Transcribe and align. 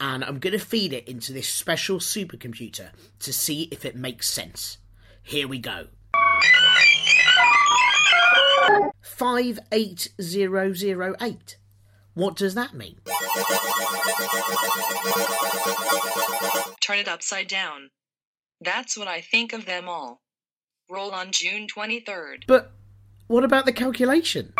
and 0.00 0.24
I'm 0.24 0.38
going 0.38 0.52
to 0.52 0.58
feed 0.58 0.92
it 0.92 1.08
into 1.08 1.32
this 1.32 1.48
special 1.48 1.98
supercomputer 1.98 2.90
to 3.20 3.32
see 3.32 3.68
if 3.70 3.84
it 3.84 3.96
makes 3.96 4.28
sense. 4.28 4.76
Here 5.22 5.48
we 5.48 5.58
go. 5.58 5.86
58008. 9.02 11.56
What 12.14 12.36
does 12.36 12.54
that 12.54 12.74
mean? 12.74 13.00
Turn 16.80 16.98
it 16.98 17.08
upside 17.08 17.48
down. 17.48 17.90
That's 18.60 18.96
what 18.96 19.08
I 19.08 19.20
think 19.20 19.52
of 19.52 19.66
them 19.66 19.88
all. 19.88 20.22
Roll 20.88 21.10
on 21.10 21.32
June 21.32 21.66
23rd. 21.66 22.44
But 22.46 22.70
what 23.26 23.42
about 23.44 23.66
the 23.66 23.72
calculation? 23.72 24.54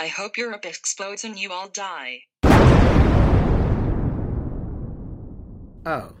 I 0.00 0.06
hope 0.06 0.38
Europe 0.38 0.64
explodes 0.64 1.24
and 1.24 1.38
you 1.38 1.52
all 1.52 1.68
die. 1.68 2.22
Oh. 5.84 6.14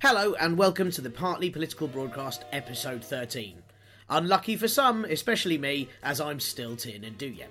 Hello, 0.00 0.34
and 0.40 0.56
welcome 0.56 0.90
to 0.90 1.02
the 1.02 1.10
Partly 1.10 1.50
Political 1.50 1.88
Broadcast, 1.88 2.46
episode 2.50 3.04
13. 3.04 3.62
Unlucky 4.08 4.56
for 4.56 4.66
some, 4.66 5.04
especially 5.04 5.58
me, 5.58 5.90
as 6.02 6.22
I'm 6.22 6.40
still 6.40 6.74
Tiernan 6.74 7.16
Douieb. 7.18 7.48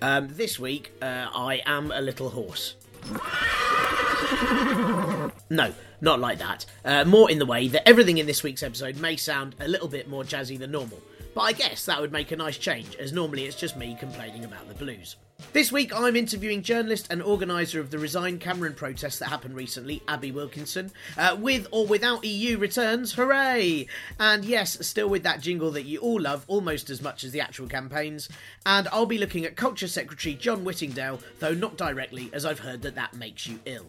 Um, 0.00 0.28
this 0.30 0.60
week, 0.60 0.92
uh, 1.02 1.26
I 1.34 1.60
am 1.66 1.90
a 1.90 2.00
little 2.00 2.28
horse. 2.28 2.76
No, 5.52 5.70
not 6.00 6.18
like 6.18 6.38
that. 6.38 6.64
Uh, 6.82 7.04
more 7.04 7.30
in 7.30 7.38
the 7.38 7.44
way 7.44 7.68
that 7.68 7.86
everything 7.86 8.16
in 8.16 8.24
this 8.24 8.42
week's 8.42 8.62
episode 8.62 8.96
may 8.96 9.16
sound 9.16 9.54
a 9.60 9.68
little 9.68 9.86
bit 9.86 10.08
more 10.08 10.24
jazzy 10.24 10.58
than 10.58 10.70
normal. 10.70 10.98
But 11.34 11.42
I 11.42 11.52
guess 11.52 11.84
that 11.84 12.00
would 12.00 12.10
make 12.10 12.32
a 12.32 12.36
nice 12.36 12.56
change, 12.56 12.96
as 12.96 13.12
normally 13.12 13.44
it's 13.44 13.60
just 13.60 13.76
me 13.76 13.94
complaining 14.00 14.46
about 14.46 14.66
the 14.66 14.74
blues. 14.74 15.16
This 15.52 15.70
week 15.70 15.94
I'm 15.94 16.16
interviewing 16.16 16.62
journalist 16.62 17.08
and 17.10 17.22
organiser 17.22 17.80
of 17.80 17.90
the 17.90 17.98
Resign 17.98 18.38
Cameron 18.38 18.72
protest 18.72 19.18
that 19.18 19.28
happened 19.28 19.54
recently, 19.54 20.02
Abi 20.08 20.32
Wilkinson, 20.32 20.90
uh, 21.18 21.36
with 21.38 21.66
or 21.70 21.86
without 21.86 22.24
EU 22.24 22.56
returns, 22.56 23.12
hooray! 23.12 23.88
And 24.18 24.46
yes, 24.46 24.78
still 24.86 25.10
with 25.10 25.22
that 25.24 25.42
jingle 25.42 25.70
that 25.72 25.84
you 25.84 25.98
all 25.98 26.22
love 26.22 26.46
almost 26.48 26.88
as 26.88 27.02
much 27.02 27.24
as 27.24 27.32
the 27.32 27.42
actual 27.42 27.66
campaigns. 27.66 28.30
And 28.64 28.88
I'll 28.88 29.04
be 29.04 29.18
looking 29.18 29.44
at 29.44 29.56
Culture 29.56 29.88
Secretary 29.88 30.34
John 30.34 30.64
Whittingdale, 30.64 31.20
though 31.40 31.52
not 31.52 31.76
directly, 31.76 32.30
as 32.32 32.46
I've 32.46 32.60
heard 32.60 32.80
that 32.82 32.94
that 32.94 33.12
makes 33.12 33.46
you 33.46 33.60
ill. 33.66 33.84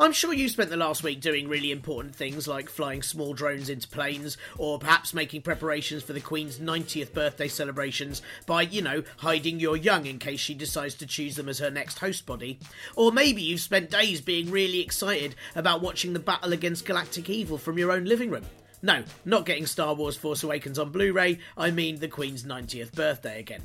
I'm 0.00 0.12
sure 0.12 0.32
you 0.32 0.48
spent 0.48 0.70
the 0.70 0.76
last 0.76 1.02
week 1.02 1.20
doing 1.20 1.48
really 1.48 1.72
important 1.72 2.14
things 2.14 2.46
like 2.46 2.70
flying 2.70 3.02
small 3.02 3.34
drones 3.34 3.68
into 3.68 3.88
planes, 3.88 4.36
or 4.56 4.78
perhaps 4.78 5.12
making 5.12 5.42
preparations 5.42 6.04
for 6.04 6.12
the 6.12 6.20
Queen's 6.20 6.60
90th 6.60 7.12
birthday 7.12 7.48
celebrations 7.48 8.22
by, 8.46 8.62
you 8.62 8.80
know, 8.80 9.02
hiding 9.16 9.58
your 9.58 9.76
young 9.76 10.06
in 10.06 10.20
case 10.20 10.38
she 10.38 10.54
decides 10.54 10.94
to 10.94 11.06
choose 11.06 11.34
them 11.34 11.48
as 11.48 11.58
her 11.58 11.70
next 11.70 11.98
host 11.98 12.26
body. 12.26 12.60
Or 12.94 13.10
maybe 13.10 13.42
you've 13.42 13.58
spent 13.58 13.90
days 13.90 14.20
being 14.20 14.52
really 14.52 14.80
excited 14.80 15.34
about 15.56 15.82
watching 15.82 16.12
the 16.12 16.20
battle 16.20 16.52
against 16.52 16.86
galactic 16.86 17.28
evil 17.28 17.58
from 17.58 17.76
your 17.76 17.90
own 17.90 18.04
living 18.04 18.30
room. 18.30 18.44
No, 18.80 19.02
not 19.24 19.46
getting 19.46 19.66
Star 19.66 19.94
Wars 19.94 20.16
Force 20.16 20.44
Awakens 20.44 20.78
on 20.78 20.90
Blu 20.90 21.12
ray, 21.12 21.40
I 21.56 21.72
mean 21.72 21.98
the 21.98 22.06
Queen's 22.06 22.44
90th 22.44 22.92
birthday 22.92 23.40
again. 23.40 23.62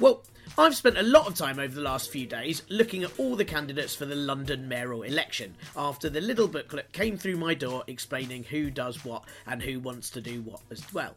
Well, 0.00 0.22
I've 0.56 0.74
spent 0.74 0.98
a 0.98 1.02
lot 1.02 1.26
of 1.26 1.34
time 1.34 1.58
over 1.58 1.74
the 1.74 1.80
last 1.80 2.10
few 2.10 2.26
days 2.26 2.62
looking 2.68 3.04
at 3.04 3.18
all 3.18 3.36
the 3.36 3.44
candidates 3.44 3.94
for 3.94 4.06
the 4.06 4.14
London 4.14 4.68
mayoral 4.68 5.02
election 5.02 5.54
after 5.76 6.08
the 6.08 6.20
little 6.20 6.48
booklet 6.48 6.92
came 6.92 7.16
through 7.16 7.36
my 7.36 7.54
door 7.54 7.84
explaining 7.86 8.44
who 8.44 8.70
does 8.70 9.04
what 9.04 9.24
and 9.46 9.62
who 9.62 9.78
wants 9.80 10.10
to 10.10 10.20
do 10.20 10.42
what 10.42 10.60
as 10.70 10.92
well. 10.92 11.16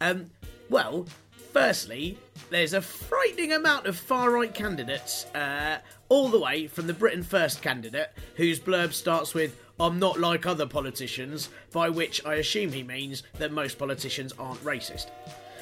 Um, 0.00 0.30
well, 0.68 1.06
firstly, 1.52 2.18
there's 2.50 2.74
a 2.74 2.82
frightening 2.82 3.52
amount 3.52 3.86
of 3.86 3.96
far 3.96 4.30
right 4.30 4.52
candidates, 4.52 5.26
uh, 5.34 5.78
all 6.08 6.28
the 6.28 6.40
way 6.40 6.66
from 6.66 6.86
the 6.86 6.94
Britain 6.94 7.22
First 7.22 7.62
candidate, 7.62 8.10
whose 8.36 8.58
blurb 8.58 8.92
starts 8.92 9.34
with, 9.34 9.56
I'm 9.78 9.98
not 9.98 10.20
like 10.20 10.46
other 10.46 10.66
politicians, 10.66 11.50
by 11.72 11.88
which 11.88 12.24
I 12.24 12.34
assume 12.34 12.72
he 12.72 12.82
means 12.82 13.22
that 13.38 13.52
most 13.52 13.78
politicians 13.78 14.32
aren't 14.38 14.64
racist. 14.64 15.06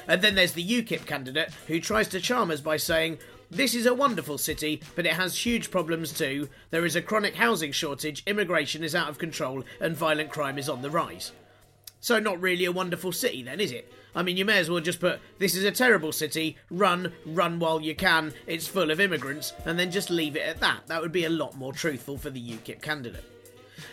And 0.07 0.21
then 0.21 0.35
there's 0.35 0.53
the 0.53 0.67
UKIP 0.67 1.05
candidate 1.05 1.51
who 1.67 1.79
tries 1.79 2.07
to 2.09 2.19
charm 2.19 2.51
us 2.51 2.61
by 2.61 2.77
saying, 2.77 3.19
This 3.49 3.75
is 3.75 3.85
a 3.85 3.93
wonderful 3.93 4.37
city, 4.37 4.81
but 4.95 5.05
it 5.05 5.13
has 5.13 5.45
huge 5.45 5.71
problems 5.71 6.11
too. 6.11 6.49
There 6.69 6.85
is 6.85 6.95
a 6.95 7.01
chronic 7.01 7.35
housing 7.35 7.71
shortage, 7.71 8.23
immigration 8.25 8.83
is 8.83 8.95
out 8.95 9.09
of 9.09 9.17
control, 9.17 9.63
and 9.79 9.95
violent 9.95 10.31
crime 10.31 10.57
is 10.57 10.69
on 10.69 10.81
the 10.81 10.89
rise. 10.89 11.31
So, 11.99 12.19
not 12.19 12.41
really 12.41 12.65
a 12.65 12.71
wonderful 12.71 13.11
city, 13.11 13.43
then, 13.43 13.59
is 13.59 13.71
it? 13.71 13.91
I 14.15 14.23
mean, 14.23 14.35
you 14.35 14.43
may 14.43 14.57
as 14.57 14.69
well 14.69 14.81
just 14.81 14.99
put, 14.99 15.19
This 15.37 15.55
is 15.55 15.63
a 15.63 15.71
terrible 15.71 16.11
city, 16.11 16.57
run, 16.69 17.13
run 17.25 17.59
while 17.59 17.79
you 17.79 17.95
can, 17.95 18.33
it's 18.47 18.67
full 18.67 18.89
of 18.91 18.99
immigrants, 18.99 19.53
and 19.65 19.77
then 19.77 19.91
just 19.91 20.09
leave 20.09 20.35
it 20.35 20.47
at 20.47 20.59
that. 20.61 20.87
That 20.87 21.01
would 21.01 21.11
be 21.11 21.25
a 21.25 21.29
lot 21.29 21.55
more 21.55 21.73
truthful 21.73 22.17
for 22.17 22.29
the 22.29 22.41
UKIP 22.41 22.81
candidate. 22.81 23.23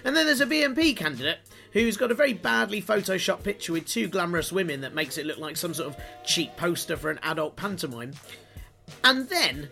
And 0.04 0.16
then 0.16 0.26
there's 0.26 0.40
a 0.40 0.46
BNP 0.46 0.96
candidate 0.96 1.38
who's 1.72 1.96
got 1.96 2.10
a 2.10 2.14
very 2.14 2.32
badly 2.32 2.82
photoshopped 2.82 3.42
picture 3.42 3.72
with 3.72 3.86
two 3.86 4.08
glamorous 4.08 4.52
women 4.52 4.80
that 4.80 4.94
makes 4.94 5.18
it 5.18 5.26
look 5.26 5.38
like 5.38 5.56
some 5.56 5.74
sort 5.74 5.88
of 5.88 6.02
cheap 6.24 6.56
poster 6.56 6.96
for 6.96 7.10
an 7.10 7.20
adult 7.22 7.56
pantomime. 7.56 8.12
And 9.04 9.28
then 9.28 9.68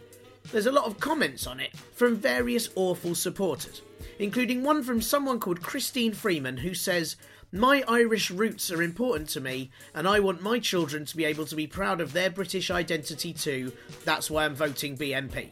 there's 0.52 0.66
a 0.66 0.72
lot 0.72 0.84
of 0.84 1.00
comments 1.00 1.46
on 1.46 1.60
it 1.60 1.76
from 1.76 2.16
various 2.16 2.68
awful 2.74 3.14
supporters, 3.14 3.82
including 4.18 4.62
one 4.62 4.82
from 4.82 5.02
someone 5.02 5.40
called 5.40 5.62
Christine 5.62 6.12
Freeman 6.12 6.58
who 6.58 6.74
says, 6.74 7.16
My 7.52 7.82
Irish 7.88 8.30
roots 8.30 8.70
are 8.70 8.82
important 8.82 9.28
to 9.30 9.40
me, 9.40 9.70
and 9.94 10.06
I 10.06 10.20
want 10.20 10.42
my 10.42 10.58
children 10.58 11.04
to 11.06 11.16
be 11.16 11.24
able 11.24 11.46
to 11.46 11.56
be 11.56 11.66
proud 11.66 12.00
of 12.00 12.12
their 12.12 12.30
British 12.30 12.70
identity 12.70 13.32
too. 13.32 13.72
That's 14.04 14.30
why 14.30 14.44
I'm 14.44 14.54
voting 14.54 14.96
BNP. 14.96 15.50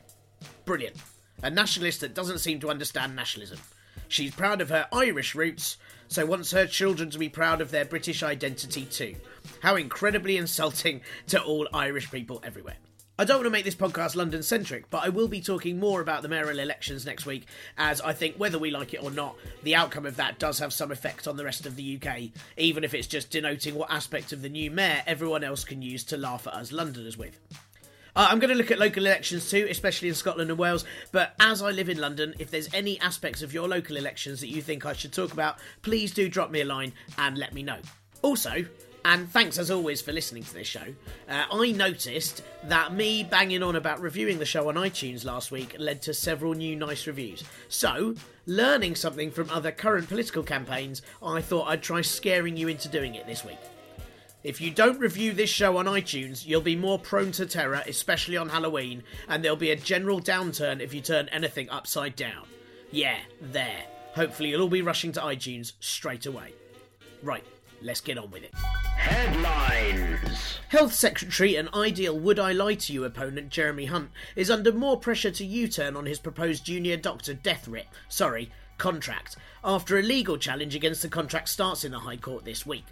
Brilliant. 0.65 0.97
A 1.43 1.51
nationalist 1.51 2.01
that 2.01 2.15
doesn't 2.15 2.39
seem 2.39 2.61
to 2.61 2.71
understand 2.71 3.17
nationalism. 3.17 3.59
She's 4.09 4.35
proud 4.35 4.61
of 4.61 4.69
her 4.69 4.87
Irish 4.93 5.35
roots, 5.35 5.77
so 6.09 6.27
wants 6.27 6.51
her 6.51 6.67
children 6.67 7.11
to 7.11 7.19
be 7.19 7.29
proud 7.29 7.61
of 7.61 7.71
their 7.71 7.85
British 7.85 8.23
identity 8.23 8.85
too. 8.85 9.15
How 9.61 9.77
incredibly 9.77 10.37
insulting 10.37 11.01
to 11.29 11.43
all 11.43 11.69
Irish 11.73 12.11
people 12.11 12.41
everywhere. 12.45 12.77
I 13.17 13.25
don't 13.25 13.37
want 13.37 13.47
to 13.47 13.51
make 13.51 13.65
this 13.65 13.77
podcast 13.77 14.17
London 14.17 14.43
centric, 14.43 14.91
but 14.91 15.05
I 15.05 15.09
will 15.09 15.29
be 15.29 15.41
talking 15.41 15.79
more 15.79 16.01
about 16.01 16.23
the 16.23 16.29
mayoral 16.29 16.59
elections 16.59 17.07
next 17.07 17.27
week, 17.27 17.47
as 17.79 18.01
I 18.01 18.13
think 18.13 18.35
whether 18.37 18.59
we 18.59 18.73
like 18.73 18.93
it 18.93 19.05
or 19.05 19.11
not, 19.13 19.37
the 19.63 19.77
outcome 19.77 20.05
of 20.05 20.17
that 20.17 20.41
does 20.41 20.59
have 20.59 20.73
some 20.73 20.91
effect 20.91 21.29
on 21.29 21.37
the 21.37 21.45
rest 21.45 21.65
of 21.65 21.77
the 21.77 21.97
UK, 21.97 22.31
even 22.57 22.83
if 22.83 22.93
it's 22.93 23.07
just 23.07 23.31
denoting 23.31 23.77
what 23.77 23.93
aspect 23.93 24.33
of 24.33 24.43
the 24.43 24.49
new 24.49 24.69
mayor 24.69 25.01
everyone 25.07 25.45
else 25.45 25.63
can 25.63 25.81
use 25.81 26.03
to 26.05 26.17
laugh 26.17 26.49
at 26.49 26.55
us 26.55 26.73
Londoners 26.73 27.17
with. 27.17 27.39
Uh, 28.17 28.29
I'm 28.31 28.39
going 28.39 28.51
to 28.51 28.57
look 28.57 28.71
at 28.71 28.79
local 28.79 29.05
elections 29.05 29.51
too, 29.51 29.67
especially 29.69 30.09
in 30.09 30.15
Scotland 30.15 30.51
and 30.51 30.59
Wales. 30.59 30.85
But 31.11 31.35
as 31.41 31.63
I 31.63 31.71
live 31.71 31.89
in 31.89 31.99
London, 31.99 32.35
if 32.39 32.51
there's 32.51 32.73
any 32.73 33.01
aspects 33.01 33.43
of 33.43 33.53
your 33.53 33.69
local 33.69 33.97
elections 33.97 34.41
that 34.41 34.49
you 34.49 34.63
think 34.63 34.87
I 34.87 34.93
should 34.93 35.13
talk 35.13 35.33
about, 35.33 35.59
please 35.83 36.15
do 36.15 36.29
drop 36.29 36.51
me 36.51 36.61
a 36.61 36.65
line 36.65 36.93
and 37.19 37.37
let 37.37 37.53
me 37.53 37.63
know. 37.63 37.79
Also, 38.23 38.65
and 39.05 39.29
thanks 39.29 39.59
as 39.59 39.71
always 39.71 40.01
for 40.01 40.13
listening 40.13 40.45
to 40.45 40.55
this 40.55 40.67
show. 40.67 40.95
Uh, 41.29 41.45
I 41.53 41.73
noticed 41.73 42.43
that 42.65 42.95
me 42.95 43.23
banging 43.25 43.63
on 43.63 43.77
about 43.77 44.01
reviewing 44.01 44.39
the 44.39 44.47
show 44.47 44.69
on 44.69 44.77
iTunes 44.77 45.25
last 45.25 45.51
week 45.51 45.77
led 45.79 46.01
to 46.03 46.15
several 46.15 46.55
new 46.55 46.75
nice 46.75 47.07
reviews. 47.07 47.45
So, 47.69 48.15
learning 48.47 48.95
something 48.95 49.31
from 49.31 49.51
other 49.51 49.73
current 49.73 50.09
political 50.09 50.43
campaigns, 50.43 51.03
I 51.23 51.43
thought 51.43 51.69
I'd 51.69 51.83
try 51.83 52.01
scaring 52.01 52.57
you 52.57 52.69
into 52.69 52.89
doing 52.89 53.15
it 53.15 53.27
this 53.27 53.45
week. 53.45 53.59
If 54.45 54.61
you 54.61 54.71
don't 54.71 55.01
review 55.01 55.33
this 55.33 55.49
show 55.49 55.79
on 55.79 55.87
iTunes, 55.87 56.47
you'll 56.47 56.61
be 56.61 56.77
more 56.77 56.99
prone 56.99 57.33
to 57.33 57.47
terror, 57.47 57.83
especially 57.87 58.37
on 58.37 58.51
Halloween, 58.51 59.03
and 59.27 59.43
there'll 59.43 59.57
be 59.57 59.71
a 59.71 59.77
general 59.77 60.21
downturn 60.21 60.81
if 60.81 60.93
you 60.93 61.01
turn 61.01 61.31
anything 61.31 61.71
upside 61.71 62.15
down. 62.15 62.47
Yeah, 62.91 63.17
there. 63.41 63.85
Hopefully, 64.15 64.51
you'll 64.51 64.61
all 64.61 64.69
be 64.69 64.83
rushing 64.83 65.13
to 65.13 65.21
iTunes 65.21 65.73
straight 65.81 66.27
away. 66.27 66.53
Right, 67.23 67.43
let's 67.81 68.03
get 68.03 68.19
on 68.19 68.31
with 68.31 68.43
it. 68.43 68.55
Headlines. 68.55 70.59
Health 70.69 70.93
Secretary 70.93 71.57
and 71.57 71.71
ideal 71.73 72.19
Would 72.19 72.39
I 72.39 72.53
Lie 72.53 72.75
to 72.75 72.93
You 72.93 73.05
opponent 73.05 73.49
Jeremy 73.49 73.87
Hunt 73.87 74.11
is 74.37 74.51
under 74.51 74.73
more 74.73 75.01
pressure 75.01 75.31
to 75.31 75.47
U 75.47 75.69
turn 75.69 75.97
on 75.97 76.05
his 76.05 76.19
proposed 76.19 76.67
junior 76.67 76.99
doctor 76.99 77.33
death 77.33 77.67
writ, 77.67 77.87
sorry, 78.11 78.51
contract, 78.77 79.37
after 79.65 79.99
a 79.99 80.03
legal 80.03 80.37
challenge 80.37 80.75
against 80.75 81.01
the 81.01 81.09
contract 81.09 81.49
starts 81.49 81.83
in 81.83 81.93
the 81.93 82.01
High 82.01 82.19
Court 82.19 82.45
this 82.45 82.67
week. 82.67 82.85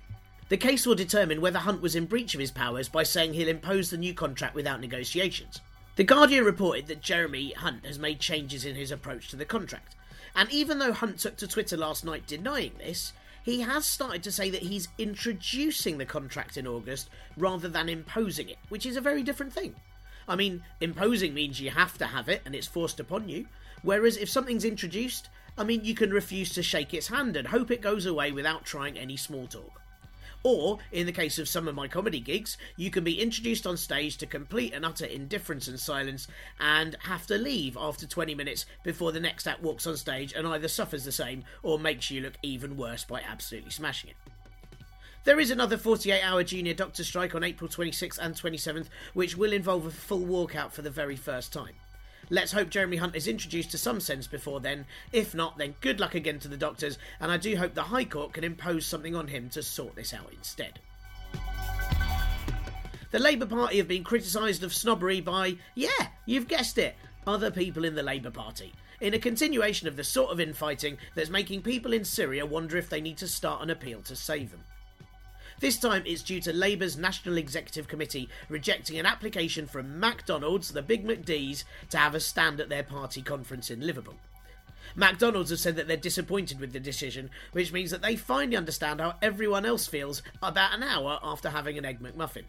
The 0.52 0.58
case 0.58 0.84
will 0.84 0.94
determine 0.94 1.40
whether 1.40 1.60
Hunt 1.60 1.80
was 1.80 1.96
in 1.96 2.04
breach 2.04 2.34
of 2.34 2.40
his 2.40 2.50
powers 2.50 2.86
by 2.86 3.04
saying 3.04 3.32
he'll 3.32 3.48
impose 3.48 3.88
the 3.88 3.96
new 3.96 4.12
contract 4.12 4.54
without 4.54 4.82
negotiations. 4.82 5.62
The 5.96 6.04
Guardian 6.04 6.44
reported 6.44 6.88
that 6.88 7.00
Jeremy 7.00 7.52
Hunt 7.52 7.86
has 7.86 7.98
made 7.98 8.20
changes 8.20 8.66
in 8.66 8.74
his 8.74 8.90
approach 8.90 9.28
to 9.28 9.36
the 9.36 9.46
contract. 9.46 9.96
And 10.36 10.52
even 10.52 10.78
though 10.78 10.92
Hunt 10.92 11.20
took 11.20 11.38
to 11.38 11.48
Twitter 11.48 11.78
last 11.78 12.04
night 12.04 12.26
denying 12.26 12.72
this, 12.76 13.14
he 13.42 13.62
has 13.62 13.86
started 13.86 14.22
to 14.24 14.30
say 14.30 14.50
that 14.50 14.64
he's 14.64 14.88
introducing 14.98 15.96
the 15.96 16.04
contract 16.04 16.58
in 16.58 16.66
August 16.66 17.08
rather 17.38 17.70
than 17.70 17.88
imposing 17.88 18.50
it, 18.50 18.58
which 18.68 18.84
is 18.84 18.98
a 18.98 19.00
very 19.00 19.22
different 19.22 19.54
thing. 19.54 19.74
I 20.28 20.36
mean, 20.36 20.64
imposing 20.82 21.32
means 21.32 21.62
you 21.62 21.70
have 21.70 21.96
to 21.96 22.08
have 22.08 22.28
it 22.28 22.42
and 22.44 22.54
it's 22.54 22.66
forced 22.66 23.00
upon 23.00 23.30
you, 23.30 23.46
whereas 23.80 24.18
if 24.18 24.28
something's 24.28 24.66
introduced, 24.66 25.30
I 25.56 25.64
mean, 25.64 25.82
you 25.82 25.94
can 25.94 26.10
refuse 26.10 26.52
to 26.52 26.62
shake 26.62 26.92
its 26.92 27.08
hand 27.08 27.38
and 27.38 27.48
hope 27.48 27.70
it 27.70 27.80
goes 27.80 28.04
away 28.04 28.32
without 28.32 28.66
trying 28.66 28.98
any 28.98 29.16
small 29.16 29.46
talk. 29.46 29.81
Or, 30.44 30.78
in 30.90 31.06
the 31.06 31.12
case 31.12 31.38
of 31.38 31.48
some 31.48 31.68
of 31.68 31.74
my 31.74 31.86
comedy 31.86 32.20
gigs, 32.20 32.58
you 32.76 32.90
can 32.90 33.04
be 33.04 33.20
introduced 33.20 33.66
on 33.66 33.76
stage 33.76 34.16
to 34.18 34.26
complete 34.26 34.74
and 34.74 34.84
utter 34.84 35.06
indifference 35.06 35.68
and 35.68 35.78
silence 35.78 36.26
and 36.58 36.96
have 37.00 37.26
to 37.26 37.38
leave 37.38 37.76
after 37.76 38.06
20 38.06 38.34
minutes 38.34 38.66
before 38.82 39.12
the 39.12 39.20
next 39.20 39.46
act 39.46 39.62
walks 39.62 39.86
on 39.86 39.96
stage 39.96 40.32
and 40.32 40.46
either 40.48 40.68
suffers 40.68 41.04
the 41.04 41.12
same 41.12 41.44
or 41.62 41.78
makes 41.78 42.10
you 42.10 42.20
look 42.20 42.34
even 42.42 42.76
worse 42.76 43.04
by 43.04 43.20
absolutely 43.20 43.70
smashing 43.70 44.10
it. 44.10 44.16
There 45.24 45.38
is 45.38 45.52
another 45.52 45.76
48 45.76 46.20
hour 46.22 46.42
junior 46.42 46.74
doctor 46.74 47.04
strike 47.04 47.36
on 47.36 47.44
April 47.44 47.70
26th 47.70 48.18
and 48.18 48.34
27th, 48.34 48.86
which 49.14 49.36
will 49.36 49.52
involve 49.52 49.86
a 49.86 49.90
full 49.90 50.26
walkout 50.26 50.72
for 50.72 50.82
the 50.82 50.90
very 50.90 51.14
first 51.14 51.52
time. 51.52 51.74
Let's 52.32 52.52
hope 52.52 52.70
Jeremy 52.70 52.96
Hunt 52.96 53.14
is 53.14 53.28
introduced 53.28 53.72
to 53.72 53.78
some 53.78 54.00
sense 54.00 54.26
before 54.26 54.58
then. 54.58 54.86
If 55.12 55.34
not, 55.34 55.58
then 55.58 55.74
good 55.82 56.00
luck 56.00 56.14
again 56.14 56.38
to 56.38 56.48
the 56.48 56.56
doctors, 56.56 56.96
and 57.20 57.30
I 57.30 57.36
do 57.36 57.54
hope 57.58 57.74
the 57.74 57.82
High 57.82 58.06
Court 58.06 58.32
can 58.32 58.42
impose 58.42 58.86
something 58.86 59.14
on 59.14 59.28
him 59.28 59.50
to 59.50 59.62
sort 59.62 59.96
this 59.96 60.14
out 60.14 60.32
instead. 60.32 60.78
The 63.10 63.18
Labour 63.18 63.44
Party 63.44 63.76
have 63.76 63.86
been 63.86 64.02
criticised 64.02 64.64
of 64.64 64.72
snobbery 64.72 65.20
by, 65.20 65.58
yeah, 65.74 66.08
you've 66.24 66.48
guessed 66.48 66.78
it, 66.78 66.96
other 67.26 67.50
people 67.50 67.84
in 67.84 67.96
the 67.96 68.02
Labour 68.02 68.30
Party, 68.30 68.72
in 69.02 69.12
a 69.12 69.18
continuation 69.18 69.86
of 69.86 69.96
the 69.96 70.02
sort 70.02 70.32
of 70.32 70.40
infighting 70.40 70.96
that's 71.14 71.28
making 71.28 71.60
people 71.60 71.92
in 71.92 72.02
Syria 72.02 72.46
wonder 72.46 72.78
if 72.78 72.88
they 72.88 73.02
need 73.02 73.18
to 73.18 73.28
start 73.28 73.60
an 73.60 73.68
appeal 73.68 74.00
to 74.00 74.16
save 74.16 74.52
them. 74.52 74.64
This 75.62 75.78
time 75.78 76.02
it's 76.06 76.24
due 76.24 76.40
to 76.40 76.52
Labour's 76.52 76.96
National 76.96 77.36
Executive 77.36 77.86
Committee 77.86 78.28
rejecting 78.48 78.98
an 78.98 79.06
application 79.06 79.68
from 79.68 80.00
McDonald's, 80.00 80.72
the 80.72 80.82
Big 80.82 81.06
McD's, 81.06 81.64
to 81.90 81.98
have 81.98 82.16
a 82.16 82.20
stand 82.20 82.58
at 82.58 82.68
their 82.68 82.82
party 82.82 83.22
conference 83.22 83.70
in 83.70 83.80
Liverpool. 83.80 84.16
McDonald's 84.96 85.50
have 85.50 85.60
said 85.60 85.76
that 85.76 85.86
they're 85.86 85.96
disappointed 85.96 86.58
with 86.58 86.72
the 86.72 86.80
decision, 86.80 87.30
which 87.52 87.72
means 87.72 87.92
that 87.92 88.02
they 88.02 88.16
finally 88.16 88.56
understand 88.56 89.00
how 89.00 89.14
everyone 89.22 89.64
else 89.64 89.86
feels 89.86 90.20
about 90.42 90.74
an 90.74 90.82
hour 90.82 91.20
after 91.22 91.50
having 91.50 91.78
an 91.78 91.84
Egg 91.84 92.00
McMuffin. 92.00 92.46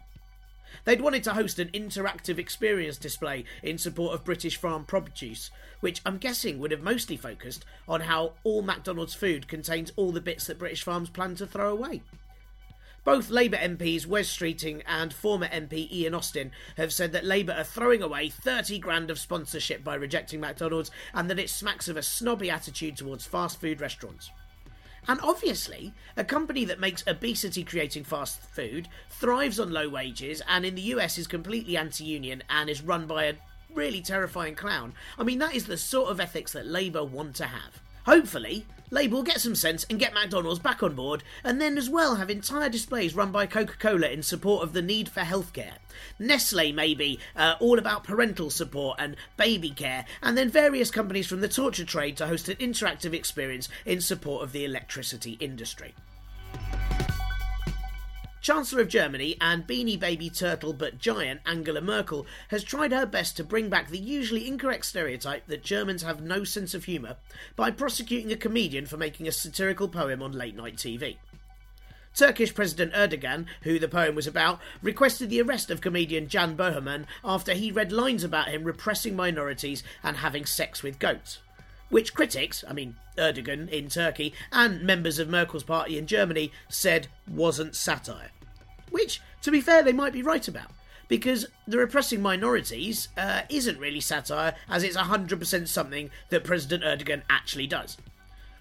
They'd 0.84 1.00
wanted 1.00 1.22
to 1.22 1.34
host 1.34 1.60
an 1.60 1.68
interactive 1.68 2.38
experience 2.38 2.98
display 2.98 3.44
in 3.62 3.78
support 3.78 4.14
of 4.14 4.24
British 4.24 4.56
farm 4.56 4.86
produce, 4.86 5.52
which 5.78 6.00
I'm 6.04 6.18
guessing 6.18 6.58
would 6.58 6.72
have 6.72 6.82
mostly 6.82 7.16
focused 7.16 7.64
on 7.86 8.00
how 8.00 8.32
all 8.42 8.62
McDonald's 8.62 9.14
food 9.14 9.46
contains 9.46 9.92
all 9.94 10.10
the 10.10 10.20
bits 10.20 10.48
that 10.48 10.58
British 10.58 10.82
farms 10.82 11.10
plan 11.10 11.36
to 11.36 11.46
throw 11.46 11.70
away. 11.70 12.02
Both 13.04 13.28
Labour 13.28 13.58
MPs 13.58 14.06
Wes 14.06 14.34
Streeting 14.34 14.82
and 14.86 15.12
former 15.12 15.46
MP 15.48 15.92
Ian 15.92 16.14
Austin 16.14 16.52
have 16.78 16.90
said 16.90 17.12
that 17.12 17.26
Labour 17.26 17.52
are 17.52 17.62
throwing 17.62 18.02
away 18.02 18.30
30 18.30 18.78
grand 18.78 19.10
of 19.10 19.18
sponsorship 19.18 19.84
by 19.84 19.94
rejecting 19.94 20.40
McDonald's 20.40 20.90
and 21.12 21.28
that 21.28 21.38
it 21.38 21.50
smacks 21.50 21.86
of 21.86 21.98
a 21.98 22.02
snobby 22.02 22.50
attitude 22.50 22.96
towards 22.96 23.26
fast 23.26 23.60
food 23.60 23.82
restaurants. 23.82 24.30
And 25.06 25.20
obviously, 25.22 25.92
a 26.16 26.24
company 26.24 26.64
that 26.64 26.80
makes 26.80 27.04
obesity 27.06 27.62
creating 27.62 28.04
fast 28.04 28.40
food 28.40 28.88
thrives 29.10 29.60
on 29.60 29.70
low 29.70 29.90
wages 29.90 30.40
and 30.48 30.64
in 30.64 30.74
the 30.74 30.94
US 30.94 31.18
is 31.18 31.26
completely 31.26 31.76
anti 31.76 32.04
union 32.04 32.42
and 32.48 32.70
is 32.70 32.80
run 32.80 33.06
by 33.06 33.24
a 33.24 33.34
really 33.74 34.00
terrifying 34.00 34.54
clown. 34.54 34.94
I 35.18 35.24
mean, 35.24 35.40
that 35.40 35.54
is 35.54 35.66
the 35.66 35.76
sort 35.76 36.08
of 36.08 36.20
ethics 36.20 36.52
that 36.52 36.66
Labour 36.66 37.04
want 37.04 37.36
to 37.36 37.44
have. 37.44 37.82
Hopefully, 38.06 38.66
Labour 38.90 39.16
will 39.16 39.22
get 39.22 39.40
some 39.40 39.54
sense 39.54 39.84
and 39.90 39.98
get 39.98 40.14
McDonald's 40.14 40.60
back 40.60 40.82
on 40.82 40.94
board, 40.94 41.24
and 41.42 41.60
then 41.60 41.78
as 41.78 41.88
well 41.88 42.16
have 42.16 42.30
entire 42.30 42.68
displays 42.68 43.14
run 43.14 43.32
by 43.32 43.46
Coca 43.46 43.76
Cola 43.78 44.08
in 44.08 44.22
support 44.22 44.62
of 44.62 44.72
the 44.72 44.82
need 44.82 45.08
for 45.08 45.20
healthcare. 45.20 45.74
Nestle, 46.18 46.70
maybe, 46.70 47.18
uh, 47.34 47.54
all 47.60 47.78
about 47.78 48.04
parental 48.04 48.50
support 48.50 49.00
and 49.00 49.16
baby 49.36 49.70
care, 49.70 50.04
and 50.22 50.36
then 50.36 50.50
various 50.50 50.90
companies 50.90 51.26
from 51.26 51.40
the 51.40 51.48
torture 51.48 51.84
trade 51.84 52.16
to 52.18 52.26
host 52.26 52.48
an 52.48 52.56
interactive 52.56 53.14
experience 53.14 53.68
in 53.86 54.00
support 54.00 54.42
of 54.42 54.52
the 54.52 54.64
electricity 54.64 55.38
industry. 55.40 55.94
Chancellor 58.44 58.82
of 58.82 58.88
Germany 58.88 59.38
and 59.40 59.66
beanie 59.66 59.98
baby 59.98 60.28
turtle 60.28 60.74
but 60.74 60.98
giant 60.98 61.40
Angela 61.46 61.80
Merkel 61.80 62.26
has 62.48 62.62
tried 62.62 62.92
her 62.92 63.06
best 63.06 63.38
to 63.38 63.42
bring 63.42 63.70
back 63.70 63.88
the 63.88 63.98
usually 63.98 64.46
incorrect 64.46 64.84
stereotype 64.84 65.46
that 65.46 65.64
Germans 65.64 66.02
have 66.02 66.20
no 66.20 66.44
sense 66.44 66.74
of 66.74 66.84
humour 66.84 67.16
by 67.56 67.70
prosecuting 67.70 68.30
a 68.30 68.36
comedian 68.36 68.84
for 68.84 68.98
making 68.98 69.26
a 69.26 69.32
satirical 69.32 69.88
poem 69.88 70.22
on 70.22 70.32
late 70.32 70.54
night 70.54 70.76
TV. 70.76 71.16
Turkish 72.14 72.52
President 72.52 72.92
Erdogan, 72.92 73.46
who 73.62 73.78
the 73.78 73.88
poem 73.88 74.14
was 74.14 74.26
about, 74.26 74.60
requested 74.82 75.30
the 75.30 75.40
arrest 75.40 75.70
of 75.70 75.80
comedian 75.80 76.28
Jan 76.28 76.54
Böhmermann 76.54 77.06
after 77.24 77.54
he 77.54 77.72
read 77.72 77.92
lines 77.92 78.22
about 78.22 78.48
him 78.48 78.64
repressing 78.64 79.16
minorities 79.16 79.82
and 80.02 80.18
having 80.18 80.44
sex 80.44 80.82
with 80.82 80.98
goats. 80.98 81.38
Which 81.88 82.12
critics, 82.12 82.62
I 82.68 82.74
mean 82.74 82.96
Erdogan 83.16 83.70
in 83.70 83.88
Turkey, 83.88 84.34
and 84.52 84.82
members 84.82 85.18
of 85.18 85.28
Merkel's 85.28 85.64
party 85.64 85.96
in 85.96 86.06
Germany 86.06 86.52
said 86.68 87.08
wasn't 87.26 87.76
satire. 87.76 88.30
Which, 88.90 89.20
to 89.42 89.50
be 89.50 89.60
fair, 89.60 89.82
they 89.82 89.92
might 89.92 90.12
be 90.12 90.22
right 90.22 90.46
about. 90.46 90.70
Because 91.08 91.46
the 91.66 91.78
repressing 91.78 92.22
minorities 92.22 93.08
uh, 93.16 93.42
isn't 93.48 93.78
really 93.78 94.00
satire, 94.00 94.54
as 94.68 94.82
it's 94.82 94.96
100% 94.96 95.68
something 95.68 96.10
that 96.30 96.44
President 96.44 96.82
Erdogan 96.82 97.22
actually 97.28 97.66
does. 97.66 97.98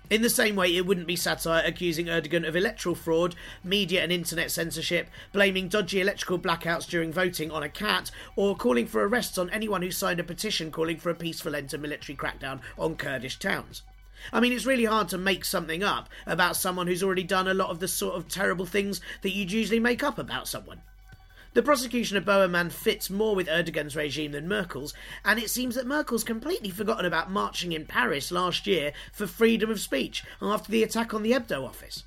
In 0.09 0.21
the 0.21 0.29
same 0.29 0.55
way, 0.55 0.75
it 0.75 0.85
wouldn't 0.85 1.07
be 1.07 1.15
satire 1.15 1.63
accusing 1.65 2.07
Erdogan 2.07 2.47
of 2.47 2.55
electoral 2.55 2.93
fraud, 2.93 3.35
media 3.63 4.03
and 4.03 4.11
internet 4.11 4.51
censorship, 4.51 5.09
blaming 5.31 5.69
dodgy 5.69 6.01
electrical 6.01 6.37
blackouts 6.37 6.87
during 6.87 7.11
voting 7.11 7.49
on 7.49 7.63
a 7.63 7.69
cat, 7.69 8.11
or 8.35 8.55
calling 8.55 8.85
for 8.85 9.07
arrests 9.07 9.37
on 9.37 9.49
anyone 9.49 9.81
who 9.81 9.91
signed 9.91 10.19
a 10.19 10.23
petition 10.23 10.71
calling 10.71 10.97
for 10.97 11.09
a 11.09 11.15
peaceful 11.15 11.55
end 11.55 11.69
to 11.69 11.77
military 11.77 12.15
crackdown 12.17 12.59
on 12.77 12.95
Kurdish 12.95 13.39
towns. 13.39 13.83
I 14.31 14.39
mean, 14.39 14.53
it's 14.53 14.65
really 14.65 14.85
hard 14.85 15.09
to 15.09 15.17
make 15.17 15.43
something 15.43 15.83
up 15.83 16.09
about 16.25 16.55
someone 16.55 16.87
who's 16.87 17.03
already 17.03 17.23
done 17.23 17.47
a 17.47 17.53
lot 17.53 17.69
of 17.69 17.79
the 17.79 17.87
sort 17.87 18.15
of 18.15 18.27
terrible 18.27 18.65
things 18.65 19.01
that 19.21 19.31
you'd 19.31 19.51
usually 19.51 19.79
make 19.79 20.03
up 20.03 20.17
about 20.17 20.47
someone. 20.47 20.81
The 21.53 21.61
prosecution 21.61 22.17
of 22.17 22.25
Böhmermann 22.25 22.71
fits 22.71 23.11
more 23.11 23.35
with 23.35 23.47
Erdogan's 23.47 23.95
regime 23.95 24.31
than 24.31 24.47
Merkel's, 24.47 24.91
and 25.23 25.39
it 25.39 25.51
seems 25.51 25.75
that 25.75 25.85
Merkel's 25.85 26.23
completely 26.23 26.71
forgotten 26.71 27.05
about 27.05 27.29
marching 27.29 27.73
in 27.73 27.85
Paris 27.85 28.31
last 28.31 28.65
year 28.65 28.91
for 29.11 29.27
freedom 29.27 29.69
of 29.69 29.79
speech 29.79 30.23
after 30.41 30.71
the 30.71 30.81
attack 30.81 31.13
on 31.13 31.21
the 31.21 31.31
Hebdo 31.31 31.63
office. 31.63 32.05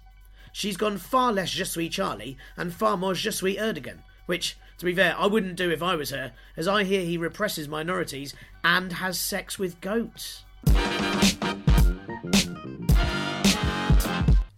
She's 0.53 0.77
gone 0.77 0.99
far 0.99 1.33
less 1.33 1.51
Je 1.51 1.65
suis 1.65 1.89
Charlie 1.89 2.37
and 2.57 2.75
far 2.75 2.97
more 2.97 3.15
Je 3.15 3.31
suis 3.31 3.57
Erdogan, 3.57 3.99
which, 4.25 4.57
to 4.79 4.85
be 4.85 4.95
fair, 4.95 5.15
I 5.17 5.27
wouldn't 5.27 5.55
do 5.55 5.71
if 5.71 5.83
I 5.83 5.95
was 5.95 6.11
her, 6.11 6.33
as 6.57 6.67
I 6.67 6.83
hear 6.83 7.03
he 7.03 7.17
represses 7.17 7.69
minorities 7.69 8.35
and 8.65 8.95
has 8.95 9.21
sex 9.21 9.61
with 9.61 9.81
goats. 9.81 10.43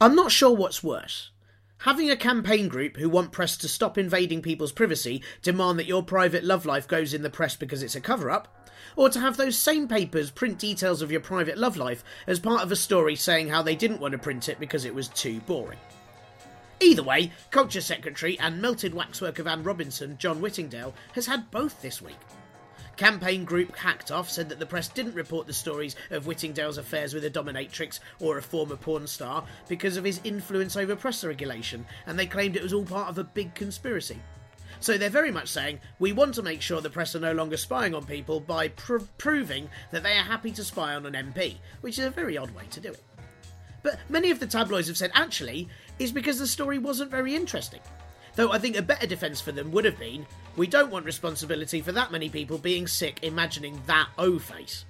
I'm 0.01 0.15
not 0.15 0.31
sure 0.31 0.55
what's 0.55 0.85
worse 0.85 1.31
Having 1.83 2.11
a 2.11 2.17
campaign 2.17 2.67
group 2.69 2.97
who 2.97 3.09
want 3.09 3.31
press 3.31 3.57
to 3.57 3.69
stop 3.69 3.97
invading 3.97 4.43
people's 4.43 4.73
privacy 4.73 5.23
demand 5.43 5.79
that 5.79 5.87
your 5.87 6.03
private 6.03 6.43
love 6.43 6.67
life 6.67 6.89
goes 6.89 7.15
in 7.15 7.23
the 7.23 7.31
press 7.31 7.55
because 7.55 7.85
it's 7.85 7.95
a 7.95 8.01
cover 8.01 8.31
up, 8.31 8.69
or 8.97 9.09
to 9.09 9.21
have 9.21 9.37
those 9.37 9.57
same 9.57 9.87
papers 9.87 10.33
print 10.33 10.59
details 10.59 11.03
of 11.03 11.13
your 11.13 11.21
private 11.21 11.57
love 11.57 11.77
life 11.77 12.03
as 12.27 12.41
part 12.41 12.63
of 12.63 12.73
a 12.73 12.77
story 12.77 13.15
saying 13.15 13.49
how 13.49 13.63
they 13.63 13.77
didn't 13.77 14.01
want 14.01 14.11
to 14.13 14.19
print 14.19 14.49
it 14.49 14.59
because 14.59 14.85
it 14.85 14.95
was 14.95 15.07
too 15.09 15.39
boring. 15.43 15.79
Either 16.81 17.03
way, 17.05 17.31
Culture 17.53 17.81
Secretary 17.81 18.37
and 18.41 18.61
melted 18.61 18.95
waxwork 18.95 19.39
of 19.39 19.47
Anne 19.47 19.63
Robinson, 19.63 20.17
John 20.19 20.41
Whittingdale, 20.41 20.95
has 21.15 21.27
had 21.27 21.51
both 21.53 21.81
this 21.81 22.03
week. 22.03 22.19
Campaign 22.99 23.45
group 23.45 23.77
Hacked 23.77 24.11
Off 24.11 24.29
said 24.29 24.49
that 24.49 24.59
the 24.59 24.67
press 24.67 24.89
didn't 24.89 25.15
report 25.15 25.47
the 25.47 25.53
stories 25.53 25.95
of 26.11 26.27
Whittingdale's 26.27 26.79
affairs 26.79 27.15
with 27.15 27.25
a 27.25 27.31
dominatrix 27.31 28.01
or 28.19 28.39
a 28.39 28.43
former 28.43 28.75
porn 28.75 29.07
star 29.07 29.45
because 29.69 29.97
of 29.97 30.03
his 30.03 30.21
influence 30.25 30.77
over 30.77 30.97
press 30.97 31.23
regulation, 31.23 31.87
and 32.07 32.19
they 32.19 32.27
claimed 32.27 32.57
it 32.57 32.63
was 32.63 32.73
all 32.73 32.85
part 32.85 33.09
of 33.09 33.17
a 33.17 33.23
big 33.23 33.55
conspiracy. 33.55 34.19
So 34.81 34.99
they're 34.99 35.11
very 35.11 35.31
much 35.31 35.49
saying, 35.49 35.79
we 36.01 36.13
want 36.13 36.35
to 36.35 36.43
make 36.43 36.61
sure 36.61 36.81
the 36.81 36.91
press 36.91 37.15
are 37.15 37.21
no 37.21 37.33
longer 37.33 37.57
spying 37.57 37.95
on 37.95 38.05
people 38.05 38.41
by 38.41 38.67
pr- 38.67 38.99
proving 39.17 39.71
that 39.93 40.03
they 40.03 40.19
are 40.19 40.25
happy 40.25 40.51
to 40.51 40.65
spy 40.65 40.97
on 40.97 41.07
an 41.07 41.15
MP, 41.15 41.59
which 41.83 42.01
is 42.01 42.05
a 42.05 42.11
very 42.11 42.37
odd 42.37 42.51
way 42.51 42.65
to 42.71 42.81
do 42.81 42.91
it. 42.91 43.05
But 43.85 44.01
many 44.09 44.33
of 44.33 44.41
the 44.41 44.47
tabloids 44.49 44.89
have 44.89 44.97
said, 44.97 45.13
actually, 45.15 45.69
is 46.01 46.11
because 46.11 46.41
the 46.41 46.49
story 46.49 46.79
wasn't 46.79 47.13
very 47.13 47.37
interesting. 47.37 47.81
Though 48.39 48.53
I 48.53 48.61
think 48.61 48.77
a 48.77 48.83
better 48.83 49.09
defence 49.09 49.41
for 49.41 49.51
them 49.51 49.73
would 49.73 49.85
have 49.85 49.99
been 49.99 50.25
we 50.57 50.69
don't 50.69 50.93
want 50.93 51.05
responsibility 51.05 51.81
for 51.81 51.91
that 51.91 52.13
many 52.13 52.29
people 52.29 52.57
being 52.57 52.87
sick 52.87 53.19
imagining 53.25 53.83
that 53.87 54.11
O 54.17 54.39
face. 54.39 54.85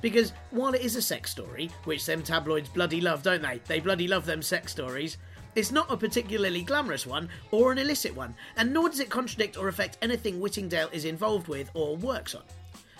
Because 0.00 0.32
while 0.52 0.72
it 0.72 0.80
is 0.80 0.96
a 0.96 1.02
sex 1.02 1.30
story, 1.30 1.68
which 1.84 2.06
them 2.06 2.22
tabloids 2.22 2.70
bloody 2.70 3.02
love, 3.02 3.22
don't 3.22 3.42
they? 3.42 3.60
They 3.66 3.80
bloody 3.80 4.08
love 4.08 4.24
them 4.24 4.40
sex 4.40 4.72
stories. 4.72 5.18
It's 5.54 5.70
not 5.70 5.92
a 5.92 5.98
particularly 5.98 6.62
glamorous 6.62 7.06
one 7.06 7.28
or 7.50 7.72
an 7.72 7.76
illicit 7.76 8.16
one, 8.16 8.34
and 8.56 8.72
nor 8.72 8.88
does 8.88 9.00
it 9.00 9.10
contradict 9.10 9.58
or 9.58 9.68
affect 9.68 9.98
anything 10.00 10.40
Whittingdale 10.40 10.88
is 10.90 11.04
involved 11.04 11.46
with 11.46 11.70
or 11.74 11.94
works 11.94 12.34
on. 12.34 12.44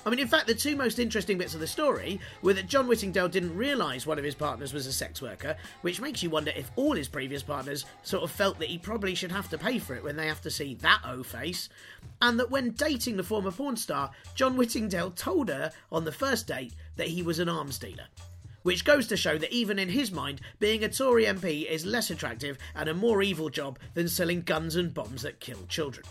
I 0.06 0.10
mean, 0.10 0.20
in 0.20 0.28
fact, 0.28 0.46
the 0.46 0.54
two 0.54 0.76
most 0.76 0.98
interesting 0.98 1.38
bits 1.38 1.54
of 1.54 1.60
the 1.60 1.66
story 1.66 2.20
were 2.40 2.54
that 2.54 2.68
John 2.68 2.86
Whittingdale 2.86 3.28
didn't 3.28 3.56
realise 3.56 4.06
one 4.06 4.18
of 4.18 4.24
his 4.24 4.34
partners 4.34 4.72
was 4.72 4.86
a 4.86 4.92
sex 4.92 5.20
worker, 5.20 5.56
which 5.82 6.00
makes 6.00 6.22
you 6.22 6.30
wonder 6.30 6.52
if 6.56 6.70
all 6.76 6.92
his 6.92 7.08
previous 7.08 7.42
partners 7.42 7.84
sort 8.04 8.22
of 8.22 8.30
felt 8.30 8.58
that 8.58 8.68
he 8.68 8.78
probably 8.78 9.14
should 9.14 9.32
have 9.32 9.48
to 9.50 9.58
pay 9.58 9.78
for 9.78 9.94
it 9.94 10.04
when 10.04 10.16
they 10.16 10.28
have 10.28 10.40
to 10.42 10.50
see 10.50 10.74
that 10.76 11.00
O 11.04 11.22
face, 11.22 11.68
and 12.22 12.38
that 12.38 12.50
when 12.50 12.70
dating 12.70 13.16
the 13.16 13.22
former 13.22 13.50
porn 13.50 13.76
star, 13.76 14.10
John 14.34 14.56
Whittingdale 14.56 15.10
told 15.10 15.48
her 15.48 15.72
on 15.90 16.04
the 16.04 16.12
first 16.12 16.46
date 16.46 16.74
that 16.96 17.08
he 17.08 17.22
was 17.22 17.38
an 17.38 17.48
arms 17.48 17.78
dealer. 17.78 18.06
Which 18.62 18.84
goes 18.84 19.06
to 19.08 19.16
show 19.16 19.36
that 19.38 19.52
even 19.52 19.78
in 19.78 19.88
his 19.88 20.12
mind, 20.12 20.40
being 20.58 20.84
a 20.84 20.88
Tory 20.88 21.24
MP 21.24 21.66
is 21.68 21.84
less 21.84 22.10
attractive 22.10 22.58
and 22.74 22.88
a 22.88 22.94
more 22.94 23.22
evil 23.22 23.48
job 23.48 23.78
than 23.94 24.08
selling 24.08 24.42
guns 24.42 24.76
and 24.76 24.92
bombs 24.92 25.22
that 25.22 25.40
kill 25.40 25.64
children. 25.68 26.04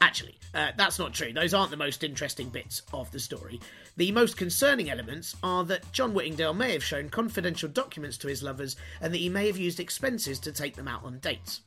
Actually, 0.00 0.38
uh, 0.54 0.72
that's 0.76 0.98
not 0.98 1.12
true. 1.12 1.32
Those 1.32 1.52
aren't 1.52 1.70
the 1.70 1.76
most 1.76 2.02
interesting 2.02 2.48
bits 2.48 2.82
of 2.92 3.10
the 3.10 3.20
story. 3.20 3.60
The 3.98 4.12
most 4.12 4.36
concerning 4.36 4.90
elements 4.90 5.36
are 5.42 5.62
that 5.64 5.92
John 5.92 6.14
Whittingdale 6.14 6.54
may 6.54 6.72
have 6.72 6.82
shown 6.82 7.10
confidential 7.10 7.68
documents 7.68 8.16
to 8.18 8.28
his 8.28 8.42
lovers 8.42 8.76
and 9.02 9.12
that 9.12 9.18
he 9.18 9.28
may 9.28 9.46
have 9.46 9.58
used 9.58 9.78
expenses 9.78 10.38
to 10.40 10.52
take 10.52 10.74
them 10.74 10.88
out 10.88 11.04
on 11.04 11.18
dates. 11.18 11.60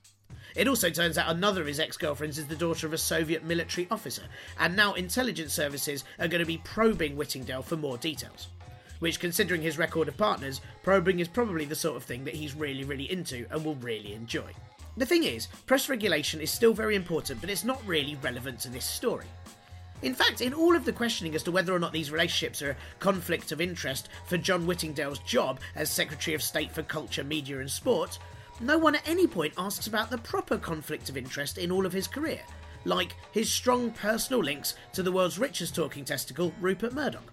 It 0.55 0.67
also 0.67 0.89
turns 0.89 1.17
out 1.17 1.29
another 1.29 1.61
of 1.61 1.67
his 1.67 1.79
ex 1.79 1.95
girlfriends 1.97 2.37
is 2.37 2.47
the 2.47 2.55
daughter 2.55 2.87
of 2.87 2.93
a 2.93 2.97
Soviet 2.97 3.43
military 3.43 3.87
officer, 3.89 4.23
and 4.59 4.75
now 4.75 4.93
intelligence 4.93 5.53
services 5.53 6.03
are 6.19 6.27
going 6.27 6.41
to 6.41 6.45
be 6.45 6.59
probing 6.59 7.15
Whittingdale 7.15 7.63
for 7.63 7.75
more 7.75 7.97
details. 7.97 8.47
Which, 8.99 9.19
considering 9.19 9.61
his 9.61 9.77
record 9.77 10.07
of 10.07 10.17
partners, 10.17 10.61
probing 10.83 11.19
is 11.19 11.27
probably 11.27 11.65
the 11.65 11.75
sort 11.75 11.97
of 11.97 12.03
thing 12.03 12.23
that 12.25 12.35
he's 12.35 12.53
really, 12.53 12.83
really 12.83 13.11
into 13.11 13.45
and 13.51 13.65
will 13.65 13.75
really 13.75 14.13
enjoy. 14.13 14.53
The 14.95 15.05
thing 15.07 15.23
is, 15.23 15.47
press 15.65 15.89
regulation 15.89 16.39
is 16.39 16.51
still 16.51 16.73
very 16.73 16.95
important, 16.95 17.41
but 17.41 17.49
it's 17.49 17.63
not 17.63 17.81
really 17.87 18.15
relevant 18.21 18.59
to 18.59 18.69
this 18.69 18.85
story. 18.85 19.25
In 20.03 20.13
fact, 20.13 20.41
in 20.41 20.53
all 20.53 20.75
of 20.75 20.85
the 20.85 20.93
questioning 20.93 21.33
as 21.33 21.43
to 21.43 21.51
whether 21.51 21.73
or 21.73 21.79
not 21.79 21.93
these 21.93 22.11
relationships 22.11 22.61
are 22.61 22.71
a 22.71 22.75
conflict 22.99 23.51
of 23.51 23.61
interest 23.61 24.09
for 24.27 24.37
John 24.37 24.67
Whittingdale's 24.67 25.19
job 25.19 25.61
as 25.75 25.89
Secretary 25.89 26.35
of 26.35 26.43
State 26.43 26.71
for 26.71 26.83
Culture, 26.83 27.23
Media 27.23 27.59
and 27.59 27.71
Sport, 27.71 28.19
no 28.59 28.77
one 28.77 28.95
at 28.95 29.07
any 29.07 29.25
point 29.25 29.53
asks 29.57 29.87
about 29.87 30.11
the 30.11 30.17
proper 30.19 30.57
conflict 30.57 31.09
of 31.09 31.17
interest 31.17 31.57
in 31.57 31.71
all 31.71 31.85
of 31.85 31.93
his 31.93 32.07
career, 32.07 32.41
like 32.85 33.15
his 33.31 33.51
strong 33.51 33.89
personal 33.91 34.43
links 34.43 34.75
to 34.91 35.01
the 35.01 35.11
world's 35.11 35.39
richest 35.39 35.73
talking 35.73 36.05
testicle, 36.05 36.53
Rupert 36.61 36.93
Murdoch 36.93 37.32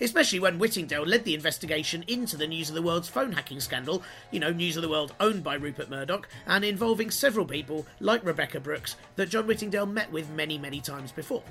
especially 0.00 0.40
when 0.40 0.58
Whittingdale 0.58 1.04
led 1.04 1.24
the 1.24 1.34
investigation 1.34 2.04
into 2.06 2.36
the 2.36 2.46
News 2.46 2.68
of 2.68 2.74
the 2.74 2.82
World's 2.82 3.08
phone 3.08 3.32
hacking 3.32 3.60
scandal, 3.60 4.02
you 4.30 4.40
know, 4.40 4.52
News 4.52 4.76
of 4.76 4.82
the 4.82 4.88
World 4.88 5.14
owned 5.20 5.42
by 5.42 5.54
Rupert 5.54 5.90
Murdoch, 5.90 6.28
and 6.46 6.64
involving 6.64 7.10
several 7.10 7.46
people, 7.46 7.86
like 8.00 8.24
Rebekah 8.24 8.60
Brooks, 8.60 8.96
that 9.16 9.30
John 9.30 9.46
Whittingdale 9.46 9.86
met 9.86 10.10
with 10.12 10.30
many, 10.30 10.58
many 10.58 10.80
times 10.80 11.12
before. 11.12 11.42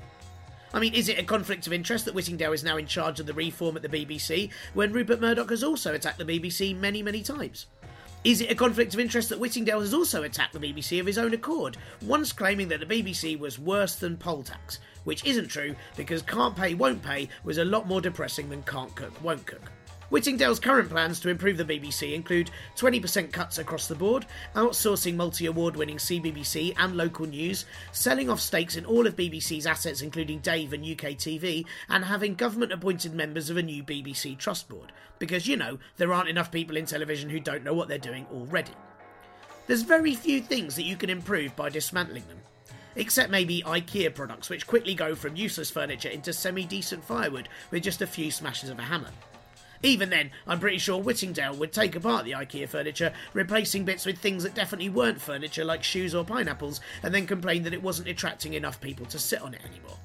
I 0.74 0.80
mean, 0.80 0.94
is 0.94 1.08
it 1.08 1.18
a 1.18 1.22
conflict 1.22 1.66
of 1.66 1.72
interest 1.72 2.04
that 2.04 2.14
Whittingdale 2.14 2.52
is 2.52 2.64
now 2.64 2.76
in 2.76 2.86
charge 2.86 3.20
of 3.20 3.26
the 3.26 3.32
reform 3.32 3.76
at 3.76 3.82
the 3.82 3.88
BBC 3.88 4.50
when 4.74 4.92
Rupert 4.92 5.20
Murdoch 5.20 5.50
has 5.50 5.64
also 5.64 5.94
attacked 5.94 6.18
the 6.18 6.24
BBC 6.24 6.76
many, 6.76 7.02
many 7.02 7.22
times? 7.22 7.66
Is 8.26 8.40
it 8.40 8.50
a 8.50 8.56
conflict 8.56 8.92
of 8.92 8.98
interest 8.98 9.28
that 9.28 9.38
Whittingdale 9.38 9.82
has 9.82 9.94
also 9.94 10.24
attacked 10.24 10.52
the 10.52 10.58
BBC 10.58 10.98
of 10.98 11.06
his 11.06 11.16
own 11.16 11.32
accord, 11.32 11.76
once 12.02 12.32
claiming 12.32 12.66
that 12.70 12.80
the 12.80 12.86
BBC 12.86 13.38
was 13.38 13.56
worse 13.56 13.94
than 13.94 14.16
poll 14.16 14.42
tax, 14.42 14.80
which 15.04 15.24
isn't 15.24 15.46
true 15.46 15.76
because 15.96 16.22
Can't 16.22 16.56
Pay 16.56 16.74
Won't 16.74 17.04
Pay 17.04 17.28
was 17.44 17.58
a 17.58 17.64
lot 17.64 17.86
more 17.86 18.00
depressing 18.00 18.50
than 18.50 18.64
Can't 18.64 18.92
Cook 18.96 19.22
Won't 19.22 19.46
Cook. 19.46 19.70
Whittingdale's 20.08 20.60
current 20.60 20.88
plans 20.88 21.18
to 21.20 21.28
improve 21.28 21.56
the 21.56 21.64
BBC 21.64 22.14
include 22.14 22.52
20% 22.76 23.32
cuts 23.32 23.58
across 23.58 23.88
the 23.88 23.96
board, 23.96 24.24
outsourcing 24.54 25.16
multi 25.16 25.46
award 25.46 25.74
winning 25.74 25.96
CBBC 25.96 26.74
and 26.78 26.96
local 26.96 27.26
news, 27.26 27.64
selling 27.90 28.30
off 28.30 28.38
stakes 28.38 28.76
in 28.76 28.84
all 28.84 29.08
of 29.08 29.16
BBC's 29.16 29.66
assets, 29.66 30.02
including 30.02 30.38
Dave 30.38 30.72
and 30.72 30.84
UK 30.84 31.12
TV, 31.16 31.66
and 31.88 32.04
having 32.04 32.36
government 32.36 32.72
appointed 32.72 33.14
members 33.14 33.50
of 33.50 33.56
a 33.56 33.62
new 33.62 33.82
BBC 33.82 34.38
Trust 34.38 34.68
Board. 34.68 34.92
Because, 35.18 35.48
you 35.48 35.56
know, 35.56 35.78
there 35.96 36.12
aren't 36.12 36.28
enough 36.28 36.52
people 36.52 36.76
in 36.76 36.86
television 36.86 37.28
who 37.28 37.40
don't 37.40 37.64
know 37.64 37.74
what 37.74 37.88
they're 37.88 37.98
doing 37.98 38.26
already. 38.32 38.72
There's 39.66 39.82
very 39.82 40.14
few 40.14 40.40
things 40.40 40.76
that 40.76 40.84
you 40.84 40.96
can 40.96 41.10
improve 41.10 41.56
by 41.56 41.68
dismantling 41.68 42.28
them. 42.28 42.38
Except 42.94 43.30
maybe 43.30 43.64
IKEA 43.66 44.14
products, 44.14 44.48
which 44.48 44.68
quickly 44.68 44.94
go 44.94 45.16
from 45.16 45.34
useless 45.34 45.70
furniture 45.70 46.08
into 46.08 46.32
semi 46.32 46.64
decent 46.64 47.04
firewood 47.04 47.48
with 47.72 47.82
just 47.82 48.02
a 48.02 48.06
few 48.06 48.30
smashes 48.30 48.70
of 48.70 48.78
a 48.78 48.82
hammer. 48.82 49.10
Even 49.82 50.10
then, 50.10 50.30
I'm 50.46 50.60
pretty 50.60 50.78
sure 50.78 51.00
Whittingdale 51.00 51.56
would 51.56 51.72
take 51.72 51.94
apart 51.96 52.24
the 52.24 52.32
IKEA 52.32 52.68
furniture, 52.68 53.12
replacing 53.32 53.84
bits 53.84 54.06
with 54.06 54.18
things 54.18 54.42
that 54.42 54.54
definitely 54.54 54.88
weren't 54.88 55.20
furniture 55.20 55.64
like 55.64 55.82
shoes 55.82 56.14
or 56.14 56.24
pineapples, 56.24 56.80
and 57.02 57.14
then 57.14 57.26
complain 57.26 57.62
that 57.64 57.74
it 57.74 57.82
wasn't 57.82 58.08
attracting 58.08 58.54
enough 58.54 58.80
people 58.80 59.06
to 59.06 59.18
sit 59.18 59.42
on 59.42 59.54
it 59.54 59.60
anymore. 59.64 59.98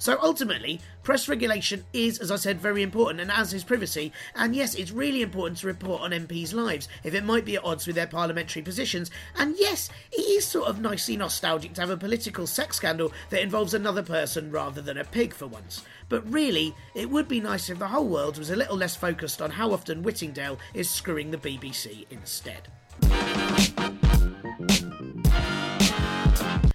So 0.00 0.18
ultimately, 0.22 0.80
press 1.02 1.28
regulation 1.28 1.84
is, 1.92 2.20
as 2.20 2.30
I 2.30 2.36
said, 2.36 2.58
very 2.58 2.82
important, 2.82 3.20
and 3.20 3.30
as 3.30 3.52
is 3.52 3.62
privacy. 3.62 4.12
And 4.34 4.56
yes, 4.56 4.74
it's 4.74 4.92
really 4.92 5.20
important 5.20 5.58
to 5.58 5.66
report 5.66 6.00
on 6.00 6.12
MPs' 6.12 6.54
lives 6.54 6.88
if 7.04 7.12
it 7.12 7.22
might 7.22 7.44
be 7.44 7.56
at 7.56 7.64
odds 7.66 7.86
with 7.86 7.96
their 7.96 8.06
parliamentary 8.06 8.62
positions. 8.62 9.10
And 9.36 9.56
yes, 9.58 9.90
it 10.10 10.22
is 10.22 10.46
sort 10.46 10.68
of 10.68 10.80
nicely 10.80 11.18
nostalgic 11.18 11.74
to 11.74 11.82
have 11.82 11.90
a 11.90 11.98
political 11.98 12.46
sex 12.46 12.78
scandal 12.78 13.12
that 13.28 13.42
involves 13.42 13.74
another 13.74 14.02
person 14.02 14.50
rather 14.50 14.80
than 14.80 14.96
a 14.96 15.04
pig 15.04 15.34
for 15.34 15.46
once. 15.46 15.84
But 16.08 16.26
really, 16.32 16.74
it 16.94 17.10
would 17.10 17.28
be 17.28 17.38
nice 17.38 17.68
if 17.68 17.78
the 17.78 17.88
whole 17.88 18.08
world 18.08 18.38
was 18.38 18.48
a 18.48 18.56
little 18.56 18.78
less 18.78 18.96
focused 18.96 19.42
on 19.42 19.50
how 19.50 19.70
often 19.70 20.02
Whittingdale 20.02 20.58
is 20.72 20.88
screwing 20.88 21.30
the 21.30 21.36
BBC 21.36 22.06
instead. 22.08 22.68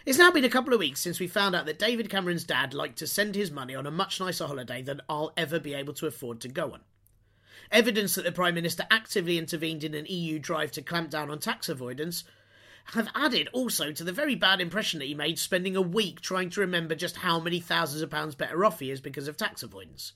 It's 0.06 0.20
now 0.20 0.30
been 0.30 0.46
a 0.46 0.50
couple 0.50 0.72
of 0.72 0.80
weeks 0.80 1.00
since 1.00 1.20
we 1.20 1.26
found 1.26 1.56
out 1.56 1.66
that 1.66 1.80
David 1.80 2.12
Cameron's 2.12 2.44
dad 2.44 2.76
liked 2.76 3.00
to 3.00 3.08
send 3.08 3.34
his 3.34 3.50
money 3.50 3.74
on 3.74 3.88
a 3.88 3.92
much 3.92 4.20
nicer 4.20 4.46
holiday 4.46 4.84
than 4.84 5.02
I'll 5.10 5.34
ever 5.36 5.60
be 5.60 5.74
able 5.74 5.96
to 5.96 6.06
afford 6.06 6.42
to 6.42 6.48
go 6.48 6.74
on. 6.74 6.82
Evidence 7.72 8.14
that 8.14 8.24
the 8.24 8.32
Prime 8.32 8.54
Minister 8.54 8.86
actively 8.92 9.40
intervened 9.40 9.84
in 9.84 9.96
an 9.96 10.06
EU 10.08 10.38
drive 10.38 10.72
to 10.74 10.84
clamp 10.84 11.10
down 11.10 11.32
on 11.32 11.40
tax 11.40 11.70
avoidance 11.70 12.24
have 12.94 13.10
added 13.16 13.50
also 13.52 13.92
to 13.92 14.04
the 14.04 14.12
very 14.12 14.36
bad 14.36 14.62
impression 14.62 15.00
that 15.00 15.08
he 15.08 15.16
made 15.16 15.40
spending 15.40 15.76
a 15.76 15.82
week 15.82 16.22
trying 16.22 16.52
to 16.52 16.62
remember 16.62 16.94
just 16.94 17.18
how 17.18 17.40
many 17.40 17.60
thousands 17.60 18.04
of 18.04 18.12
pounds 18.12 18.36
better 18.36 18.64
off 18.64 18.80
he 18.80 18.92
is 18.92 19.02
because 19.02 19.28
of 19.28 19.38
tax 19.38 19.64
avoidance. 19.64 20.14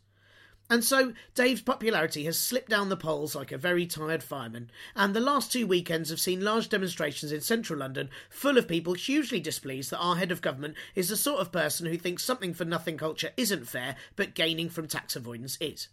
And 0.71 0.83
so 0.83 1.13
Dave's 1.33 1.61
popularity 1.61 2.25
has 2.25 2.39
slipped 2.39 2.69
down 2.69 2.89
the 2.89 2.97
polls 2.97 3.33
like 3.33 3.51
a 3.51 3.57
very 3.57 3.88
tired 3.88 4.21
fireman, 4.21 4.69
and 4.95 5.15
the 5.15 5.19
last 5.19 5.51
two 5.51 5.65
weekends 5.65 6.11
have 6.11 6.19
seen 6.19 6.41
large 6.41 6.69
demonstrations 6.69 7.31
in 7.31 7.41
central 7.41 7.79
London 7.79 8.11
full 8.29 8.55
of 8.55 8.67
people 8.67 8.93
hugely 8.93 9.39
displeased 9.39 9.89
that 9.89 9.97
our 9.97 10.17
head 10.17 10.31
of 10.31 10.43
government 10.43 10.75
is 10.93 11.09
the 11.09 11.17
sort 11.17 11.39
of 11.39 11.51
person 11.51 11.88
who 11.88 11.97
thinks 11.97 12.23
something 12.23 12.53
for 12.53 12.65
nothing 12.65 12.97
culture 12.97 13.31
isn't 13.35 13.67
fair, 13.67 13.95
but 14.15 14.35
gaining 14.35 14.69
from 14.69 14.88
tax 14.88 15.15
avoidance 15.15 15.57
is. 15.59 15.88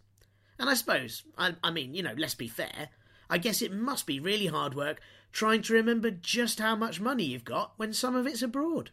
And 0.58 0.68
I 0.68 0.74
suppose, 0.74 1.22
I, 1.38 1.54
I 1.64 1.70
mean, 1.70 1.94
you 1.94 2.02
know, 2.02 2.14
let's 2.14 2.34
be 2.34 2.48
fair, 2.48 2.90
I 3.30 3.38
guess 3.38 3.62
it 3.62 3.72
must 3.72 4.06
be 4.06 4.20
really 4.20 4.46
hard 4.46 4.74
work 4.74 5.00
trying 5.32 5.62
to 5.62 5.72
remember 5.72 6.10
just 6.10 6.60
how 6.60 6.76
much 6.76 7.00
money 7.00 7.24
you've 7.24 7.44
got 7.44 7.72
when 7.78 7.94
some 7.94 8.14
of 8.14 8.26
it's 8.26 8.42
abroad. 8.42 8.90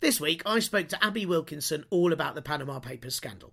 This 0.00 0.20
week, 0.20 0.42
I 0.44 0.58
spoke 0.58 0.88
to 0.88 1.06
Abi 1.06 1.26
Wilkinson 1.26 1.84
all 1.90 2.12
about 2.12 2.34
the 2.34 2.42
Panama 2.42 2.80
Papers 2.80 3.14
scandal. 3.14 3.52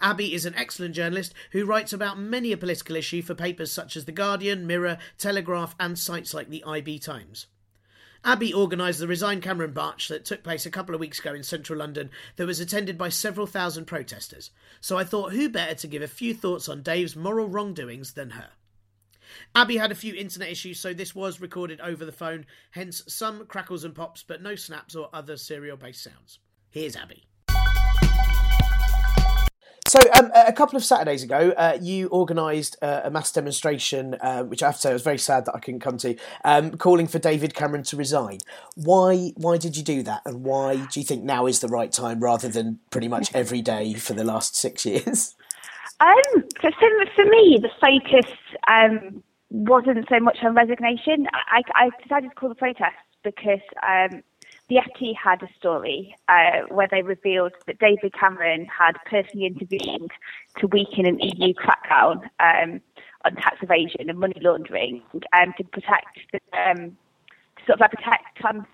Abi 0.00 0.34
is 0.34 0.46
an 0.46 0.54
excellent 0.54 0.94
journalist 0.94 1.34
who 1.52 1.64
writes 1.64 1.92
about 1.92 2.18
many 2.18 2.52
a 2.52 2.56
political 2.56 2.96
issue 2.96 3.22
for 3.22 3.34
papers 3.34 3.72
such 3.72 3.96
as 3.96 4.04
The 4.04 4.12
Guardian, 4.12 4.66
Mirror, 4.66 4.98
Telegraph, 5.18 5.74
and 5.78 5.98
sites 5.98 6.34
like 6.34 6.48
the 6.48 6.64
IB 6.64 6.98
Times. 6.98 7.46
Abi 8.24 8.54
organised 8.54 9.00
the 9.00 9.06
Resign 9.06 9.42
Cameron 9.42 9.74
March 9.74 10.08
that 10.08 10.24
took 10.24 10.42
place 10.42 10.64
a 10.64 10.70
couple 10.70 10.94
of 10.94 11.00
weeks 11.00 11.18
ago 11.18 11.34
in 11.34 11.42
central 11.42 11.78
London 11.78 12.10
that 12.36 12.46
was 12.46 12.58
attended 12.58 12.96
by 12.96 13.10
several 13.10 13.46
thousand 13.46 13.84
protesters, 13.84 14.50
so 14.80 14.96
I 14.96 15.04
thought 15.04 15.32
who 15.32 15.50
better 15.50 15.74
to 15.74 15.86
give 15.86 16.00
a 16.00 16.08
few 16.08 16.32
thoughts 16.32 16.66
on 16.68 16.82
Dave's 16.82 17.14
moral 17.14 17.48
wrongdoings 17.48 18.14
than 18.14 18.30
her. 18.30 18.50
Abi 19.54 19.76
had 19.76 19.92
a 19.92 19.96
few 19.96 20.14
internet 20.14 20.48
issues, 20.48 20.80
so 20.80 20.94
this 20.94 21.14
was 21.14 21.40
recorded 21.40 21.80
over 21.82 22.06
the 22.06 22.12
phone, 22.12 22.46
hence 22.70 23.02
some 23.06 23.46
crackles 23.46 23.84
and 23.84 23.94
pops, 23.94 24.22
but 24.22 24.42
no 24.42 24.54
snaps 24.54 24.94
or 24.94 25.10
other 25.12 25.36
serial 25.36 25.76
based 25.76 26.02
sounds. 26.02 26.38
Here's 26.70 26.96
Abi. 26.96 27.24
So, 29.94 30.00
um, 30.18 30.32
a 30.34 30.52
couple 30.52 30.76
of 30.76 30.84
Saturdays 30.84 31.22
ago, 31.22 31.54
uh, 31.56 31.78
you 31.80 32.08
organised 32.08 32.76
uh, 32.82 33.02
a 33.04 33.12
mass 33.12 33.30
demonstration, 33.30 34.16
uh, 34.20 34.42
which 34.42 34.60
I 34.60 34.66
have 34.66 34.74
to 34.74 34.80
say 34.80 34.90
I 34.90 34.92
was 34.92 35.02
very 35.02 35.18
sad 35.18 35.44
that 35.44 35.54
I 35.54 35.60
couldn't 35.60 35.82
come 35.82 35.98
to, 35.98 36.16
um, 36.42 36.72
calling 36.72 37.06
for 37.06 37.20
David 37.20 37.54
Cameron 37.54 37.84
to 37.84 37.96
resign. 37.96 38.38
Why? 38.74 39.30
Why 39.36 39.56
did 39.56 39.76
you 39.76 39.84
do 39.84 40.02
that, 40.02 40.22
and 40.26 40.42
why 40.42 40.84
do 40.90 40.98
you 40.98 41.06
think 41.06 41.22
now 41.22 41.46
is 41.46 41.60
the 41.60 41.68
right 41.68 41.92
time 41.92 42.18
rather 42.18 42.48
than 42.48 42.80
pretty 42.90 43.06
much 43.06 43.32
every 43.36 43.62
day 43.62 43.94
for 43.94 44.14
the 44.14 44.24
last 44.24 44.56
six 44.56 44.84
years? 44.84 45.36
Um, 46.00 46.42
for, 46.60 46.72
for 47.14 47.24
me, 47.26 47.60
the 47.62 47.70
focus 47.80 48.32
um, 48.66 49.22
wasn't 49.50 50.08
so 50.08 50.18
much 50.18 50.38
on 50.42 50.56
resignation. 50.56 51.28
I, 51.32 51.62
I 51.76 51.90
decided 52.02 52.30
to 52.30 52.34
call 52.34 52.48
the 52.48 52.56
protest 52.56 52.96
because 53.22 53.60
um, 53.86 54.24
the 54.68 54.76
FT 54.76 55.14
had 55.14 55.42
a 55.42 55.48
story 55.58 56.16
uh, 56.28 56.62
where 56.68 56.88
they 56.90 57.02
revealed 57.02 57.52
that 57.66 57.78
David 57.78 58.14
Cameron 58.18 58.66
had 58.66 58.92
personally 59.08 59.46
intervened 59.46 60.10
to 60.58 60.66
weaken 60.68 61.04
an 61.06 61.18
EU 61.20 61.52
crackdown 61.54 62.22
um, 62.40 62.80
on 63.24 63.34
tax 63.36 63.58
evasion 63.62 64.08
and 64.08 64.18
money 64.18 64.38
laundering 64.40 65.02
um, 65.36 65.52
to 65.58 65.64
protect 65.64 66.18
um, 66.54 66.96
to 67.56 67.64
sort 67.66 67.74
of 67.76 67.80
like 67.80 67.90
protect 67.92 68.36
trans, 68.38 68.64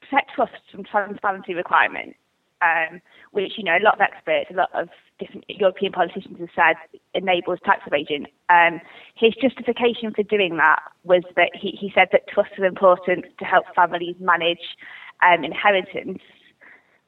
protect 0.00 0.32
trusts 0.34 0.56
from 0.70 0.84
transparency 0.84 1.54
requirements. 1.54 2.16
Um, 2.60 3.00
which 3.30 3.52
you 3.56 3.62
know 3.62 3.76
a 3.76 3.84
lot 3.84 3.94
of 3.94 4.00
experts, 4.00 4.50
a 4.50 4.54
lot 4.54 4.70
of 4.74 4.88
different 5.20 5.44
European 5.48 5.92
politicians 5.92 6.38
have 6.40 6.48
said 6.56 6.98
enables 7.14 7.60
tax 7.64 7.82
evasion. 7.86 8.26
Um, 8.48 8.80
his 9.14 9.32
justification 9.40 10.12
for 10.12 10.24
doing 10.24 10.56
that 10.56 10.82
was 11.04 11.22
that 11.36 11.50
he, 11.54 11.70
he 11.70 11.92
said 11.94 12.08
that 12.10 12.26
trusts 12.26 12.58
are 12.58 12.64
important 12.64 13.26
to 13.38 13.44
help 13.44 13.64
families 13.76 14.16
manage 14.18 14.76
um, 15.22 15.44
inheritance, 15.44 16.22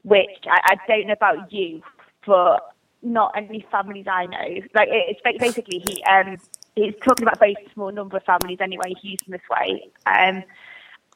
which 0.03 0.45
I, 0.47 0.75
I 0.75 0.77
don't 0.87 1.07
know 1.07 1.13
about 1.13 1.53
you, 1.53 1.83
but 2.27 2.75
not 3.03 3.33
any 3.37 3.65
families 3.71 4.07
I 4.11 4.27
know. 4.27 4.63
Like 4.75 4.89
it's 4.91 5.21
basically 5.39 5.83
he 5.87 6.03
um, 6.05 6.37
he's 6.75 6.95
talking 7.03 7.27
about 7.27 7.39
very 7.39 7.57
small 7.75 7.93
number 7.93 8.17
of 8.17 8.25
families 8.25 8.59
anyway. 8.61 8.95
He 9.01 9.11
used 9.11 9.27
them 9.27 9.33
this 9.33 9.49
way. 9.51 9.91
Um, 10.07 10.45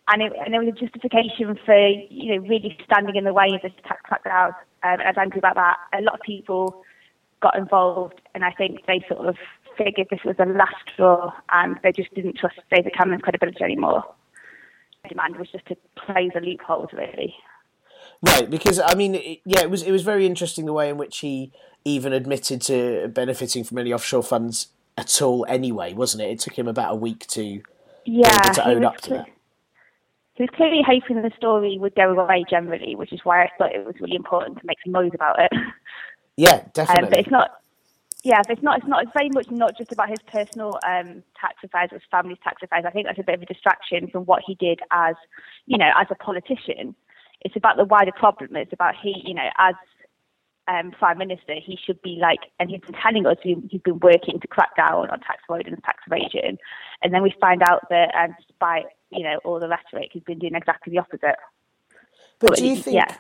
and, 0.07 0.21
it, 0.21 0.33
and 0.45 0.53
there 0.53 0.61
was 0.61 0.69
a 0.69 0.73
justification 0.73 1.59
for 1.65 1.89
you 1.89 2.35
know 2.35 2.47
really 2.49 2.77
standing 2.85 3.17
in 3.17 3.25
the 3.25 3.33
way 3.33 3.51
of 3.55 3.63
this 3.63 3.73
tax 3.87 4.01
crackdown. 4.09 4.49
Um, 4.49 5.01
and 5.01 5.03
I 5.03 5.09
was 5.09 5.17
angry 5.19 5.39
about 5.39 5.55
that. 5.57 5.79
A 5.99 6.03
lot 6.03 6.15
of 6.15 6.21
people 6.21 6.83
got 7.41 7.57
involved, 7.57 8.21
and 8.35 8.45
I 8.45 8.51
think 8.53 8.87
they 8.87 9.05
sort 9.09 9.27
of 9.27 9.37
figured 9.77 10.09
this 10.11 10.21
was 10.25 10.37
the 10.37 10.47
last 10.47 10.75
straw, 10.93 11.33
and 11.51 11.79
they 11.83 11.93
just 11.93 12.15
didn't 12.15 12.37
trust 12.39 12.61
David 12.71 12.95
Cameron's 12.95 13.23
credibility 13.23 13.65
anymore 13.65 14.05
demand 15.09 15.37
was 15.37 15.49
just 15.51 15.67
to 15.67 15.77
close 15.99 16.31
the 16.35 16.41
loopholes, 16.41 16.91
really. 16.93 17.35
Right, 18.23 18.49
because 18.49 18.81
I 18.81 18.95
mean, 18.95 19.17
it, 19.17 19.41
yeah, 19.45 19.63
it 19.63 19.71
was 19.71 19.83
it 19.83 19.93
was 19.93 20.03
very 20.03 20.27
interesting 20.27 20.67
the 20.67 20.73
way 20.73 20.89
in 20.89 20.97
which 20.97 21.19
he 21.19 21.53
even 21.85 22.13
admitted 22.13 22.63
to 22.63 23.09
benefiting 23.09 23.65
from 23.65 23.79
any 23.79 23.93
offshore 23.93 24.23
funds 24.23 24.69
at 24.97 25.21
all. 25.21 25.45
Anyway, 25.49 25.93
wasn't 25.93 26.23
it? 26.23 26.31
It 26.31 26.39
took 26.41 26.59
him 26.59 26.69
about 26.69 26.93
a 26.93 26.97
week 26.97 27.27
to 27.29 27.61
yeah 28.05 28.39
to 28.39 28.67
own 28.67 28.85
up 28.85 28.99
to 29.03 29.11
that. 29.11 29.27
He 30.35 30.43
was 30.43 30.51
clearly 30.55 30.83
hoping 30.85 31.23
the 31.23 31.31
story 31.37 31.79
would 31.79 31.95
go 31.95 32.19
away 32.19 32.45
generally, 32.49 32.97
which 32.97 33.13
is 33.13 33.21
why 33.25 33.45
I 33.45 33.51
thought 33.57 33.75
it 33.75 33.85
was 33.87 33.95
really 34.01 34.17
important 34.17 34.59
to 34.59 34.67
make 34.67 34.79
some 34.85 34.93
noise 34.93 35.13
about 35.15 35.39
it. 35.39 35.53
Yeah, 36.37 36.65
definitely. 36.73 37.03
Um, 37.05 37.11
but 37.11 37.19
it's 37.21 37.31
not 37.31 37.51
yeah, 38.25 38.41
it's 38.49 38.63
not. 38.63 38.79
It's 38.79 38.87
not. 38.87 39.03
It's 39.03 39.13
very 39.13 39.29
much 39.29 39.51
not 39.51 39.77
just 39.77 39.93
about 39.93 40.09
his 40.09 40.19
personal 40.27 40.79
um, 40.89 41.23
tax 41.39 41.57
affairs 41.63 41.91
or 41.93 41.97
his 41.97 42.09
family's 42.11 42.39
tax 42.43 42.63
affairs. 42.63 42.85
I 42.87 42.91
think 42.91 43.07
that's 43.07 43.19
a 43.19 43.23
bit 43.23 43.35
of 43.35 43.43
a 43.43 43.47
distraction 43.47 44.09
from 44.09 44.25
what 44.25 44.43
he 44.47 44.55
did 44.55 44.81
as, 44.91 45.15
you 45.67 45.77
know, 45.77 45.91
as 46.01 46.07
a 46.11 46.15
politician. 46.15 46.95
It's 47.43 47.55
about 47.55 47.77
the 47.77 47.85
wider 47.85 48.13
problem. 48.13 48.57
It's 48.57 48.73
about 48.73 48.95
he, 49.01 49.23
you 49.27 49.35
know, 49.35 49.51
as 49.59 49.75
um, 50.69 50.91
prime 50.93 51.19
minister, 51.19 51.55
he 51.63 51.79
should 51.85 52.01
be 52.01 52.17
like, 52.19 52.41
and 52.59 52.71
he's 52.71 52.81
been 52.81 52.95
telling 52.95 53.27
us 53.27 53.37
he, 53.43 53.57
he's 53.71 53.83
been 53.83 54.01
working 54.01 54.41
to 54.41 54.49
crack 54.49 54.75
down 54.75 55.11
on 55.11 55.21
tax 55.21 55.43
avoidance, 55.47 55.83
tax 55.85 56.03
evasion, 56.07 56.57
and 57.03 57.13
then 57.13 57.23
we 57.23 57.35
find 57.39 57.63
out 57.63 57.87
that, 57.91 58.11
um, 58.15 58.35
despite 58.49 58.87
you 59.11 59.23
know 59.23 59.39
all 59.45 59.61
the 59.61 59.69
rhetoric, 59.69 60.09
he's 60.15 60.23
been 60.23 60.39
doing 60.39 60.55
exactly 60.55 60.93
the 60.93 60.99
opposite. 60.99 61.37
But, 62.41 62.49
but 62.49 62.57
do 62.57 62.67
you 62.67 62.77
think? 62.77 62.97
Yeah 62.97 63.17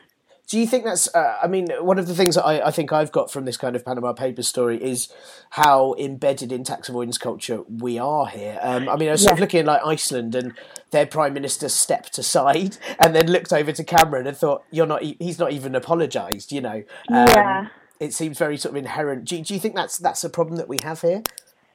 do 0.47 0.59
you 0.59 0.67
think 0.67 0.85
that's? 0.85 1.13
Uh, 1.15 1.39
I 1.43 1.47
mean, 1.47 1.69
one 1.81 1.99
of 1.99 2.07
the 2.07 2.15
things 2.15 2.35
that 2.35 2.45
I, 2.45 2.67
I, 2.67 2.71
think 2.71 2.93
I've 2.93 3.13
got 3.13 3.31
from 3.31 3.47
this 3.47 3.57
kind 3.57 3.75
of 3.75 3.85
Panama 3.85 4.13
Papers 4.13 4.47
story 4.47 4.83
is 4.83 5.09
how 5.51 5.95
embedded 5.99 6.53
in 6.53 6.65
tax 6.65 6.89
avoidance 6.89 7.17
culture 7.17 7.63
we 7.63 7.99
are 7.99 8.27
here. 8.27 8.59
Um, 8.61 8.89
I 8.89 8.97
mean, 8.97 9.09
I 9.09 9.13
was 9.13 9.23
yeah. 9.23 9.29
sort 9.29 9.33
of 9.35 9.41
looking 9.41 9.61
at 9.61 9.67
like 9.67 9.81
Iceland, 9.85 10.35
and 10.35 10.53
their 10.91 11.07
prime 11.07 11.33
minister 11.33 11.69
stepped 11.71 12.19
aside 12.19 12.77
and 12.99 13.15
then 13.15 13.31
looked 13.31 13.53
over 13.53 13.73
to 13.73 13.83
Cameron 13.85 14.27
and 14.27 14.37
thought, 14.37 14.65
"You're 14.71 14.87
not. 14.87 15.03
He's 15.03 15.39
not 15.39 15.53
even 15.53 15.75
apologised." 15.75 16.53
You 16.53 16.61
know. 16.61 16.85
Um, 17.09 17.29
yeah. 17.29 17.67
It 18.01 18.13
seems 18.13 18.37
very 18.37 18.59
sort 18.59 18.73
of 18.73 18.77
inherent. 18.77 19.25
Do, 19.27 19.41
do 19.41 19.55
you 19.55 19.61
think 19.61 19.77
that's 19.77 19.97
that's 19.97 20.25
a 20.25 20.31
problem 20.31 20.57
that 20.57 20.69
we 20.69 20.79
have 20.83 21.01
here? 21.01 21.23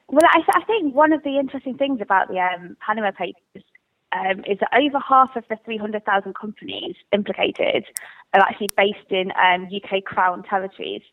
Well, 0.10 0.22
I, 0.26 0.42
I 0.54 0.64
think 0.66 0.94
one 0.94 1.14
of 1.14 1.24
the 1.24 1.38
interesting 1.40 1.78
things 1.78 2.02
about 2.02 2.28
the 2.28 2.40
um, 2.40 2.78
Panama 2.86 3.12
Papers 3.12 3.64
um, 4.12 4.40
is 4.48 4.58
that 4.60 4.70
over 4.74 5.00
half 5.00 5.36
of 5.36 5.44
the 5.50 5.58
300,000 5.66 6.34
companies 6.36 6.96
implicated 7.12 7.86
are 8.34 8.42
actually 8.42 8.72
based 8.76 9.10
in 9.10 9.32
um, 9.32 9.68
UK 9.74 10.04
Crown 10.04 10.44
territories, 10.44 11.04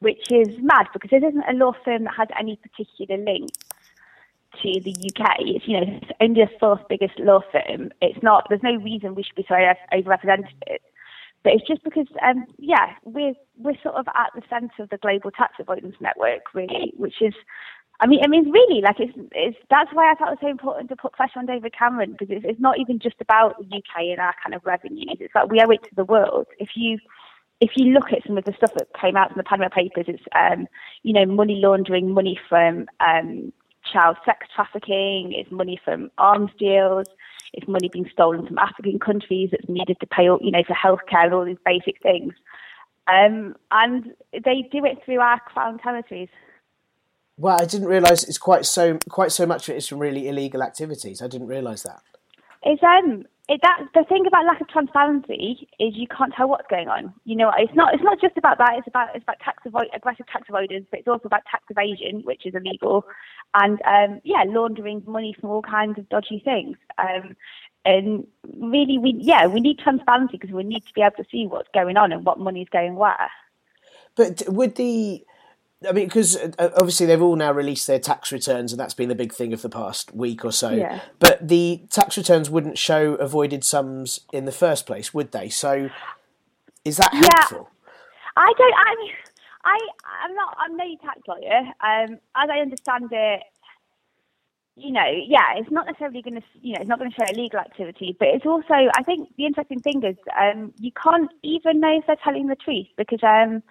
which 0.00 0.30
is 0.30 0.48
mad 0.60 0.86
because 0.92 1.10
there 1.10 1.26
isn't 1.26 1.44
a 1.48 1.52
law 1.52 1.72
firm 1.84 2.04
that 2.04 2.14
has 2.16 2.28
any 2.38 2.56
particular 2.56 3.22
link 3.22 3.50
to 4.62 4.80
the 4.80 4.90
UK. 4.92 5.36
It's 5.40 5.66
you 5.66 5.80
know 5.80 5.98
it's 6.00 6.10
only 6.20 6.44
the 6.44 6.50
fourth 6.60 6.82
biggest 6.88 7.18
law 7.18 7.40
firm. 7.52 7.90
It's 8.00 8.22
not. 8.22 8.46
There's 8.48 8.62
no 8.62 8.76
reason 8.76 9.14
we 9.14 9.22
should 9.22 9.36
be 9.36 9.46
so 9.48 9.54
overrepresented. 9.92 10.78
But 11.44 11.52
it's 11.52 11.68
just 11.68 11.84
because, 11.84 12.06
um, 12.26 12.46
yeah, 12.58 12.94
we're 13.04 13.34
we're 13.58 13.80
sort 13.82 13.96
of 13.96 14.06
at 14.08 14.30
the 14.34 14.42
centre 14.48 14.82
of 14.82 14.88
the 14.88 14.96
global 14.96 15.30
tax 15.30 15.54
avoidance 15.60 15.96
network, 16.00 16.54
really, 16.54 16.92
which 16.96 17.20
is 17.20 17.34
I 18.00 18.06
mean, 18.06 18.20
I 18.24 18.26
mean, 18.26 18.50
really, 18.50 18.80
like 18.80 18.98
it's, 18.98 19.12
it's 19.32 19.56
that's 19.70 19.90
why 19.92 20.10
I 20.10 20.14
thought 20.14 20.28
it 20.28 20.32
was 20.32 20.38
so 20.42 20.48
important 20.48 20.88
to 20.90 20.96
put 20.96 21.12
pressure 21.12 21.38
on 21.38 21.46
David 21.46 21.74
Cameron 21.78 22.12
because 22.12 22.28
it's, 22.30 22.44
it's 22.48 22.60
not 22.60 22.78
even 22.78 22.98
just 22.98 23.16
about 23.20 23.56
the 23.58 23.76
UK 23.76 24.10
and 24.10 24.18
our 24.18 24.34
kind 24.42 24.54
of 24.54 24.64
revenues. 24.66 25.16
It's 25.20 25.34
like 25.34 25.50
we 25.50 25.60
owe 25.60 25.70
it 25.70 25.82
to 25.84 25.94
the 25.94 26.04
world. 26.04 26.46
If 26.58 26.70
you 26.74 26.98
if 27.60 27.70
you 27.76 27.92
look 27.92 28.12
at 28.12 28.26
some 28.26 28.36
of 28.36 28.44
the 28.44 28.52
stuff 28.56 28.74
that 28.74 28.88
came 29.00 29.16
out 29.16 29.28
from 29.28 29.38
the 29.38 29.44
Panama 29.44 29.68
Papers, 29.68 30.06
it's 30.08 30.22
um, 30.34 30.66
you 31.02 31.12
know 31.12 31.24
money 31.24 31.60
laundering, 31.62 32.12
money 32.12 32.38
from 32.48 32.86
um, 32.98 33.52
child 33.90 34.16
sex 34.24 34.46
trafficking, 34.54 35.32
it's 35.32 35.50
money 35.52 35.80
from 35.84 36.10
arms 36.18 36.50
deals, 36.58 37.06
it's 37.52 37.68
money 37.68 37.88
being 37.88 38.08
stolen 38.12 38.46
from 38.46 38.58
African 38.58 38.98
countries 38.98 39.50
that's 39.52 39.68
needed 39.68 39.98
to 40.00 40.06
pay, 40.06 40.24
you 40.24 40.50
know, 40.50 40.64
for 40.66 40.74
healthcare 40.74 41.24
and 41.24 41.34
all 41.34 41.44
these 41.44 41.56
basic 41.64 42.02
things. 42.02 42.34
Um, 43.06 43.54
and 43.70 44.14
they 44.32 44.68
do 44.72 44.84
it 44.84 44.98
through 45.04 45.20
our 45.20 45.38
crown 45.40 45.78
territories. 45.78 46.30
Well, 47.36 47.60
I 47.60 47.64
didn't 47.64 47.88
realise 47.88 48.24
it's 48.24 48.38
quite 48.38 48.64
so 48.64 48.98
quite 49.08 49.32
so 49.32 49.46
much 49.46 49.68
of 49.68 49.74
it 49.74 49.78
is 49.78 49.88
from 49.88 49.98
really 49.98 50.28
illegal 50.28 50.62
activities. 50.62 51.20
I 51.20 51.26
didn't 51.26 51.48
realise 51.48 51.82
that. 51.82 52.02
It's 52.62 52.82
um 52.82 53.24
it, 53.46 53.60
that 53.62 53.80
the 53.92 54.04
thing 54.04 54.24
about 54.26 54.46
lack 54.46 54.60
of 54.60 54.68
transparency 54.68 55.68
is 55.78 55.94
you 55.96 56.06
can't 56.06 56.32
tell 56.32 56.48
what's 56.48 56.66
going 56.70 56.88
on. 56.88 57.12
You 57.24 57.36
know, 57.36 57.52
it's 57.58 57.74
not 57.74 57.92
it's 57.92 58.02
not 58.02 58.20
just 58.20 58.38
about 58.38 58.58
that. 58.58 58.74
It's 58.78 58.86
about 58.86 59.14
it's 59.14 59.24
about 59.24 59.40
tax 59.40 59.62
avoid 59.66 59.88
aggressive 59.92 60.26
tax 60.28 60.48
avoidance, 60.48 60.86
but 60.90 61.00
it's 61.00 61.08
also 61.08 61.26
about 61.26 61.42
tax 61.50 61.64
evasion, 61.68 62.22
which 62.22 62.46
is 62.46 62.54
illegal, 62.54 63.04
and 63.52 63.82
um, 63.82 64.20
yeah, 64.24 64.44
laundering 64.46 65.02
money 65.06 65.36
from 65.38 65.50
all 65.50 65.62
kinds 65.62 65.98
of 65.98 66.08
dodgy 66.08 66.40
things. 66.42 66.76
Um, 66.98 67.36
and 67.84 68.26
really, 68.58 68.96
we 68.96 69.14
yeah 69.18 69.46
we 69.46 69.60
need 69.60 69.78
transparency 69.78 70.38
because 70.38 70.54
we 70.54 70.62
need 70.62 70.86
to 70.86 70.92
be 70.94 71.02
able 71.02 71.16
to 71.16 71.26
see 71.30 71.46
what's 71.46 71.68
going 71.74 71.96
on 71.96 72.12
and 72.12 72.24
what 72.24 72.38
money 72.38 72.62
is 72.62 72.68
going 72.70 72.94
where. 72.94 73.30
But 74.14 74.44
would 74.46 74.76
the 74.76 75.22
I 75.86 75.92
mean, 75.92 76.06
because 76.06 76.36
uh, 76.36 76.70
obviously 76.76 77.06
they've 77.06 77.20
all 77.20 77.36
now 77.36 77.52
released 77.52 77.86
their 77.86 77.98
tax 77.98 78.32
returns, 78.32 78.72
and 78.72 78.80
that's 78.80 78.94
been 78.94 79.08
the 79.08 79.14
big 79.14 79.32
thing 79.32 79.52
of 79.52 79.62
the 79.62 79.68
past 79.68 80.14
week 80.14 80.44
or 80.44 80.52
so. 80.52 80.70
Yeah. 80.70 81.00
But 81.18 81.46
the 81.46 81.82
tax 81.90 82.16
returns 82.16 82.48
wouldn't 82.48 82.78
show 82.78 83.14
avoided 83.14 83.64
sums 83.64 84.20
in 84.32 84.44
the 84.44 84.52
first 84.52 84.86
place, 84.86 85.12
would 85.12 85.32
they? 85.32 85.48
So, 85.48 85.90
is 86.84 86.96
that 86.98 87.12
helpful? 87.12 87.68
Yeah. 87.70 87.92
I 88.36 88.52
don't. 88.56 88.74
I 88.74 88.94
mean, 89.00 89.12
I 89.64 89.78
I'm 90.24 90.34
not. 90.34 90.56
I'm 90.58 90.76
no 90.76 90.84
tax 91.02 91.20
lawyer. 91.28 91.58
Um, 91.80 92.18
as 92.36 92.48
I 92.50 92.60
understand 92.60 93.08
it, 93.10 93.42
you 94.76 94.92
know, 94.92 95.06
yeah, 95.06 95.54
it's 95.56 95.70
not 95.70 95.86
necessarily 95.86 96.22
going 96.22 96.34
to, 96.34 96.42
you 96.60 96.72
know, 96.72 96.78
it's 96.80 96.88
not 96.88 96.98
going 96.98 97.10
to 97.10 97.16
show 97.16 97.26
illegal 97.32 97.60
activity, 97.60 98.16
but 98.18 98.28
it's 98.28 98.46
also, 98.46 98.74
I 98.74 99.02
think, 99.04 99.28
the 99.36 99.46
interesting 99.46 99.80
thing 99.80 100.02
is, 100.02 100.16
um, 100.40 100.72
you 100.78 100.90
can't 100.92 101.30
even 101.42 101.78
know 101.78 101.98
if 101.98 102.06
they're 102.06 102.16
telling 102.24 102.48
the 102.48 102.56
truth 102.56 102.88
because, 102.96 103.20
um 103.22 103.62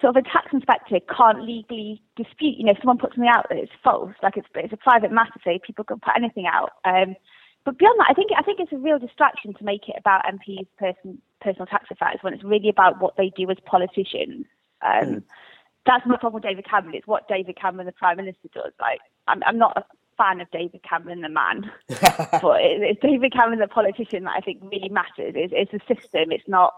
sort 0.00 0.16
of 0.16 0.24
a 0.24 0.28
tax 0.28 0.52
inspector 0.52 0.98
can't 1.14 1.42
legally 1.42 2.02
dispute. 2.16 2.58
You 2.58 2.64
know, 2.64 2.72
if 2.72 2.78
someone 2.78 2.98
puts 2.98 3.14
something 3.14 3.30
out 3.30 3.48
that 3.48 3.58
is 3.58 3.68
false, 3.82 4.14
like 4.22 4.36
it's 4.36 4.48
it's 4.54 4.72
a 4.72 4.76
private 4.76 5.12
matter, 5.12 5.38
so 5.44 5.58
people 5.64 5.84
can 5.84 6.00
put 6.00 6.16
anything 6.16 6.46
out. 6.46 6.72
Um, 6.84 7.16
but 7.64 7.78
beyond 7.78 8.00
that, 8.00 8.06
I 8.10 8.14
think 8.14 8.30
I 8.36 8.42
think 8.42 8.60
it's 8.60 8.72
a 8.72 8.78
real 8.78 8.98
distraction 8.98 9.54
to 9.54 9.64
make 9.64 9.88
it 9.88 9.96
about 9.98 10.24
MPs' 10.24 10.66
person, 10.78 11.20
personal 11.40 11.66
tax 11.66 11.86
affairs 11.90 12.18
when 12.22 12.34
it's 12.34 12.44
really 12.44 12.68
about 12.68 13.00
what 13.00 13.16
they 13.16 13.30
do 13.36 13.50
as 13.50 13.58
politicians. 13.64 14.46
Um, 14.82 15.04
mm. 15.04 15.22
That's 15.86 16.06
my 16.06 16.16
problem 16.16 16.34
with 16.34 16.42
David 16.42 16.68
Cameron. 16.68 16.94
It's 16.94 17.06
what 17.06 17.28
David 17.28 17.56
Cameron, 17.56 17.86
the 17.86 17.92
Prime 17.92 18.16
Minister, 18.18 18.48
does. 18.52 18.72
Like, 18.78 19.00
I'm, 19.28 19.42
I'm 19.44 19.58
not 19.58 19.76
a 19.76 19.84
fan 20.16 20.40
of 20.40 20.50
David 20.50 20.82
Cameron, 20.82 21.22
the 21.22 21.28
man, 21.30 21.70
but 21.88 22.60
it, 22.60 22.82
it's 22.82 23.00
David 23.00 23.32
Cameron, 23.32 23.58
the 23.58 23.66
politician, 23.66 24.24
that 24.24 24.36
I 24.36 24.40
think 24.40 24.60
really 24.62 24.90
matters. 24.90 25.34
It's, 25.34 25.52
it's 25.56 25.72
the 25.72 25.94
system. 25.94 26.32
It's 26.32 26.46
not 26.46 26.74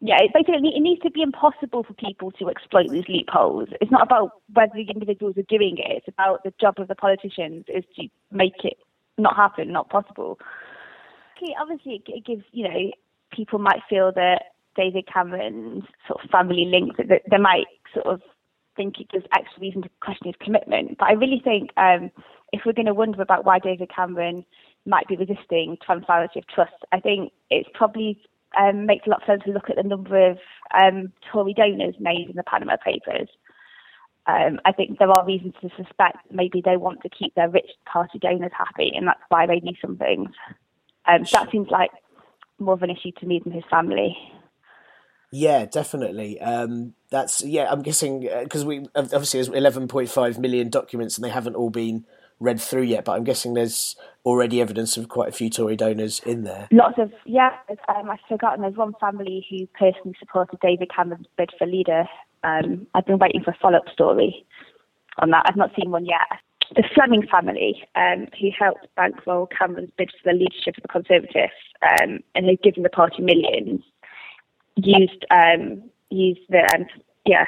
yeah, 0.00 0.16
it 0.18 0.32
basically 0.32 0.72
it 0.74 0.80
needs 0.80 1.02
to 1.02 1.10
be 1.10 1.20
impossible 1.20 1.82
for 1.82 1.92
people 1.92 2.30
to 2.32 2.48
exploit 2.48 2.88
these 2.88 3.04
loopholes. 3.08 3.68
It's 3.80 3.90
not 3.90 4.02
about 4.02 4.32
whether 4.52 4.72
the 4.74 4.90
individuals 4.90 5.36
are 5.36 5.42
doing 5.42 5.76
it. 5.76 5.98
It's 5.98 6.08
about 6.08 6.42
the 6.42 6.54
job 6.58 6.74
of 6.78 6.88
the 6.88 6.94
politicians 6.94 7.66
is 7.68 7.84
to 7.96 8.08
make 8.30 8.64
it 8.64 8.78
not 9.18 9.36
happen, 9.36 9.72
not 9.72 9.90
possible. 9.90 10.38
Okay, 11.36 11.54
obviously, 11.60 12.02
it, 12.06 12.24
gives 12.24 12.44
you 12.52 12.64
know 12.64 12.90
people 13.30 13.58
might 13.58 13.80
feel 13.90 14.10
that 14.14 14.44
David 14.74 15.06
Cameron's 15.06 15.84
sort 16.08 16.24
of 16.24 16.30
family 16.30 16.64
links 16.64 16.96
that 16.96 17.22
they 17.30 17.38
might 17.38 17.66
sort 17.92 18.06
of 18.06 18.22
think 18.76 19.00
it 19.00 19.10
gives 19.10 19.26
extra 19.36 19.60
reason 19.60 19.82
to 19.82 19.90
question 20.00 20.28
his 20.28 20.36
commitment. 20.40 20.96
But 20.98 21.08
I 21.08 21.12
really 21.12 21.42
think 21.44 21.70
um, 21.76 22.10
if 22.54 22.62
we're 22.64 22.72
going 22.72 22.86
to 22.86 22.94
wonder 22.94 23.20
about 23.20 23.44
why 23.44 23.58
David 23.58 23.90
Cameron 23.94 24.46
might 24.86 25.06
be 25.08 25.16
resisting 25.16 25.76
transparency 25.84 26.38
of 26.38 26.46
trust, 26.46 26.72
I 26.90 27.00
think 27.00 27.32
it's 27.50 27.68
probably 27.74 28.18
um, 28.58 28.86
makes 28.86 29.06
a 29.06 29.10
lot 29.10 29.22
of 29.22 29.26
sense 29.26 29.42
to 29.44 29.52
look 29.52 29.70
at 29.70 29.76
the 29.76 29.82
number 29.82 30.30
of 30.30 30.38
um, 30.74 31.12
Tory 31.30 31.54
donors 31.54 31.94
named 31.98 32.30
in 32.30 32.36
the 32.36 32.42
Panama 32.42 32.76
Papers. 32.84 33.28
Um, 34.26 34.60
I 34.64 34.72
think 34.72 34.98
there 34.98 35.10
are 35.10 35.26
reasons 35.26 35.54
to 35.60 35.70
suspect 35.76 36.18
maybe 36.30 36.62
they 36.64 36.76
want 36.76 37.00
to 37.02 37.08
keep 37.08 37.34
their 37.34 37.48
rich 37.48 37.70
party 37.90 38.18
donors 38.18 38.52
happy, 38.56 38.92
and 38.94 39.06
that's 39.06 39.20
why 39.28 39.46
they 39.46 39.60
do 39.60 39.72
some 39.80 39.96
things. 39.96 40.30
Um, 41.06 41.24
that 41.32 41.50
seems 41.50 41.68
like 41.70 41.90
more 42.58 42.74
of 42.74 42.82
an 42.82 42.90
issue 42.90 43.12
to 43.20 43.26
me 43.26 43.40
than 43.42 43.52
his 43.52 43.64
family. 43.70 44.16
Yeah, 45.32 45.64
definitely. 45.64 46.40
Um, 46.40 46.94
that's 47.10 47.42
yeah. 47.42 47.70
I'm 47.70 47.82
guessing 47.82 48.20
because 48.20 48.64
uh, 48.64 48.66
we 48.66 48.86
obviously 48.94 49.38
there's 49.38 49.48
11.5 49.48 50.38
million 50.38 50.68
documents, 50.68 51.16
and 51.16 51.24
they 51.24 51.30
haven't 51.30 51.54
all 51.54 51.70
been 51.70 52.04
read 52.40 52.60
through 52.60 52.82
yet, 52.82 53.04
but 53.04 53.12
I'm 53.12 53.24
guessing 53.24 53.54
there's 53.54 53.96
already 54.24 54.60
evidence 54.60 54.96
of 54.96 55.08
quite 55.08 55.28
a 55.28 55.32
few 55.32 55.50
Tory 55.50 55.76
donors 55.76 56.20
in 56.20 56.44
there. 56.44 56.68
Lots 56.70 56.98
of, 56.98 57.12
yeah, 57.24 57.50
um, 57.88 58.10
I've 58.10 58.18
forgotten. 58.28 58.62
There's 58.62 58.76
one 58.76 58.94
family 59.00 59.46
who 59.48 59.66
personally 59.78 60.16
supported 60.18 60.58
David 60.60 60.90
Cameron's 60.94 61.26
bid 61.36 61.50
for 61.58 61.66
leader. 61.66 62.04
Um, 62.44 62.86
I've 62.94 63.06
been 63.06 63.18
waiting 63.18 63.42
for 63.42 63.50
a 63.50 63.58
follow 63.60 63.78
up 63.78 63.88
story 63.92 64.44
on 65.18 65.30
that. 65.30 65.46
I've 65.46 65.56
not 65.56 65.70
seen 65.78 65.90
one 65.90 66.04
yet. 66.04 66.26
The 66.76 66.84
Fleming 66.94 67.26
family, 67.26 67.82
um, 67.96 68.28
who 68.40 68.48
helped 68.56 68.86
bankroll 68.94 69.48
Cameron's 69.48 69.90
bid 69.98 70.10
for 70.10 70.32
the 70.32 70.38
leadership 70.38 70.76
of 70.76 70.82
the 70.82 70.88
Conservatives 70.88 71.52
um, 71.82 72.20
and 72.34 72.46
who've 72.46 72.62
given 72.62 72.84
the 72.84 72.90
party 72.90 73.22
millions, 73.22 73.82
used 74.76 75.26
um, 75.30 75.82
used 76.10 76.40
the 76.48 76.62
um, 76.74 76.86
yeah, 77.26 77.46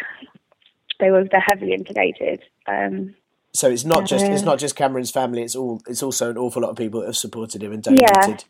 they 0.99 1.11
were 1.11 1.25
they're 1.31 1.45
heavily 1.47 1.73
implicated. 1.73 2.43
Um, 2.67 3.15
so 3.53 3.69
it's 3.69 3.85
not 3.85 4.07
just 4.07 4.25
it's 4.25 4.43
not 4.43 4.59
just 4.59 4.77
Cameron's 4.77 5.11
family. 5.11 5.43
It's 5.43 5.55
all 5.57 5.83
it's 5.87 6.03
also 6.03 6.31
an 6.31 6.39
awful 6.39 6.63
lot 6.63 6.71
of 6.71 6.77
people 6.77 7.01
that 7.01 7.07
have 7.07 7.17
supported 7.17 7.63
him 7.63 7.73
and 7.73 7.83
donated. 7.83 8.45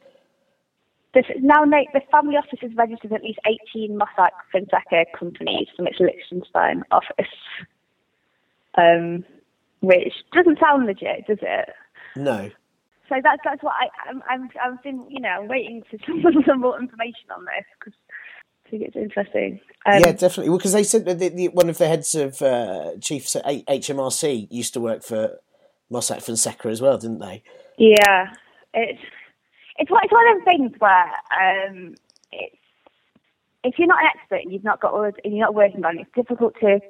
Yeah. 1.15 1.23
now 1.41 1.65
the 1.65 2.01
family 2.11 2.37
office 2.37 2.61
has 2.62 2.71
registered 2.77 3.12
at 3.12 3.23
least 3.23 3.41
18 3.75 3.99
Mossack 3.99 4.31
Fonseca 4.53 5.05
companies 5.19 5.69
from 5.77 5.88
its 5.88 5.99
Liechtenstein 5.99 6.85
office, 6.93 7.35
um, 8.79 9.25
which 9.81 10.15
doesn't 10.33 10.59
sound 10.61 10.87
legit, 10.87 11.27
does 11.27 11.38
it? 11.43 11.69
No. 12.15 12.51
So 13.09 13.17
that's 13.23 13.43
that's 13.45 13.62
what 13.62 13.75
I 13.75 14.09
I'm 14.09 14.23
I'm 14.31 14.51
I've 14.62 14.83
been 14.85 15.05
you 15.11 15.21
know 15.21 15.45
waiting 15.49 15.83
for 15.91 15.99
some, 16.07 16.23
some 16.47 16.61
more 16.61 16.81
information 16.81 17.29
on 17.35 17.45
this 17.45 17.67
because 17.79 17.93
think 18.72 18.88
it's 18.88 18.96
interesting. 18.96 19.61
Um, 19.85 20.00
yeah, 20.00 20.12
definitely. 20.12 20.48
Well, 20.48 20.58
because 20.58 20.72
they 20.72 20.85
said 20.85 21.04
that 21.04 21.18
the, 21.18 21.28
the, 21.28 21.48
one 21.48 21.68
of 21.68 21.78
the 21.78 21.87
heads 21.87 22.14
of 22.14 22.40
uh, 22.40 22.92
chiefs 23.00 23.37
at 23.37 23.44
HMRC 23.44 24.48
used 24.50 24.72
to 24.74 24.80
work 24.80 25.02
for 25.02 25.38
Mossack 25.90 26.22
Fonseca 26.22 26.68
as 26.68 26.80
well, 26.80 26.96
didn't 26.96 27.18
they? 27.18 27.42
Yeah, 27.76 28.32
it's 28.72 29.02
it's 29.78 29.90
one, 29.90 30.00
it's 30.04 30.12
one 30.12 30.28
of 30.28 30.38
those 30.38 30.44
things 30.44 30.72
where 30.78 31.68
um, 31.68 31.94
it's 32.32 32.56
if 33.64 33.78
you're 33.78 33.88
not 33.88 34.02
an 34.02 34.11
expert 34.16 34.40
and 34.42 34.52
you've 34.52 34.64
not 34.64 34.80
got 34.80 34.92
all, 34.92 35.04
and 35.04 35.14
you're 35.24 35.44
not 35.44 35.54
working 35.54 35.85
on 35.85 35.98
it, 35.98 36.02
it's 36.02 36.14
difficult 36.14 36.54
to. 36.61 36.80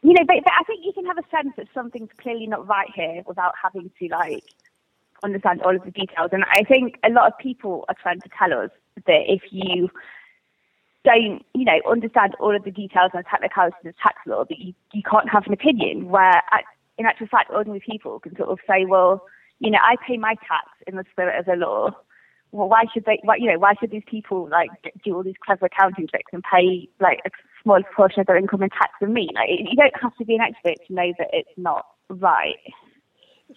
You 0.00 0.12
know, 0.12 0.24
but, 0.26 0.36
but 0.44 0.52
I 0.58 0.62
think 0.64 0.84
you 0.84 0.92
can 0.92 1.06
have 1.06 1.18
a 1.18 1.28
sense 1.28 1.54
that 1.56 1.66
something's 1.74 2.10
clearly 2.18 2.46
not 2.46 2.66
right 2.66 2.88
here 2.94 3.22
without 3.26 3.52
having 3.60 3.90
to 3.98 4.08
like 4.08 4.44
understand 5.24 5.60
all 5.62 5.74
of 5.74 5.84
the 5.84 5.90
details. 5.90 6.30
And 6.32 6.44
I 6.44 6.62
think 6.62 6.98
a 7.04 7.10
lot 7.10 7.26
of 7.26 7.38
people 7.38 7.84
are 7.88 7.96
trying 8.00 8.20
to 8.20 8.28
tell 8.38 8.52
us 8.52 8.70
that 9.06 9.22
if 9.26 9.42
you 9.50 9.90
don't, 11.08 11.42
you 11.54 11.64
know, 11.64 11.80
understand 11.90 12.36
all 12.38 12.54
of 12.54 12.64
the 12.64 12.70
details 12.70 13.12
and 13.14 13.24
technicalities 13.24 13.86
of 13.86 13.96
tax 13.96 14.18
law, 14.26 14.44
that 14.44 14.58
you, 14.58 14.74
you 14.92 15.02
can't 15.02 15.28
have 15.30 15.44
an 15.46 15.54
opinion 15.54 16.08
where, 16.08 16.42
in 16.98 17.06
actual 17.06 17.28
fact, 17.28 17.50
ordinary 17.50 17.80
people 17.80 18.20
can 18.20 18.36
sort 18.36 18.50
of 18.50 18.58
say, 18.68 18.84
well, 18.84 19.24
you 19.58 19.70
know, 19.70 19.78
I 19.82 19.96
pay 20.06 20.18
my 20.18 20.34
tax 20.34 20.68
in 20.86 20.96
the 20.96 21.04
spirit 21.10 21.38
of 21.38 21.46
the 21.46 21.56
law. 21.56 21.90
Well, 22.52 22.68
why 22.68 22.84
should 22.92 23.04
they, 23.04 23.20
why, 23.24 23.36
you 23.36 23.50
know, 23.50 23.58
why 23.58 23.74
should 23.80 23.90
these 23.90 24.04
people 24.06 24.48
like 24.50 24.70
do 25.04 25.14
all 25.14 25.22
these 25.22 25.40
clever 25.44 25.66
accounting 25.66 26.08
tricks 26.08 26.30
and 26.32 26.42
pay 26.42 26.88
like 27.00 27.20
a 27.26 27.30
small 27.62 27.80
portion 27.94 28.20
of 28.20 28.26
their 28.26 28.36
income 28.36 28.62
in 28.62 28.70
tax 28.70 28.92
than 29.00 29.12
me? 29.12 29.28
Like, 29.34 29.48
you 29.50 29.76
don't 29.76 29.94
have 30.00 30.14
to 30.16 30.24
be 30.24 30.34
an 30.34 30.42
expert 30.42 30.76
to 30.86 30.92
know 30.92 31.12
that 31.18 31.28
it's 31.32 31.50
not 31.56 31.86
right. 32.08 32.56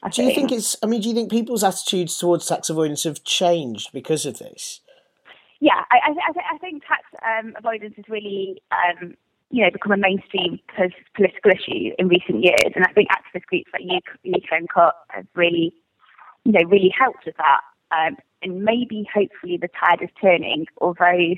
I 0.04 0.10
do 0.10 0.16
think. 0.16 0.30
you 0.30 0.36
think 0.36 0.52
it's? 0.54 0.78
I 0.82 0.88
mean, 0.88 1.02
do 1.02 1.10
you 1.10 1.16
think 1.16 1.30
people's 1.30 1.64
attitudes 1.66 2.18
towards 2.18 2.48
tax 2.48 2.70
avoidance 2.70 3.04
have 3.04 3.24
changed 3.26 3.92
because 3.92 4.26
of 4.26 4.40
this? 4.40 4.82
yeah, 5.62 5.86
I, 5.92 6.00
I, 6.10 6.56
I 6.56 6.58
think 6.58 6.82
tax 6.88 7.01
um, 7.26 7.54
avoidance 7.58 7.96
has 7.96 8.06
really, 8.10 8.62
um, 8.72 9.14
you 9.50 9.64
know, 9.64 9.72
become 9.72 9.92
a 9.92 9.98
mainstream 9.98 10.60
political 11.16 11.52
issue 11.52 11.92
in 11.98 12.08
recent 12.08 12.44
years, 12.44 12.72
and 12.76 12.86
I 12.86 12.94
think 12.94 13.10
activist 13.10 13.46
groups 13.48 13.72
like 13.74 13.84
UK 14.26 14.70
Cut 14.74 14.96
have 15.10 15.28
really, 15.36 15.74
you 16.44 16.54
know, 16.54 16.68
really 16.70 16.94
helped 16.98 17.26
with 17.26 17.36
that. 17.38 17.62
Um, 17.92 18.18
and 18.42 18.64
maybe, 18.64 19.08
hopefully, 19.14 19.58
the 19.58 19.68
tide 19.68 20.02
is 20.02 20.10
turning. 20.20 20.66
Although, 20.80 21.36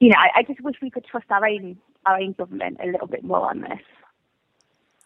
you 0.00 0.08
know, 0.08 0.16
I, 0.16 0.40
I 0.40 0.42
just 0.42 0.60
wish 0.62 0.76
we 0.82 0.90
could 0.90 1.04
trust 1.04 1.26
our 1.30 1.46
own 1.46 1.76
our 2.06 2.18
own 2.20 2.32
government 2.32 2.78
a 2.82 2.86
little 2.86 3.08
bit 3.08 3.24
more 3.24 3.50
on 3.50 3.60
this. 3.60 3.80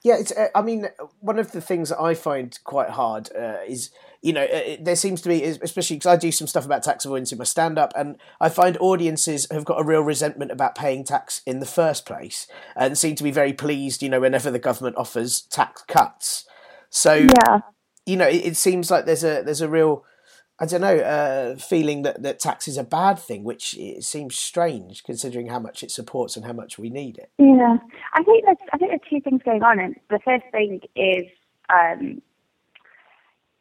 Yeah, 0.02 0.18
it's. 0.18 0.32
Uh, 0.32 0.48
I 0.54 0.62
mean, 0.62 0.88
one 1.20 1.38
of 1.38 1.52
the 1.52 1.60
things 1.60 1.90
that 1.90 2.00
I 2.00 2.14
find 2.14 2.58
quite 2.64 2.90
hard 2.90 3.30
uh, 3.36 3.58
is, 3.66 3.90
you 4.22 4.32
know, 4.32 4.42
it, 4.42 4.84
there 4.84 4.96
seems 4.96 5.22
to 5.22 5.28
be, 5.28 5.42
especially 5.44 5.96
because 5.96 6.12
I 6.12 6.16
do 6.16 6.30
some 6.30 6.46
stuff 6.46 6.66
about 6.66 6.82
tax 6.82 7.04
avoidance 7.04 7.32
in 7.32 7.38
my 7.38 7.44
stand-up, 7.44 7.92
and 7.96 8.16
I 8.40 8.48
find 8.48 8.76
audiences 8.78 9.46
have 9.50 9.64
got 9.64 9.80
a 9.80 9.84
real 9.84 10.02
resentment 10.02 10.50
about 10.50 10.74
paying 10.74 11.04
tax 11.04 11.42
in 11.46 11.60
the 11.60 11.66
first 11.66 12.04
place, 12.04 12.46
and 12.76 12.98
seem 12.98 13.16
to 13.16 13.24
be 13.24 13.30
very 13.30 13.52
pleased, 13.52 14.02
you 14.02 14.08
know, 14.08 14.20
whenever 14.20 14.50
the 14.50 14.58
government 14.58 14.96
offers 14.96 15.40
tax 15.42 15.82
cuts. 15.88 16.46
So, 16.90 17.14
yeah. 17.14 17.60
you 18.04 18.16
know, 18.16 18.28
it, 18.28 18.44
it 18.44 18.56
seems 18.56 18.90
like 18.90 19.06
there's 19.06 19.24
a 19.24 19.42
there's 19.42 19.62
a 19.62 19.68
real 19.68 20.04
I 20.62 20.66
don't 20.66 20.82
know, 20.82 20.98
uh, 20.98 21.56
feeling 21.56 22.02
that, 22.02 22.22
that 22.22 22.38
tax 22.38 22.68
is 22.68 22.76
a 22.76 22.84
bad 22.84 23.18
thing, 23.18 23.44
which 23.44 23.74
it 23.78 24.04
seems 24.04 24.38
strange 24.38 25.02
considering 25.04 25.46
how 25.46 25.58
much 25.58 25.82
it 25.82 25.90
supports 25.90 26.36
and 26.36 26.44
how 26.44 26.52
much 26.52 26.78
we 26.78 26.90
need 26.90 27.16
it. 27.16 27.30
Yeah, 27.38 27.78
I 28.12 28.22
think 28.22 28.44
there's 28.44 28.58
I 28.74 28.76
think 28.76 28.90
there's 28.90 29.00
two 29.08 29.20
things 29.22 29.40
going 29.42 29.62
on, 29.62 29.80
and 29.80 29.96
the 30.10 30.20
first 30.22 30.44
thing 30.52 30.80
is, 30.94 31.24
um, 31.72 32.20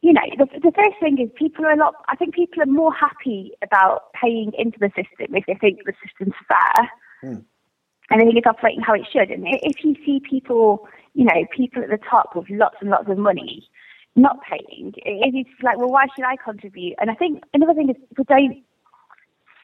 you 0.02 0.12
know, 0.14 0.22
the, 0.38 0.46
the 0.60 0.72
first 0.72 0.98
thing 0.98 1.18
is 1.20 1.28
people 1.36 1.64
are 1.66 1.72
a 1.72 1.76
lot. 1.76 1.94
I 2.08 2.16
think 2.16 2.34
people 2.34 2.62
are 2.62 2.66
more 2.66 2.92
happy 2.92 3.52
about 3.62 4.12
paying 4.14 4.52
into 4.58 4.78
the 4.78 4.88
system 4.88 5.34
if 5.34 5.44
they 5.46 5.54
think 5.54 5.80
the 5.84 5.92
system's 6.04 6.34
fair. 6.48 6.90
Mm. 7.24 7.44
And 8.10 8.20
I 8.20 8.24
think 8.24 8.36
it's 8.36 8.46
operating 8.46 8.80
how 8.80 8.94
it 8.94 9.06
should. 9.12 9.30
And 9.30 9.44
if 9.46 9.84
you 9.84 9.94
see 10.04 10.20
people, 10.28 10.88
you 11.14 11.24
know, 11.24 11.46
people 11.54 11.82
at 11.82 11.90
the 11.90 11.98
top 11.98 12.34
with 12.34 12.48
lots 12.50 12.76
and 12.80 12.90
lots 12.90 13.08
of 13.08 13.18
money 13.18 13.68
not 14.16 14.38
paying, 14.42 14.92
it 14.96 15.36
is 15.36 15.46
like, 15.62 15.76
well, 15.76 15.90
why 15.90 16.06
should 16.16 16.24
I 16.24 16.36
contribute? 16.36 16.96
And 17.00 17.10
I 17.10 17.14
think 17.14 17.44
another 17.54 17.74
thing 17.74 17.90
is 17.90 17.96
people 18.08 18.24
don't 18.26 18.64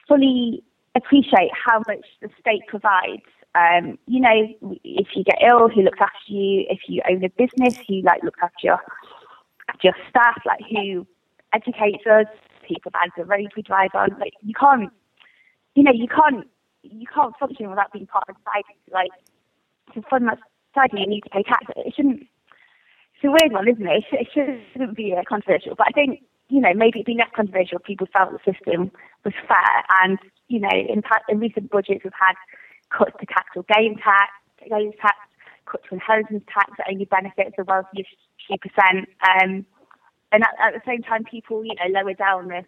fully 0.07 0.63
appreciate 0.95 1.51
how 1.51 1.79
much 1.87 2.05
the 2.21 2.29
state 2.39 2.61
provides. 2.67 3.23
Um, 3.55 3.97
you 4.05 4.19
know, 4.19 4.77
if 4.83 5.07
you 5.15 5.23
get 5.23 5.39
ill, 5.41 5.67
who 5.67 5.81
looks 5.81 5.99
after 5.99 6.31
you? 6.31 6.65
If 6.69 6.81
you 6.87 7.01
own 7.09 7.23
a 7.23 7.29
business, 7.29 7.75
who 7.87 8.01
like 8.01 8.23
looks 8.23 8.39
after 8.41 8.59
your 8.61 8.79
your 9.83 9.93
staff? 10.09 10.41
Like 10.45 10.61
who 10.69 11.05
educates 11.53 12.05
us? 12.05 12.27
People 12.67 12.91
bans 12.91 13.13
the 13.17 13.25
roads 13.25 13.55
we 13.55 13.61
drive 13.61 13.91
on. 13.93 14.09
Like 14.19 14.33
you 14.41 14.53
can't, 14.53 14.91
you 15.75 15.83
know, 15.83 15.93
you 15.93 16.07
can't 16.07 16.47
you 16.83 17.07
can't 17.13 17.33
function 17.39 17.69
without 17.69 17.91
being 17.91 18.07
part 18.07 18.25
of 18.29 18.35
society. 18.43 18.79
Like 18.91 19.11
to 19.93 20.01
fund 20.09 20.27
that 20.27 20.39
society, 20.73 21.01
you 21.01 21.07
need 21.07 21.21
to 21.21 21.29
pay 21.29 21.43
tax. 21.43 21.65
It 21.75 21.93
shouldn't 21.95 22.27
it's 23.17 23.23
a 23.25 23.31
weird 23.31 23.51
one, 23.51 23.67
isn't 23.67 23.87
it? 23.87 24.03
It 24.11 24.27
shouldn't 24.73 24.95
be 24.95 25.15
uh, 25.17 25.23
controversial, 25.27 25.73
but 25.75 25.87
I 25.87 25.91
think 25.91 26.21
you 26.49 26.61
know 26.61 26.73
maybe 26.75 26.99
it'd 26.99 27.07
be 27.07 27.17
less 27.17 27.33
controversial 27.35 27.79
if 27.79 27.83
people 27.83 28.07
felt 28.13 28.31
the 28.31 28.39
system 28.45 28.91
was 29.25 29.33
fair. 29.47 29.73
And 30.03 30.19
you 30.47 30.59
know, 30.59 30.69
in, 30.69 31.01
in 31.29 31.39
recent 31.39 31.71
budgets, 31.71 32.03
we've 32.03 32.13
had 32.13 32.35
cuts 32.89 33.17
to 33.19 33.25
capital 33.25 33.65
gain 33.73 33.97
tax, 33.97 34.29
gains 34.69 34.93
tax, 35.01 35.17
cuts 35.65 35.83
to 35.89 35.95
inheritance 35.95 36.43
tax 36.45 36.71
that 36.77 36.87
only 36.91 37.05
benefits 37.05 37.55
the 37.57 37.63
wealthiest 37.63 38.13
percent. 38.55 39.09
Um, 39.21 39.65
and 40.31 40.43
at, 40.43 40.55
at, 40.59 40.73
the 40.73 40.81
same 40.85 41.01
time, 41.03 41.23
people, 41.23 41.63
you 41.63 41.73
know, 41.75 41.99
lower 41.99 42.13
down 42.13 42.47
the 42.47 42.63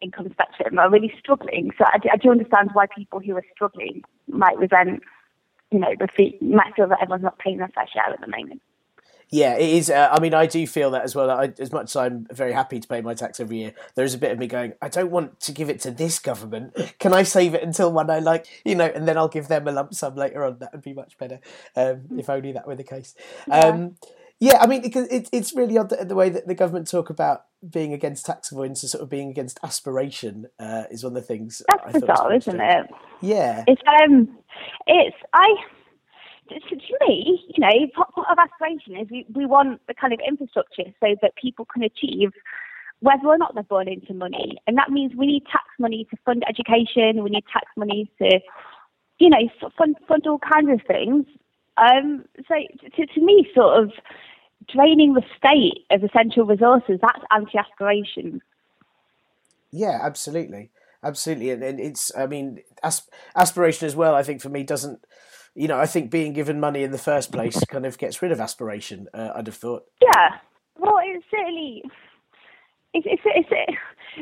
income 0.00 0.28
spectrum 0.32 0.78
are 0.78 0.90
really 0.90 1.12
struggling. 1.18 1.70
So 1.78 1.84
I, 1.84 1.98
I 2.12 2.16
do 2.16 2.30
understand 2.30 2.70
why 2.72 2.86
people 2.86 3.20
who 3.20 3.36
are 3.36 3.44
struggling 3.54 4.02
might 4.28 4.58
resent, 4.58 5.02
you 5.70 5.78
know, 5.78 5.94
the 5.98 6.08
fee, 6.14 6.38
might 6.40 6.74
feel 6.74 6.88
that 6.88 6.98
everyone's 7.00 7.22
not 7.22 7.38
paying 7.38 7.58
their 7.58 7.68
fair 7.68 7.86
share 7.92 8.12
at 8.12 8.20
the 8.20 8.26
moment. 8.26 8.60
Yeah, 9.32 9.56
it 9.56 9.70
is. 9.70 9.88
Uh, 9.88 10.10
I 10.12 10.20
mean, 10.20 10.34
I 10.34 10.44
do 10.44 10.66
feel 10.66 10.90
that 10.90 11.04
as 11.04 11.14
well. 11.14 11.30
I, 11.30 11.54
as 11.58 11.72
much 11.72 11.84
as 11.84 11.96
I'm 11.96 12.26
very 12.30 12.52
happy 12.52 12.78
to 12.78 12.86
pay 12.86 13.00
my 13.00 13.14
tax 13.14 13.40
every 13.40 13.60
year, 13.60 13.72
there 13.94 14.04
is 14.04 14.12
a 14.12 14.18
bit 14.18 14.30
of 14.30 14.38
me 14.38 14.46
going, 14.46 14.74
I 14.82 14.90
don't 14.90 15.10
want 15.10 15.40
to 15.40 15.52
give 15.52 15.70
it 15.70 15.80
to 15.80 15.90
this 15.90 16.18
government. 16.18 16.74
Can 16.98 17.14
I 17.14 17.22
save 17.22 17.54
it 17.54 17.62
until 17.62 17.90
when 17.90 18.10
I 18.10 18.18
like, 18.18 18.46
you 18.62 18.74
know, 18.74 18.84
and 18.84 19.08
then 19.08 19.16
I'll 19.16 19.28
give 19.28 19.48
them 19.48 19.66
a 19.66 19.72
lump 19.72 19.94
sum 19.94 20.16
later 20.16 20.44
on? 20.44 20.58
That 20.58 20.72
would 20.72 20.82
be 20.82 20.92
much 20.92 21.16
better, 21.16 21.40
um, 21.76 22.02
if 22.18 22.28
only 22.28 22.52
that 22.52 22.66
were 22.66 22.76
the 22.76 22.84
case. 22.84 23.14
Um, 23.50 23.96
yeah, 24.02 24.21
I 24.60 24.66
mean, 24.66 24.82
because 24.82 25.06
it, 25.06 25.28
it's 25.30 25.54
really 25.54 25.78
odd 25.78 25.90
the, 25.90 26.04
the 26.04 26.16
way 26.16 26.28
that 26.28 26.48
the 26.48 26.54
government 26.54 26.90
talk 26.90 27.10
about 27.10 27.44
being 27.70 27.92
against 27.92 28.26
tax 28.26 28.50
avoidance 28.50 28.82
and 28.82 28.90
sort 28.90 29.00
of 29.00 29.08
being 29.08 29.30
against 29.30 29.60
aspiration 29.62 30.48
uh, 30.58 30.82
is 30.90 31.04
one 31.04 31.16
of 31.16 31.22
the 31.22 31.26
things. 31.26 31.62
That's 31.68 31.92
bizarre, 31.92 32.34
isn't 32.34 32.60
it? 32.60 32.90
Yeah. 33.20 33.62
It's 33.68 33.80
um, 34.02 34.36
it's 34.88 35.16
I. 35.32 35.46
To, 36.48 36.58
to 36.58 36.98
me, 37.06 37.40
you 37.54 37.60
know, 37.60 37.86
part, 37.94 38.10
of 38.16 38.36
aspiration 38.36 38.96
is 38.96 39.08
we, 39.12 39.24
we 39.32 39.46
want 39.46 39.80
the 39.86 39.94
kind 39.94 40.12
of 40.12 40.18
infrastructure 40.26 40.92
so 40.98 41.14
that 41.22 41.36
people 41.36 41.64
can 41.72 41.84
achieve 41.84 42.30
whether 42.98 43.26
or 43.26 43.38
not 43.38 43.54
they're 43.54 43.62
born 43.62 43.86
into 43.86 44.12
money, 44.12 44.56
and 44.66 44.76
that 44.76 44.90
means 44.90 45.12
we 45.16 45.26
need 45.26 45.44
tax 45.46 45.64
money 45.78 46.04
to 46.10 46.16
fund 46.26 46.42
education. 46.48 47.22
We 47.22 47.30
need 47.30 47.44
tax 47.52 47.66
money 47.76 48.10
to, 48.20 48.40
you 49.20 49.30
know, 49.30 49.70
fund 49.78 49.96
fund 50.08 50.26
all 50.26 50.40
kinds 50.40 50.68
of 50.72 50.84
things. 50.84 51.26
Um, 51.76 52.24
so 52.48 52.54
to, 52.96 53.06
to 53.06 53.20
me, 53.20 53.48
sort 53.54 53.84
of 53.84 53.92
draining 54.68 55.14
the 55.14 55.22
state 55.36 55.86
of 55.90 56.04
essential 56.04 56.44
resources, 56.44 56.98
that's 57.00 57.24
anti-aspiration. 57.30 58.42
Yeah, 59.70 59.98
absolutely. 60.02 60.70
Absolutely. 61.02 61.50
And, 61.50 61.62
and 61.62 61.80
it's, 61.80 62.12
I 62.16 62.26
mean, 62.26 62.60
asp- 62.82 63.10
aspiration 63.34 63.86
as 63.86 63.96
well, 63.96 64.14
I 64.14 64.22
think 64.22 64.40
for 64.40 64.48
me 64.48 64.62
doesn't, 64.62 65.04
you 65.54 65.66
know, 65.66 65.78
I 65.78 65.86
think 65.86 66.10
being 66.10 66.32
given 66.32 66.60
money 66.60 66.82
in 66.82 66.92
the 66.92 66.98
first 66.98 67.32
place 67.32 67.58
kind 67.64 67.84
of 67.84 67.98
gets 67.98 68.22
rid 68.22 68.32
of 68.32 68.40
aspiration, 68.40 69.08
uh, 69.12 69.30
I'd 69.34 69.46
have 69.46 69.56
thought. 69.56 69.84
Yeah. 70.00 70.36
Well, 70.78 70.98
it's 71.02 71.24
certainly, 71.30 71.82
it's, 72.94 73.06
it's, 73.06 73.22
it's, 73.24 73.48
it, 73.50 73.74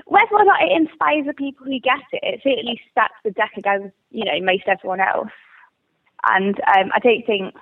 whether 0.06 0.32
or 0.32 0.44
not 0.44 0.62
it 0.62 0.72
inspires 0.72 1.26
the 1.26 1.34
people 1.34 1.66
who 1.66 1.78
get 1.80 2.00
it, 2.12 2.20
it 2.22 2.40
certainly 2.42 2.80
stacks 2.90 3.14
the 3.24 3.30
deck 3.32 3.52
against, 3.56 3.94
you 4.10 4.24
know, 4.24 4.40
most 4.40 4.62
everyone 4.66 5.00
else. 5.00 5.28
And 6.30 6.54
um, 6.76 6.90
I 6.94 6.98
don't 7.00 7.26
think, 7.26 7.54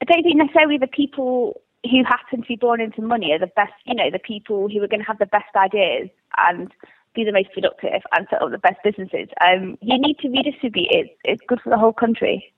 I 0.00 0.04
don't 0.04 0.22
think 0.22 0.36
necessarily 0.36 0.78
the 0.78 0.86
people 0.86 1.60
who 1.90 2.04
happen 2.04 2.42
to 2.42 2.48
be 2.48 2.56
born 2.56 2.80
into 2.80 3.02
money 3.02 3.32
are 3.32 3.38
the 3.38 3.46
best, 3.46 3.72
you 3.84 3.94
know, 3.94 4.10
the 4.10 4.18
people 4.18 4.68
who 4.68 4.82
are 4.82 4.88
going 4.88 5.00
to 5.00 5.06
have 5.06 5.18
the 5.18 5.26
best 5.26 5.54
ideas 5.56 6.08
and 6.36 6.72
be 7.14 7.24
the 7.24 7.32
most 7.32 7.52
productive 7.52 8.02
and 8.12 8.26
set 8.30 8.42
up 8.42 8.50
the 8.50 8.58
best 8.58 8.76
businesses. 8.84 9.28
Um, 9.44 9.78
you 9.80 9.98
need 9.98 10.18
to 10.20 10.28
redistribute 10.28 10.88
it. 10.90 11.18
It's 11.24 11.42
good 11.48 11.60
for 11.60 11.70
the 11.70 11.78
whole 11.78 11.92
country. 11.92 12.52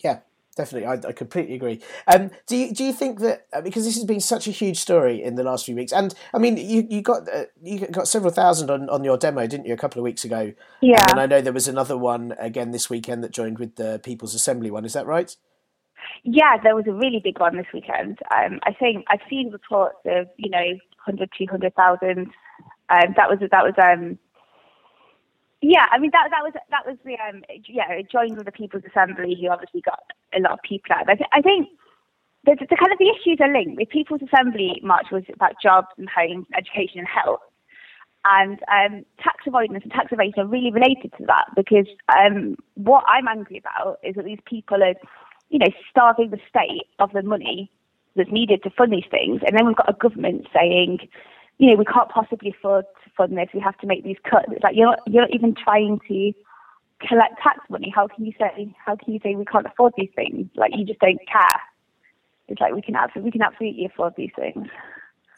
Yeah, 0.00 0.18
definitely. 0.56 0.86
I, 0.86 1.08
I 1.08 1.12
completely 1.12 1.54
agree. 1.54 1.80
Um, 2.06 2.30
do 2.46 2.56
you 2.56 2.74
do 2.74 2.84
you 2.84 2.92
think 2.92 3.20
that 3.20 3.46
uh, 3.52 3.60
because 3.60 3.84
this 3.84 3.94
has 3.94 4.04
been 4.04 4.20
such 4.20 4.48
a 4.48 4.50
huge 4.50 4.78
story 4.78 5.22
in 5.22 5.36
the 5.36 5.44
last 5.44 5.66
few 5.66 5.76
weeks, 5.76 5.92
and 5.92 6.14
I 6.34 6.38
mean, 6.38 6.56
you 6.56 6.86
you 6.88 7.02
got 7.02 7.28
uh, 7.32 7.44
you 7.62 7.86
got 7.86 8.08
several 8.08 8.32
thousand 8.32 8.70
on, 8.70 8.88
on 8.90 9.04
your 9.04 9.16
demo, 9.16 9.46
didn't 9.46 9.66
you, 9.66 9.74
a 9.74 9.78
couple 9.78 10.00
of 10.00 10.04
weeks 10.04 10.24
ago? 10.24 10.52
Yeah. 10.80 11.04
And 11.10 11.20
I 11.20 11.26
know 11.26 11.40
there 11.40 11.52
was 11.52 11.68
another 11.68 11.96
one 11.96 12.34
again 12.38 12.72
this 12.72 12.90
weekend 12.90 13.22
that 13.24 13.30
joined 13.30 13.58
with 13.58 13.76
the 13.76 14.00
People's 14.02 14.34
Assembly 14.34 14.70
one. 14.70 14.84
Is 14.84 14.94
that 14.94 15.06
right? 15.06 15.36
Yeah, 16.24 16.56
there 16.62 16.76
was 16.76 16.86
a 16.86 16.92
really 16.92 17.20
big 17.22 17.40
one 17.40 17.56
this 17.56 17.66
weekend. 17.72 18.18
Um, 18.34 18.60
I 18.64 18.72
think 18.72 19.04
I've 19.08 19.24
seen 19.28 19.50
reports 19.50 19.98
of 20.06 20.26
you 20.36 20.50
know 20.50 20.78
100, 21.06 21.30
200,000. 21.36 22.18
Um, 22.18 23.14
that 23.16 23.30
was 23.30 23.38
that 23.40 23.64
was 23.64 23.74
um, 23.82 24.18
yeah. 25.62 25.86
I 25.90 25.98
mean 25.98 26.10
that 26.12 26.28
that 26.30 26.42
was 26.42 26.52
that 26.70 26.86
was 26.86 26.96
the 27.04 27.14
um, 27.14 27.42
yeah. 27.68 27.90
It 27.92 28.10
joined 28.10 28.36
with 28.36 28.46
the 28.46 28.52
People's 28.52 28.84
Assembly, 28.88 29.36
who 29.40 29.48
obviously 29.48 29.80
got 29.80 30.00
a 30.34 30.40
lot 30.40 30.52
of 30.52 30.58
people 30.62 30.94
out. 30.94 31.08
I, 31.08 31.14
th- 31.14 31.30
I 31.32 31.40
think 31.40 31.68
the, 32.44 32.56
the 32.58 32.76
kind 32.76 32.92
of 32.92 32.98
the 32.98 33.12
issues 33.12 33.38
are 33.40 33.52
linked. 33.52 33.78
The 33.78 33.86
People's 33.86 34.20
Assembly 34.22 34.80
march 34.82 35.06
was 35.10 35.24
about 35.32 35.54
jobs 35.62 35.88
and 35.98 36.08
homes, 36.08 36.46
education 36.56 37.00
and 37.00 37.08
health. 37.08 37.40
And 38.24 38.60
um, 38.68 39.04
tax 39.18 39.46
avoidance 39.46 39.82
and 39.82 39.92
tax 39.92 40.12
evasion 40.12 40.40
are 40.40 40.46
really 40.46 40.70
related 40.70 41.12
to 41.16 41.24
that 41.26 41.46
because 41.56 41.86
um, 42.14 42.56
what 42.74 43.02
I'm 43.08 43.26
angry 43.26 43.56
about 43.56 43.98
is 44.04 44.14
that 44.16 44.26
these 44.26 44.40
people 44.44 44.82
are 44.82 44.94
you 45.50 45.58
know, 45.58 45.66
starving 45.90 46.30
the 46.30 46.38
state 46.48 46.86
of 46.98 47.12
the 47.12 47.22
money 47.22 47.70
that's 48.16 48.30
needed 48.30 48.62
to 48.62 48.70
fund 48.70 48.92
these 48.92 49.04
things. 49.10 49.42
And 49.46 49.56
then 49.56 49.66
we've 49.66 49.76
got 49.76 49.90
a 49.90 49.92
government 49.92 50.46
saying, 50.54 50.98
you 51.58 51.70
know, 51.70 51.76
we 51.76 51.84
can't 51.84 52.08
possibly 52.08 52.54
afford 52.56 52.86
to 53.04 53.10
fund 53.16 53.36
this. 53.36 53.48
We 53.52 53.60
have 53.60 53.76
to 53.78 53.86
make 53.86 54.04
these 54.04 54.16
cuts. 54.28 54.46
It's 54.50 54.62
like 54.62 54.76
you're 54.76 54.86
not, 54.86 55.00
you're 55.06 55.22
not 55.22 55.34
even 55.34 55.54
trying 55.54 56.00
to 56.08 56.32
collect 57.06 57.34
tax 57.42 57.58
money. 57.68 57.92
How 57.94 58.08
can 58.08 58.24
you 58.24 58.32
say 58.38 58.74
how 58.84 58.96
can 58.96 59.12
you 59.12 59.20
say 59.22 59.34
we 59.34 59.44
can't 59.44 59.66
afford 59.66 59.92
these 59.96 60.10
things? 60.14 60.48
Like 60.56 60.72
you 60.74 60.86
just 60.86 61.00
don't 61.00 61.20
care. 61.30 61.60
It's 62.48 62.60
like 62.60 62.74
we 62.74 62.82
can 62.82 62.96
absolutely 62.96 63.28
we 63.28 63.32
can 63.32 63.42
absolutely 63.42 63.84
afford 63.86 64.14
these 64.16 64.30
things. 64.36 64.68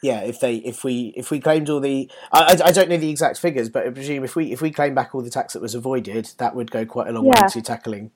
Yeah, 0.01 0.21
if 0.21 0.39
they 0.39 0.55
if 0.57 0.83
we 0.83 1.13
if 1.15 1.31
we 1.31 1.39
claimed 1.39 1.69
all 1.69 1.79
the 1.79 2.09
I, 2.31 2.59
I 2.65 2.71
don't 2.71 2.89
know 2.89 2.97
the 2.97 3.09
exact 3.09 3.39
figures, 3.39 3.69
but 3.69 3.85
I 3.87 3.89
presume 3.89 4.23
if 4.23 4.35
we 4.35 4.51
if 4.51 4.61
we 4.61 4.71
claim 4.71 4.93
back 4.93 5.15
all 5.15 5.21
the 5.21 5.29
tax 5.29 5.53
that 5.53 5.61
was 5.61 5.75
avoided, 5.75 6.31
that 6.37 6.55
would 6.55 6.71
go 6.71 6.85
quite 6.85 7.07
a 7.07 7.11
long 7.11 7.25
yeah. 7.25 7.43
way 7.43 7.47
to 7.49 7.61
tackling 7.61 8.11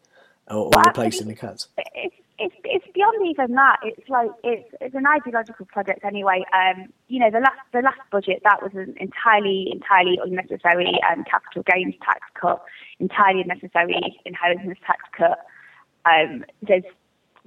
or, 0.49 0.65
or 0.65 0.81
replacing 0.85 1.27
the 1.27 1.35
cuts? 1.35 1.67
It's, 1.77 2.15
it's, 2.39 2.55
it's 2.63 2.85
beyond 2.93 3.27
even 3.27 3.55
that. 3.55 3.77
It's 3.83 4.07
like 4.09 4.29
it's 4.43 4.69
it's 4.79 4.95
an 4.95 5.05
ideological 5.07 5.65
project 5.65 6.03
anyway. 6.03 6.43
Um, 6.53 6.87
you 7.07 7.19
know, 7.19 7.31
the 7.31 7.39
last 7.39 7.59
the 7.73 7.81
last 7.81 7.99
budget 8.11 8.41
that 8.43 8.61
was 8.61 8.71
an 8.75 8.95
entirely 8.99 9.69
entirely 9.71 10.19
unnecessary 10.23 10.99
um, 11.09 11.23
capital 11.23 11.63
gains 11.63 11.95
tax 12.03 12.19
cut, 12.39 12.63
entirely 12.99 13.41
unnecessary 13.41 14.19
inheritance 14.25 14.77
tax 14.85 15.03
cut. 15.17 15.45
Um, 16.05 16.45
there's 16.61 16.83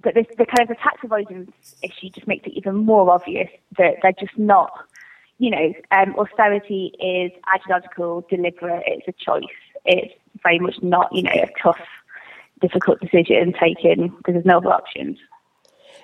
but 0.03 0.15
this, 0.15 0.27
the 0.39 0.47
kind 0.47 0.63
of 0.63 0.69
the 0.69 0.77
tax 0.77 0.99
avoidance 1.05 1.53
issue 1.83 2.09
just 2.11 2.27
makes 2.27 2.47
it 2.47 2.53
even 2.55 2.77
more 2.77 3.11
obvious 3.11 3.51
that 3.79 3.97
they're 4.03 4.13
just 4.13 4.37
not. 4.39 4.73
You 5.39 5.51
know, 5.51 5.75
um, 5.91 6.15
austerity 6.17 6.93
is 7.01 7.33
ideological, 7.55 8.27
deliberate. 8.29 8.83
It's 8.87 9.09
a 9.09 9.13
choice. 9.13 9.45
It's 9.85 10.13
very 10.43 10.59
much 10.59 10.77
not, 10.83 11.13
you 11.13 11.23
know, 11.23 11.33
a 11.33 11.49
tough 11.63 11.81
difficult 12.61 13.01
decision 13.01 13.53
taken 13.53 14.09
because 14.09 14.35
there's 14.35 14.45
no 14.45 14.59
other 14.59 14.73
options. 14.73 15.19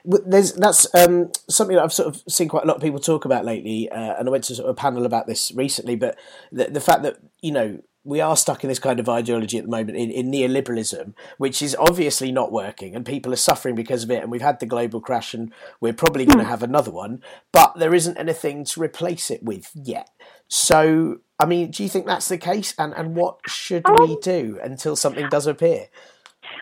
There's 0.05 0.53
that's 0.53 0.87
um, 0.95 1.33
something 1.49 1.75
that 1.77 1.83
I've 1.83 1.93
sort 1.93 2.15
of 2.15 2.23
seen 2.29 2.49
quite 2.49 2.63
a 2.63 2.67
lot 2.67 2.77
of 2.77 2.83
people 2.83 3.01
talk 3.01 3.25
about 3.25 3.45
lately, 3.45 3.89
uh, 3.91 4.15
and 4.19 4.29
I 4.29 4.31
went 4.31 4.45
to 4.45 4.55
sort 4.55 4.69
of 4.69 4.71
a 4.71 4.81
panel 4.81 5.05
about 5.05 5.27
this 5.27 5.51
recently. 5.55 5.97
But 5.97 6.17
the, 6.53 6.67
the 6.67 6.81
fact 6.81 7.03
that 7.03 7.19
you 7.43 7.51
know 7.51 7.81
we 8.07 8.21
are 8.21 8.37
stuck 8.37 8.63
in 8.63 8.69
this 8.69 8.79
kind 8.79 9.01
of 9.01 9.09
ideology 9.09 9.59
at 9.59 9.65
the 9.65 9.71
moment 9.71 9.99
in, 9.99 10.13
in 10.13 10.31
neoliberalism, 10.31 11.13
which 11.39 11.61
is 11.61 11.77
obviously 11.81 12.31
not 12.31 12.53
working, 12.53 12.95
and 12.95 13.05
people 13.05 13.33
are 13.33 13.37
suffering 13.37 13.75
because 13.75 14.05
of 14.05 14.11
it. 14.13 14.23
And 14.23 14.31
we've 14.31 14.41
had 14.41 14.61
the 14.61 14.67
global 14.67 15.01
crash, 15.01 15.35
and 15.35 15.53
we're 15.81 15.93
probably 15.93 16.25
going 16.25 16.39
to 16.39 16.45
hmm. 16.45 16.51
have 16.51 16.63
another 16.63 16.93
one, 16.93 17.21
but 17.51 17.77
there 17.77 17.95
isn't 17.95 18.17
anything 18.17 18.65
to 18.67 18.81
replace 18.81 19.29
it 19.29 19.43
with 19.43 19.73
yet. 19.75 20.09
So, 20.47 21.19
I 21.41 21.47
mean, 21.47 21.73
do 21.73 21.83
you 21.83 21.89
think 21.89 22.07
that's 22.07 22.29
the 22.29 22.39
case? 22.39 22.75
And 22.79 22.95
and 22.95 23.17
what 23.17 23.41
should 23.49 23.85
um, 23.87 23.97
we 23.99 24.17
do 24.21 24.61
until 24.63 24.95
something 24.95 25.29
does 25.29 25.49
appear? 25.49 25.89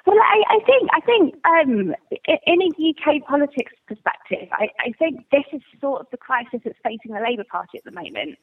Well, 0.06 0.18
I, 0.20 0.42
I 0.50 0.58
think 0.66 0.90
I 0.92 1.00
think 1.00 1.34
um, 1.46 1.94
in 2.46 2.62
a 2.62 2.66
UK 2.66 3.24
politics 3.26 3.72
perspective, 3.88 4.48
I, 4.52 4.68
I 4.80 4.92
think 4.98 5.24
this 5.32 5.44
is 5.52 5.62
sort 5.80 6.02
of 6.02 6.06
the 6.10 6.18
crisis 6.18 6.60
that's 6.62 6.78
facing 6.84 7.12
the 7.12 7.20
Labour 7.20 7.44
Party 7.50 7.78
at 7.78 7.84
the 7.84 7.90
moment. 7.90 8.38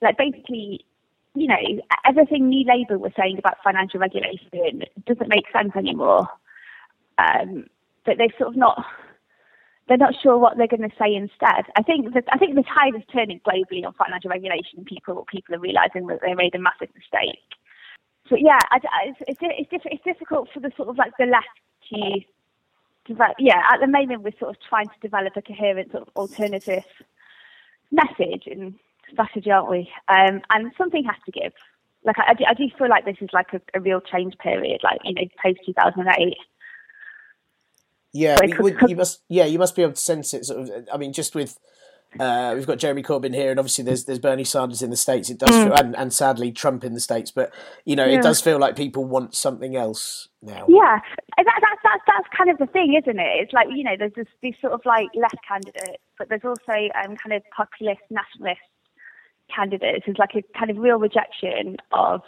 Like 0.00 0.16
basically, 0.16 0.84
you 1.34 1.46
know, 1.46 1.58
everything 2.06 2.48
New 2.48 2.66
Labour 2.66 2.98
was 2.98 3.12
saying 3.18 3.38
about 3.38 3.58
financial 3.62 4.00
regulation 4.00 4.84
doesn't 5.06 5.28
make 5.28 5.44
sense 5.52 5.72
anymore. 5.76 6.26
Um, 7.18 7.66
but 8.06 8.16
they're 8.16 8.32
sort 8.38 8.50
of 8.50 8.56
not. 8.56 8.84
They're 9.86 9.98
not 9.98 10.14
sure 10.22 10.38
what 10.38 10.56
they're 10.56 10.66
going 10.66 10.88
to 10.88 10.96
say 10.98 11.14
instead. 11.14 11.66
I 11.76 11.82
think 11.82 12.14
that 12.14 12.24
I 12.32 12.38
think 12.38 12.54
the 12.54 12.62
tide 12.62 12.94
is 12.96 13.02
turning 13.12 13.40
globally 13.40 13.84
on 13.84 13.92
financial 13.92 14.30
regulation. 14.30 14.86
People 14.86 15.26
people 15.30 15.54
are 15.54 15.58
realizing 15.58 16.06
that 16.06 16.20
they 16.22 16.32
made 16.32 16.54
a 16.54 16.58
massive 16.58 16.88
mistake 16.94 17.38
so 18.28 18.36
yeah, 18.36 18.58
I, 18.70 18.78
it's 19.06 19.40
it's 19.42 19.70
it's, 19.70 19.84
it's 19.84 20.04
difficult 20.04 20.48
for 20.52 20.60
the 20.60 20.70
sort 20.76 20.88
of 20.88 20.96
like 20.96 21.12
the 21.18 21.26
left 21.26 21.46
to 21.92 22.20
develop. 23.06 23.36
Yeah, 23.38 23.60
at 23.72 23.80
the 23.80 23.86
moment 23.86 24.22
we're 24.22 24.38
sort 24.38 24.50
of 24.50 24.56
trying 24.68 24.88
to 24.88 24.94
develop 25.02 25.36
a 25.36 25.42
coherent 25.42 25.92
sort 25.92 26.04
of 26.04 26.08
alternative 26.16 26.84
message 27.90 28.44
and 28.46 28.74
strategy, 29.12 29.50
aren't 29.50 29.70
we? 29.70 29.90
Um, 30.08 30.40
and 30.50 30.72
something 30.78 31.04
has 31.04 31.16
to 31.26 31.32
give. 31.32 31.52
Like 32.04 32.18
I, 32.18 32.30
I, 32.30 32.34
do, 32.34 32.44
I 32.48 32.54
do 32.54 32.64
feel 32.78 32.88
like 32.88 33.04
this 33.04 33.16
is 33.20 33.30
like 33.32 33.52
a, 33.52 33.60
a 33.74 33.80
real 33.80 34.00
change 34.00 34.36
period, 34.38 34.80
like 34.82 35.00
you 35.04 35.14
know, 35.14 35.22
post 35.42 35.60
two 35.66 35.72
thousand 35.72 36.06
eight. 36.18 36.36
Yeah, 38.12 38.36
you, 38.44 38.56
would, 38.60 38.76
you 38.86 38.96
must. 38.96 39.22
Yeah, 39.28 39.44
you 39.44 39.58
must 39.58 39.74
be 39.74 39.82
able 39.82 39.94
to 39.94 39.98
sense 39.98 40.32
it. 40.34 40.44
Sort 40.44 40.60
of. 40.60 40.88
I 40.92 40.96
mean, 40.96 41.12
just 41.12 41.34
with 41.34 41.58
Uh, 42.20 42.52
we've 42.54 42.66
got 42.66 42.78
Jeremy 42.78 43.02
Corbyn 43.02 43.34
here, 43.34 43.50
and 43.50 43.58
obviously 43.58 43.84
there's 43.84 44.04
there's 44.04 44.18
Bernie 44.18 44.44
Sanders 44.44 44.82
in 44.82 44.90
the 44.90 44.96
states. 44.96 45.30
It 45.30 45.38
does, 45.38 45.50
Mm. 45.50 45.64
feel, 45.64 45.72
and, 45.74 45.96
and 45.96 46.12
sadly 46.12 46.52
Trump 46.52 46.84
in 46.84 46.94
the 46.94 47.00
states. 47.00 47.30
But 47.30 47.52
you 47.84 47.96
know, 47.96 48.04
Yeah. 48.06 48.18
it 48.18 48.22
does 48.22 48.40
feel 48.40 48.58
like 48.58 48.76
people 48.76 49.04
want 49.04 49.34
something 49.34 49.76
else 49.76 50.28
now. 50.42 50.64
Yeah, 50.68 51.00
that, 51.36 51.44
that's 51.46 51.80
that's 51.82 52.02
that's 52.06 52.28
kind 52.36 52.50
of 52.50 52.58
the 52.58 52.66
thing, 52.66 52.94
isn't 52.94 53.18
it? 53.18 53.40
It's 53.42 53.52
like 53.52 53.68
you 53.70 53.84
know, 53.84 53.96
there's 53.98 54.14
this, 54.14 54.28
these 54.42 54.54
sort 54.60 54.72
of 54.74 54.80
like 54.84 55.08
left 55.14 55.36
candidates, 55.46 56.02
but 56.18 56.28
there's 56.28 56.44
also 56.44 56.72
um, 57.04 57.16
kind 57.16 57.32
of 57.32 57.42
populist 57.56 58.02
nationalist 58.10 58.60
candidates. 59.54 60.04
It's 60.06 60.18
like 60.18 60.34
a 60.34 60.42
kind 60.58 60.70
of 60.70 60.78
real 60.78 60.98
rejection 60.98 61.76
of 61.92 62.22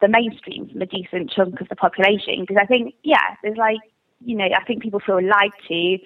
the 0.00 0.08
mainstream 0.08 0.68
from 0.68 0.80
a 0.82 0.86
decent 0.86 1.30
chunk 1.30 1.60
of 1.60 1.68
the 1.68 1.76
population. 1.76 2.40
Because 2.40 2.56
I 2.60 2.66
think, 2.66 2.94
yeah, 3.02 3.36
there's 3.42 3.56
like 3.58 3.78
you 4.22 4.36
know, 4.36 4.44
I 4.44 4.64
think 4.64 4.82
people 4.82 5.00
feel 5.00 5.16
lied 5.22 5.50
to. 5.68 5.98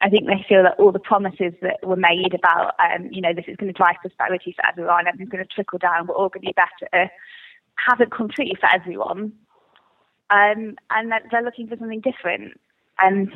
I 0.00 0.10
think 0.10 0.26
they 0.26 0.44
feel 0.48 0.62
that 0.62 0.78
all 0.78 0.92
the 0.92 0.98
promises 0.98 1.54
that 1.62 1.78
were 1.82 1.96
made 1.96 2.34
about, 2.34 2.74
um, 2.78 3.08
you 3.10 3.22
know, 3.22 3.32
this 3.34 3.46
is 3.48 3.56
going 3.56 3.72
to 3.72 3.76
drive 3.76 3.96
prosperity 4.00 4.54
for 4.54 4.66
everyone, 4.66 5.06
everything's 5.06 5.30
going 5.30 5.44
to 5.44 5.54
trickle 5.54 5.78
down, 5.78 6.06
we're 6.06 6.14
all 6.14 6.28
going 6.28 6.42
to 6.42 6.52
be 6.52 6.54
better, 6.54 7.10
haven't 7.76 8.12
come 8.12 8.28
true 8.28 8.50
for 8.60 8.68
everyone 8.74 9.32
um, 10.30 10.76
and 10.90 11.12
that 11.12 11.22
they're 11.30 11.42
looking 11.42 11.68
for 11.68 11.76
something 11.76 12.00
different. 12.00 12.58
Um, 13.02 13.32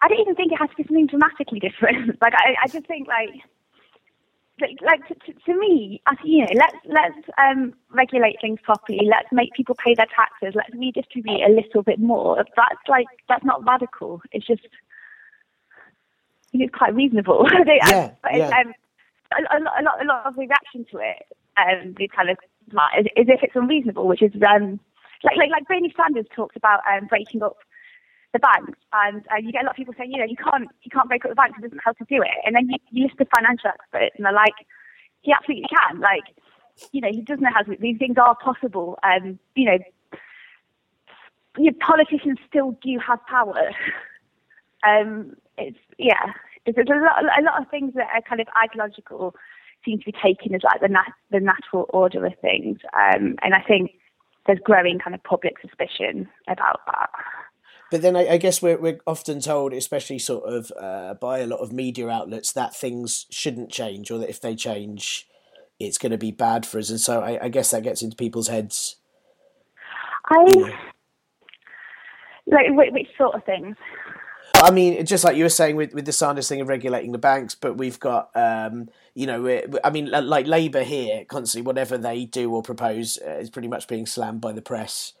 I 0.00 0.08
don't 0.08 0.20
even 0.20 0.34
think 0.36 0.52
it 0.52 0.58
has 0.58 0.70
to 0.70 0.76
be 0.76 0.84
something 0.84 1.06
dramatically 1.06 1.58
different. 1.58 2.18
like 2.22 2.34
I, 2.34 2.54
I 2.62 2.68
just 2.68 2.86
think 2.86 3.08
like. 3.08 3.30
Like, 4.82 5.06
to, 5.06 5.14
to, 5.14 5.32
to 5.46 5.56
me, 5.56 6.02
you 6.24 6.40
know, 6.40 6.50
let's 6.52 6.76
let's 6.86 7.28
um, 7.40 7.74
regulate 7.92 8.38
things 8.40 8.58
properly. 8.64 8.98
Let's 9.08 9.28
make 9.30 9.52
people 9.52 9.76
pay 9.76 9.94
their 9.94 10.08
taxes. 10.12 10.56
Let's 10.56 10.74
redistribute 10.74 11.42
a 11.42 11.52
little 11.52 11.84
bit 11.84 12.00
more. 12.00 12.44
That's 12.56 12.88
like 12.88 13.06
that's 13.28 13.44
not 13.44 13.64
radical. 13.64 14.20
It's 14.32 14.44
just 14.44 14.66
it's 16.52 16.74
quite 16.74 16.94
reasonable. 16.94 17.46
Yeah, 17.66 18.12
but 18.22 18.32
it's, 18.32 18.50
yeah. 18.50 18.60
um, 18.60 18.72
a, 19.32 19.58
a, 19.58 19.60
lot, 19.60 19.80
a 19.80 19.82
lot, 19.82 20.02
a 20.02 20.06
lot 20.06 20.26
of 20.26 20.36
reaction 20.36 20.86
to 20.90 20.98
it, 20.98 21.26
um, 21.56 21.94
the 21.98 22.08
kind 22.08 22.30
of 22.30 22.38
like, 22.72 22.98
as, 22.98 23.06
as 23.16 23.26
if 23.28 23.42
it's 23.42 23.56
unreasonable, 23.56 24.06
which 24.06 24.22
is 24.22 24.32
um, 24.46 24.80
like 25.24 25.36
like 25.36 25.50
like 25.50 25.68
Bernie 25.68 25.92
Sanders 25.96 26.26
talked 26.34 26.56
about 26.56 26.80
um, 26.90 27.06
breaking 27.06 27.42
up 27.42 27.56
the 28.32 28.38
banks, 28.38 28.78
and 28.92 29.24
uh, 29.32 29.36
you 29.36 29.52
get 29.52 29.62
a 29.62 29.66
lot 29.66 29.72
of 29.72 29.76
people 29.76 29.94
saying, 29.96 30.12
you 30.12 30.18
know, 30.18 30.26
you 30.28 30.36
can't 30.36 30.68
you 30.82 30.90
can't 30.90 31.08
break 31.08 31.24
up 31.24 31.30
the 31.30 31.34
banks, 31.34 31.58
it 31.58 31.62
doesn't 31.62 31.76
know 31.76 31.82
how 31.84 31.92
to 31.92 32.04
do 32.04 32.22
it, 32.22 32.38
and 32.44 32.54
then 32.54 32.68
you, 32.68 32.76
you 32.90 33.04
list 33.04 33.16
the 33.18 33.26
financial 33.34 33.70
experts, 33.70 34.14
and 34.16 34.26
they're 34.26 34.32
like, 34.32 34.54
he 35.22 35.32
absolutely 35.32 35.68
can, 35.68 36.00
like, 36.00 36.24
you 36.92 37.00
know, 37.00 37.10
he 37.10 37.22
doesn't 37.22 37.42
know 37.42 37.50
how 37.54 37.62
to. 37.62 37.76
These 37.80 37.98
things 37.98 38.16
are 38.18 38.36
possible, 38.36 38.98
um, 39.02 39.38
you 39.54 39.66
know. 39.66 39.78
Your 41.56 41.72
politicians 41.72 42.38
still 42.48 42.78
do 42.82 43.00
have 43.04 43.24
power. 43.26 43.54
um, 44.86 45.36
it's 45.56 45.78
yeah, 45.98 46.32
there's 46.64 46.76
a 46.88 46.94
lot, 46.94 47.24
a 47.24 47.42
lot 47.42 47.60
of 47.60 47.70
things 47.70 47.94
that 47.94 48.08
are 48.14 48.22
kind 48.22 48.40
of 48.40 48.48
ideological 48.62 49.34
seem 49.84 49.98
to 49.98 50.04
be 50.04 50.12
taken 50.12 50.54
as 50.54 50.62
like 50.64 50.80
the 50.80 50.88
nat- 50.88 51.14
the 51.30 51.40
natural 51.40 51.86
order 51.90 52.24
of 52.26 52.32
things, 52.40 52.78
um, 52.94 53.36
and 53.42 53.54
I 53.54 53.62
think 53.66 53.92
there's 54.46 54.58
growing 54.64 54.98
kind 54.98 55.14
of 55.14 55.22
public 55.24 55.54
suspicion 55.60 56.28
about 56.48 56.80
that. 56.86 57.10
But 57.90 58.02
then 58.02 58.16
I, 58.16 58.28
I 58.28 58.36
guess 58.36 58.60
we're 58.60 58.78
we're 58.78 59.00
often 59.06 59.40
told, 59.40 59.72
especially 59.72 60.18
sort 60.18 60.44
of 60.44 60.72
uh, 60.78 61.14
by 61.14 61.38
a 61.38 61.46
lot 61.46 61.60
of 61.60 61.72
media 61.72 62.08
outlets, 62.08 62.52
that 62.52 62.76
things 62.76 63.26
shouldn't 63.30 63.70
change, 63.70 64.10
or 64.10 64.18
that 64.18 64.28
if 64.28 64.40
they 64.40 64.54
change, 64.54 65.26
it's 65.78 65.98
going 65.98 66.12
to 66.12 66.18
be 66.18 66.30
bad 66.30 66.66
for 66.66 66.78
us. 66.78 66.90
And 66.90 67.00
so 67.00 67.20
I, 67.20 67.44
I 67.44 67.48
guess 67.48 67.70
that 67.70 67.82
gets 67.82 68.02
into 68.02 68.16
people's 68.16 68.48
heads. 68.48 68.96
I 70.26 70.44
like 72.46 72.66
which, 72.70 72.90
which 72.92 73.08
sort 73.16 73.34
of 73.34 73.44
things. 73.44 73.76
I 74.62 74.70
mean, 74.70 75.04
just 75.06 75.24
like 75.24 75.36
you 75.36 75.44
were 75.44 75.48
saying 75.50 75.76
with, 75.76 75.94
with 75.94 76.04
the 76.04 76.12
Sanders 76.12 76.48
thing 76.48 76.60
of 76.60 76.68
regulating 76.68 77.12
the 77.12 77.18
banks, 77.18 77.54
but 77.54 77.76
we've 77.76 77.98
got, 78.00 78.30
um, 78.34 78.88
you 79.14 79.26
know, 79.26 79.46
I 79.84 79.90
mean, 79.90 80.10
like 80.10 80.46
Labour 80.46 80.82
here, 80.82 81.24
constantly, 81.24 81.66
whatever 81.66 81.96
they 81.98 82.24
do 82.24 82.50
or 82.52 82.62
propose 82.62 83.18
uh, 83.26 83.30
is 83.38 83.50
pretty 83.50 83.68
much 83.68 83.88
being 83.88 84.06
slammed 84.06 84.40
by 84.40 84.52
the 84.52 84.62
press. 84.62 85.12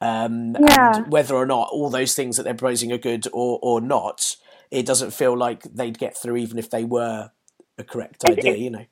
Um, 0.00 0.56
Yeah. 0.60 0.96
And 0.96 1.12
whether 1.12 1.34
or 1.34 1.46
not 1.46 1.68
all 1.72 1.90
those 1.90 2.14
things 2.14 2.36
that 2.36 2.42
they're 2.44 2.54
proposing 2.54 2.92
are 2.92 2.98
good 2.98 3.26
or, 3.32 3.58
or 3.62 3.80
not, 3.80 4.36
it 4.70 4.86
doesn't 4.86 5.12
feel 5.12 5.36
like 5.36 5.62
they'd 5.64 5.98
get 5.98 6.16
through 6.16 6.36
even 6.36 6.58
if 6.58 6.70
they 6.70 6.84
were 6.84 7.30
a 7.78 7.84
correct 7.84 8.24
idea, 8.28 8.50
it's- 8.52 8.58
you 8.60 8.70
know. 8.70 8.84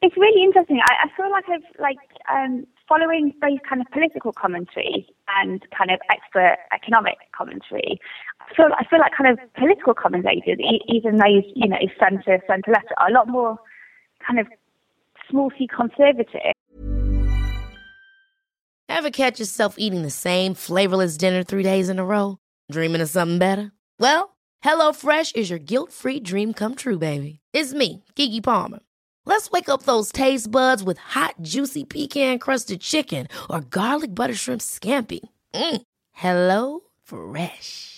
It's 0.00 0.16
really 0.16 0.44
interesting. 0.44 0.78
I, 0.80 1.06
I 1.06 1.16
feel 1.16 1.28
like 1.28 1.48
I've 1.48 1.80
like 1.80 1.98
um, 2.32 2.64
following 2.88 3.34
both 3.40 3.58
kind 3.68 3.80
of 3.80 3.88
political 3.92 4.32
commentary 4.32 5.08
and 5.40 5.60
kind 5.76 5.90
of 5.90 5.98
expert 6.08 6.56
economic 6.72 7.16
commentary. 7.36 7.98
Feel 8.56 8.68
I 8.76 8.84
feel 8.88 8.98
like 8.98 9.12
kind 9.16 9.38
of 9.38 9.54
political 9.54 9.94
commentators, 9.94 10.58
e- 10.58 10.82
even 10.88 11.16
those 11.16 11.44
you 11.54 11.68
know 11.68 11.76
centre 11.98 12.42
centre 12.46 12.72
left, 12.72 12.88
are 12.96 13.08
a 13.08 13.12
lot 13.12 13.28
more 13.28 13.56
kind 14.26 14.40
of 14.40 14.46
small 15.30 15.50
c 15.56 15.68
conservative. 15.68 16.52
Ever 18.88 19.10
catch 19.10 19.38
yourself 19.38 19.76
eating 19.78 20.02
the 20.02 20.10
same 20.10 20.54
flavorless 20.54 21.16
dinner 21.16 21.44
three 21.44 21.62
days 21.62 21.88
in 21.88 21.98
a 21.98 22.04
row? 22.04 22.38
Dreaming 22.72 23.00
of 23.00 23.08
something 23.08 23.38
better? 23.38 23.70
Well, 24.00 24.36
HelloFresh 24.64 25.36
is 25.36 25.50
your 25.50 25.58
guilt-free 25.60 26.20
dream 26.20 26.52
come 26.52 26.74
true, 26.74 26.98
baby. 26.98 27.38
It's 27.52 27.74
me, 27.74 28.02
Keke 28.16 28.42
Palmer. 28.42 28.80
Let's 29.24 29.50
wake 29.50 29.68
up 29.68 29.82
those 29.82 30.10
taste 30.10 30.50
buds 30.50 30.82
with 30.82 30.98
hot, 30.98 31.34
juicy 31.42 31.84
pecan-crusted 31.84 32.80
chicken 32.80 33.28
or 33.48 33.60
garlic 33.60 34.14
butter 34.14 34.34
shrimp 34.34 34.62
scampi. 34.62 35.20
Mm. 35.54 35.82
Hello 36.12 36.80
Fresh. 37.04 37.97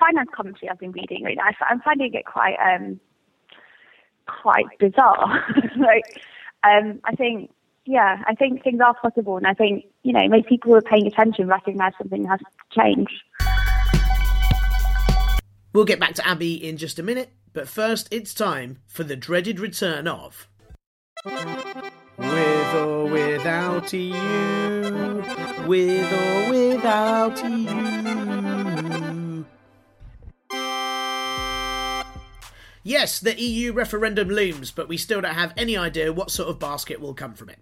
finance 0.00 0.30
commentary 0.34 0.68
I've 0.70 0.78
been 0.78 0.92
reading. 0.92 1.22
Right 1.22 1.36
now, 1.36 1.44
I- 1.44 1.66
I'm 1.70 1.80
finding 1.80 2.14
it 2.14 2.24
quite, 2.24 2.56
um, 2.56 2.98
quite 4.42 4.66
bizarre. 4.78 5.44
like, 5.78 6.20
um, 6.64 7.00
I 7.04 7.14
think, 7.14 7.52
yeah, 7.84 8.22
I 8.26 8.34
think 8.34 8.62
things 8.64 8.80
are 8.80 8.94
possible, 8.94 9.36
and 9.36 9.46
I 9.46 9.54
think, 9.54 9.84
you 10.02 10.12
know, 10.12 10.26
most 10.28 10.48
people 10.48 10.72
who 10.72 10.78
are 10.78 10.82
paying 10.82 11.06
attention 11.06 11.46
recognise 11.46 11.92
something 11.98 12.24
has 12.26 12.40
changed. 12.72 13.12
We'll 15.72 15.84
get 15.84 16.00
back 16.00 16.14
to 16.14 16.28
Abi 16.28 16.54
in 16.54 16.76
just 16.76 16.98
a 16.98 17.02
minute, 17.02 17.30
but 17.52 17.68
first 17.68 18.08
it's 18.10 18.34
time 18.34 18.78
for 18.86 19.04
the 19.04 19.14
dreaded 19.16 19.60
return 19.60 20.08
of. 20.08 20.48
With 21.24 22.74
or 22.74 23.06
without 23.06 23.92
you, 23.92 24.12
with 25.66 26.12
or 26.12 26.50
without 26.50 27.44
you. 27.44 28.69
Yes, 32.90 33.20
the 33.20 33.40
EU 33.40 33.72
referendum 33.72 34.30
looms, 34.30 34.72
but 34.72 34.88
we 34.88 34.96
still 34.96 35.20
don't 35.20 35.34
have 35.34 35.54
any 35.56 35.76
idea 35.76 36.12
what 36.12 36.28
sort 36.28 36.48
of 36.48 36.58
basket 36.58 37.00
will 37.00 37.14
come 37.14 37.34
from 37.34 37.48
it. 37.48 37.60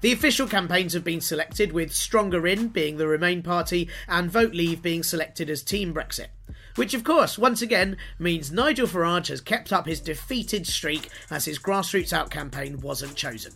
The 0.00 0.10
official 0.10 0.48
campaigns 0.48 0.92
have 0.92 1.04
been 1.04 1.20
selected, 1.20 1.70
with 1.70 1.94
Stronger 1.94 2.48
In 2.48 2.66
being 2.66 2.96
the 2.96 3.06
Remain 3.06 3.44
Party 3.44 3.88
and 4.08 4.28
Vote 4.28 4.54
Leave 4.54 4.82
being 4.82 5.04
selected 5.04 5.48
as 5.48 5.62
Team 5.62 5.94
Brexit. 5.94 6.30
Which, 6.74 6.94
of 6.94 7.04
course, 7.04 7.38
once 7.38 7.62
again 7.62 7.96
means 8.18 8.50
Nigel 8.50 8.88
Farage 8.88 9.28
has 9.28 9.40
kept 9.40 9.72
up 9.72 9.86
his 9.86 10.00
defeated 10.00 10.66
streak 10.66 11.10
as 11.30 11.44
his 11.44 11.60
grassroots 11.60 12.12
out 12.12 12.30
campaign 12.30 12.80
wasn't 12.80 13.14
chosen. 13.14 13.52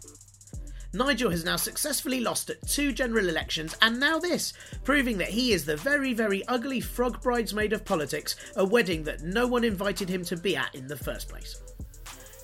Nigel 0.93 1.31
has 1.31 1.45
now 1.45 1.57
successfully 1.57 2.21
lost 2.21 2.51
at 2.51 2.67
two 2.67 2.91
general 2.93 3.29
elections 3.29 3.77
and 3.81 4.01
now 4.01 4.19
this, 4.19 4.53
proving 4.83 5.19
that 5.19 5.29
he 5.29 5.53
is 5.53 5.65
the 5.65 5.77
very, 5.77 6.13
very 6.13 6.47
ugly 6.49 6.81
frog 6.81 7.23
bridesmaid 7.23 7.73
of 7.73 7.85
politics, 7.85 8.35
a 8.57 8.65
wedding 8.65 9.05
that 9.05 9.23
no 9.23 9.47
one 9.47 9.63
invited 9.63 10.09
him 10.09 10.25
to 10.25 10.37
be 10.37 10.57
at 10.57 10.75
in 10.75 10.89
the 10.89 10.97
first 10.97 11.29
place. 11.29 11.61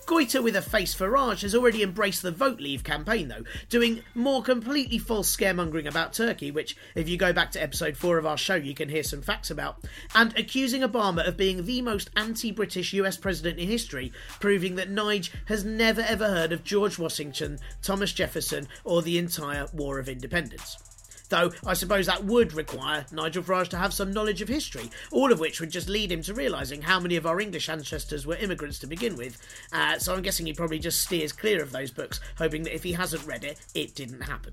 Goiter 0.06 0.40
with 0.40 0.54
a 0.54 0.62
face 0.62 0.94
Farage 0.94 1.42
has 1.42 1.52
already 1.52 1.82
embraced 1.82 2.22
the 2.22 2.30
Vote 2.30 2.60
Leave 2.60 2.84
campaign, 2.84 3.26
though, 3.26 3.42
doing 3.68 4.04
more 4.14 4.40
completely 4.40 4.98
false 4.98 5.36
scaremongering 5.36 5.86
about 5.86 6.12
Turkey, 6.12 6.52
which, 6.52 6.76
if 6.94 7.08
you 7.08 7.16
go 7.16 7.32
back 7.32 7.50
to 7.50 7.62
episode 7.62 7.96
4 7.96 8.16
of 8.16 8.24
our 8.24 8.38
show, 8.38 8.54
you 8.54 8.72
can 8.72 8.88
hear 8.88 9.02
some 9.02 9.20
facts 9.20 9.50
about, 9.50 9.82
and 10.14 10.32
accusing 10.38 10.82
Obama 10.82 11.26
of 11.26 11.36
being 11.36 11.64
the 11.64 11.82
most 11.82 12.10
anti 12.14 12.52
British 12.52 12.92
US 12.92 13.16
president 13.16 13.58
in 13.58 13.66
history, 13.66 14.12
proving 14.38 14.76
that 14.76 14.92
Nige 14.92 15.30
has 15.46 15.64
never 15.64 16.02
ever 16.02 16.28
heard 16.28 16.52
of 16.52 16.62
George 16.62 17.00
Washington, 17.00 17.58
Thomas 17.82 18.12
Jefferson, 18.12 18.68
or 18.84 19.02
the 19.02 19.18
entire 19.18 19.66
War 19.72 19.98
of 19.98 20.08
Independence. 20.08 20.95
Though 21.28 21.52
I 21.66 21.74
suppose 21.74 22.06
that 22.06 22.24
would 22.24 22.52
require 22.52 23.06
Nigel 23.12 23.42
Farage 23.42 23.68
to 23.68 23.78
have 23.78 23.92
some 23.92 24.12
knowledge 24.12 24.42
of 24.42 24.48
history, 24.48 24.90
all 25.10 25.32
of 25.32 25.40
which 25.40 25.60
would 25.60 25.70
just 25.70 25.88
lead 25.88 26.12
him 26.12 26.22
to 26.22 26.34
realising 26.34 26.82
how 26.82 27.00
many 27.00 27.16
of 27.16 27.26
our 27.26 27.40
English 27.40 27.68
ancestors 27.68 28.26
were 28.26 28.36
immigrants 28.36 28.78
to 28.80 28.86
begin 28.86 29.16
with. 29.16 29.38
Uh, 29.72 29.98
so 29.98 30.14
I'm 30.14 30.22
guessing 30.22 30.46
he 30.46 30.52
probably 30.52 30.78
just 30.78 31.02
steers 31.02 31.32
clear 31.32 31.62
of 31.62 31.72
those 31.72 31.90
books, 31.90 32.20
hoping 32.38 32.62
that 32.64 32.74
if 32.74 32.82
he 32.82 32.92
hasn't 32.92 33.26
read 33.26 33.44
it, 33.44 33.58
it 33.74 33.94
didn't 33.94 34.22
happen. 34.22 34.52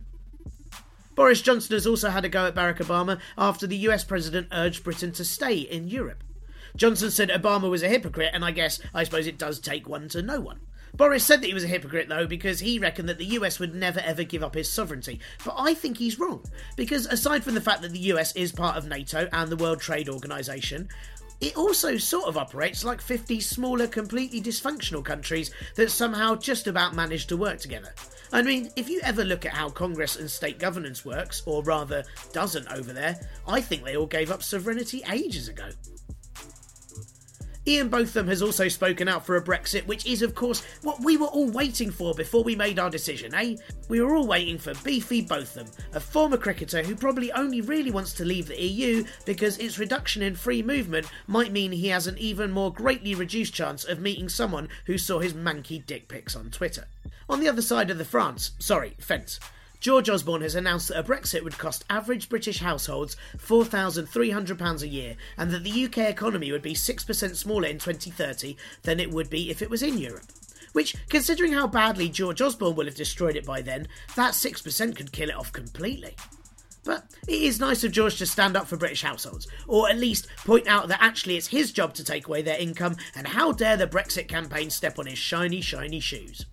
Boris 1.16 1.42
Johnson 1.42 1.76
has 1.76 1.86
also 1.86 2.10
had 2.10 2.26
a 2.26 2.30
go 2.30 2.48
at 2.48 2.56
Barack 2.56 2.78
Obama 2.78 3.20
after 3.38 3.68
the 3.68 3.78
US 3.78 4.04
president 4.04 4.48
urged 4.52 4.84
Britain 4.84 5.12
to 5.14 5.24
stay 5.24 5.58
in 5.58 5.88
Europe. 5.88 6.24
Johnson 6.76 7.12
said 7.12 7.30
Obama 7.30 7.70
was 7.70 7.84
a 7.84 7.88
hypocrite, 7.88 8.32
and 8.34 8.44
I 8.44 8.50
guess, 8.50 8.80
I 8.96 9.04
suppose 9.04 9.28
it 9.28 9.38
does 9.38 9.60
take 9.60 9.88
one 9.88 10.10
to 10.10 10.24
know 10.24 10.42
one. 10.42 10.62
Boris 10.96 11.26
said 11.26 11.41
that 11.41 11.48
he 11.48 11.54
was 11.54 11.64
a 11.64 11.68
hypocrite, 11.68 12.08
though, 12.08 12.28
because 12.28 12.60
he 12.60 12.78
reckoned 12.78 13.10
that 13.10 13.18
the 13.18 13.26
US 13.26 13.60
would 13.60 13.74
never 13.74 14.00
ever 14.02 14.24
give 14.24 14.44
up 14.44 14.56
its 14.56 14.70
sovereignty. 14.70 15.20
But 15.44 15.56
I 15.58 15.74
think 15.74 15.98
he's 15.98 16.20
wrong, 16.20 16.44
because 16.76 17.08
aside 17.08 17.44
from 17.44 17.56
the 17.56 17.62
fact 17.62 17.82
that 17.82 17.91
the 17.91 18.12
US 18.12 18.36
is 18.36 18.52
part 18.52 18.78
of 18.78 18.88
NATO 18.88 19.28
and 19.34 19.50
the 19.50 19.58
World 19.58 19.82
Trade 19.82 20.08
Organization, 20.08 20.88
it 21.41 21.58
also 21.58 21.98
sort 21.98 22.26
of 22.26 22.38
operates 22.38 22.86
like 22.86 23.02
50 23.02 23.39
smaller, 23.39 23.88
completely 23.88 24.39
dysfunctional 24.39 25.04
countries 25.04 25.52
that 25.76 25.91
somehow 25.91 26.36
just 26.36 26.68
about 26.68 26.96
manage 26.96 27.28
to 27.28 27.38
work 27.38 27.60
together. 27.60 27.94
I 28.32 28.41
mean, 28.41 28.72
if 28.76 28.89
you 28.89 29.02
ever 29.04 29.26
look 29.26 29.46
at 29.46 29.54
how 29.54 29.70
Congress 29.70 30.16
and 30.16 30.30
state 30.30 30.58
governance 30.58 31.04
works, 31.04 31.44
or 31.46 31.64
rather 31.64 32.04
doesn't 32.32 32.72
over 32.72 32.94
there, 32.94 33.20
I 33.48 33.62
think 33.62 33.84
they 33.84 33.98
all 33.98 34.06
gave 34.06 34.32
up 34.32 34.41
sovereignty 34.41 35.04
ages 35.12 35.50
ago. 35.50 35.70
Ian 37.66 37.88
Botham 37.88 38.28
has 38.28 38.41
also 38.41 38.68
spoken 38.68 39.07
out 39.07 39.26
for 39.26 39.38
a 39.38 39.43
Brexit, 39.43 39.86
which 39.86 40.05
is, 40.05 40.22
of 40.22 40.36
course, 40.36 40.66
what 40.82 41.01
we 41.01 41.16
were 41.16 41.28
all 41.28 41.49
waiting 41.49 41.91
for 41.91 42.14
before 42.14 42.43
we 42.43 42.57
made 42.57 42.78
our 42.78 42.89
decision, 42.89 43.34
eh? 43.34 43.55
We 43.88 44.01
were 44.01 44.16
all 44.16 44.28
waiting 44.28 44.57
for 44.57 44.74
Beefy 44.84 45.22
Botham, 45.22 45.68
a 45.93 45.99
former 46.01 46.36
cricketer 46.36 46.84
who 46.84 46.93
probably 46.93 47.32
only 47.32 47.61
really 47.61 47.89
wants 47.89 48.11
to 48.16 48.26
leave 48.26 48.47
the 48.47 48.61
EU 48.61 49.05
because 49.26 49.57
its 49.59 49.80
reduction 49.80 50.22
in 50.22 50.36
free 50.36 50.61
movement 50.61 51.07
might 51.28 51.53
mean 51.53 51.72
he 51.72 51.88
has 51.88 52.05
an 52.05 52.18
even 52.18 52.51
more 52.51 52.74
greatly 52.74 53.16
reduced 53.16 53.53
chance 53.53 53.86
of 53.86 54.01
meeting 54.01 54.28
someone 54.28 54.68
who 54.86 54.97
saw 54.97 55.20
his 55.20 55.34
manky 55.34 55.86
dick 55.86 56.09
pics 56.09 56.36
on 56.36 56.51
Twitter. 56.51 56.86
On 57.30 57.39
the 57.39 57.47
other 57.47 57.61
side 57.61 57.89
of 57.89 57.97
the 57.97 58.03
France, 58.03 58.51
sorry, 58.59 58.95
fence, 58.99 59.39
George 59.84 60.10
Osborne 60.10 60.44
has 60.44 60.56
announced 60.56 60.88
that 60.88 60.98
a 60.98 61.04
Brexit 61.04 61.44
would 61.44 61.58
cost 61.58 61.84
average 61.90 62.30
British 62.30 62.60
households 62.60 63.18
£4,300 63.38 64.82
a 64.82 64.88
year 64.88 65.18
and 65.38 65.52
that 65.52 65.66
the 65.66 65.84
UK 65.84 65.98
economy 66.10 66.54
would 66.54 66.62
be 66.62 66.74
6% 66.74 67.36
smaller 67.36 67.68
in 67.68 67.80
2030 67.80 68.56
than 68.84 69.02
it 69.02 69.12
would 69.12 69.30
be 69.30 69.50
if 69.52 69.62
it 69.62 69.70
was 69.70 69.84
in 69.84 69.98
Europe. 69.98 70.24
Which, 70.72 70.96
considering 71.10 71.52
how 71.52 71.68
badly 71.68 72.08
George 72.08 72.42
Osborne 72.42 72.78
will 72.78 72.86
have 72.86 72.96
destroyed 72.96 73.36
it 73.36 73.46
by 73.46 73.62
then, 73.62 73.90
that 74.16 74.36
6% 74.36 74.96
could 74.96 75.12
kill 75.12 75.30
it 75.30 75.36
off 75.36 75.52
completely. 75.52 76.16
But 76.86 77.04
it 77.28 77.42
is 77.42 77.60
nice 77.60 77.84
of 77.84 77.92
George 77.92 78.18
to 78.20 78.26
stand 78.26 78.56
up 78.56 78.68
for 78.68 78.78
British 78.78 79.04
households, 79.04 79.50
or 79.68 79.90
at 79.90 79.98
least 79.98 80.30
point 80.46 80.66
out 80.66 80.88
that 80.88 81.04
actually 81.04 81.36
it's 81.36 81.48
his 81.48 81.74
job 81.74 81.94
to 81.96 82.06
take 82.06 82.30
away 82.30 82.42
their 82.42 82.58
income, 82.58 82.96
and 83.18 83.28
how 83.28 83.52
dare 83.52 83.76
the 83.76 83.88
Brexit 83.88 84.30
campaign 84.30 84.70
step 84.70 84.98
on 84.98 85.08
his 85.08 85.18
shiny, 85.18 85.60
shiny 85.60 86.00
shoes. 86.00 86.46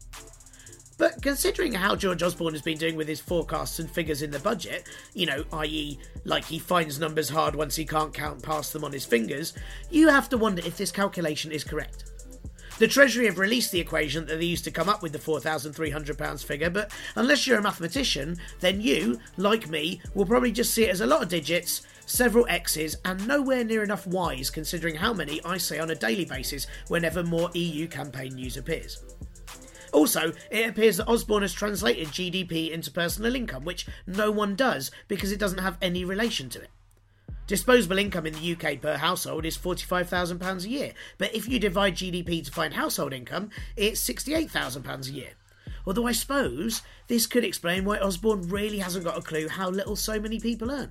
But 1.01 1.23
considering 1.23 1.73
how 1.73 1.97
George 1.97 2.23
Osborne 2.23 2.53
has 2.53 2.61
been 2.61 2.77
doing 2.77 2.95
with 2.95 3.09
his 3.09 3.21
forecasts 3.21 3.79
and 3.79 3.91
figures 3.91 4.21
in 4.21 4.31
the 4.31 4.39
budget, 4.39 4.87
you 5.15 5.25
know, 5.25 5.45
i.e., 5.55 5.99
like 6.27 6.45
he 6.45 6.59
finds 6.59 7.01
numbers 7.01 7.31
hard 7.31 7.57
once 7.57 7.75
he 7.75 7.87
can't 7.87 8.13
count 8.13 8.43
past 8.43 8.75
them 8.75 8.85
on 8.85 8.93
his 8.93 9.07
fingers, 9.07 9.55
you 9.91 10.09
have 10.09 10.29
to 10.29 10.37
wonder 10.37 10.61
if 10.61 10.77
this 10.77 10.93
calculation 10.93 11.53
is 11.53 11.65
correct. 11.65 12.05
The 12.79 12.87
Treasury 12.87 13.25
have 13.25 13.39
released 13.39 13.73
the 13.73 13.81
equation 13.81 14.27
that 14.27 14.39
they 14.39 14.45
used 14.45 14.65
to 14.65 14.71
come 14.71 14.91
up 14.91 15.03
with 15.03 15.13
the 15.13 15.19
£4,300 15.19 16.45
figure, 16.45 16.69
but 16.69 16.93
unless 17.17 17.47
you're 17.47 17.59
a 17.59 17.63
mathematician, 17.63 18.37
then 18.61 18.83
you, 18.83 19.19
like 19.39 19.71
me, 19.71 20.03
will 20.13 20.27
probably 20.27 20.53
just 20.53 20.75
see 20.75 20.85
it 20.85 20.91
as 20.91 21.01
a 21.01 21.07
lot 21.07 21.23
of 21.23 21.31
digits, 21.31 21.81
several 22.05 22.47
X's, 22.51 22.99
and 23.07 23.27
nowhere 23.27 23.65
near 23.65 23.83
enough 23.83 24.07
Y's 24.07 24.51
considering 24.51 24.97
how 24.97 25.15
many 25.15 25.43
I 25.47 25.57
say 25.57 25.79
on 25.79 25.93
a 25.93 25.95
daily 25.95 26.27
basis 26.27 26.67
whenever 26.89 27.23
more 27.23 27.49
EU 27.55 27.87
campaign 27.87 28.35
news 28.35 28.59
appears. 28.59 29.03
Also, 29.93 30.33
it 30.51 30.69
appears 30.69 30.97
that 30.97 31.09
Osborne 31.09 31.43
has 31.43 31.53
translated 31.53 32.09
GDP 32.09 32.71
into 32.71 32.91
personal 32.91 33.35
income, 33.35 33.65
which 33.65 33.87
no 34.07 34.31
one 34.31 34.55
does 34.55 34.91
because 35.09 35.33
it 35.33 35.39
doesn't 35.39 35.59
have 35.59 35.79
any 35.83 36.05
relation 36.05 36.49
to 36.51 36.61
it. 36.61 36.71
Disposable 37.47 37.99
income 37.99 38.27
in 38.27 38.35
the 38.35 38.53
UK 38.53 38.81
per 38.81 38.97
household 38.97 39.45
is 39.45 39.59
£45,000 39.59 40.65
a 40.65 40.69
year, 40.69 40.93
but 41.19 41.35
if 41.35 41.49
you 41.49 41.59
divide 41.59 41.97
GDP 41.97 42.45
to 42.45 42.53
find 42.53 42.75
household 42.75 43.13
income, 43.13 43.51
it's 43.77 44.01
£68,000 44.09 45.09
a 45.09 45.13
year. 45.13 45.31
Although 45.85 46.07
I 46.07 46.13
suppose 46.13 46.83
this 47.09 47.27
could 47.27 47.45
explain 47.45 47.85
why 47.85 47.99
Osborne 47.99 48.49
really 48.49 48.79
hasn't 48.79 49.05
got 49.05 49.19
a 49.19 49.23
clue 49.23 49.49
how 49.49 49.69
little 49.69 49.97
so 49.97 50.21
many 50.21 50.39
people 50.39 50.71
earn. 50.71 50.91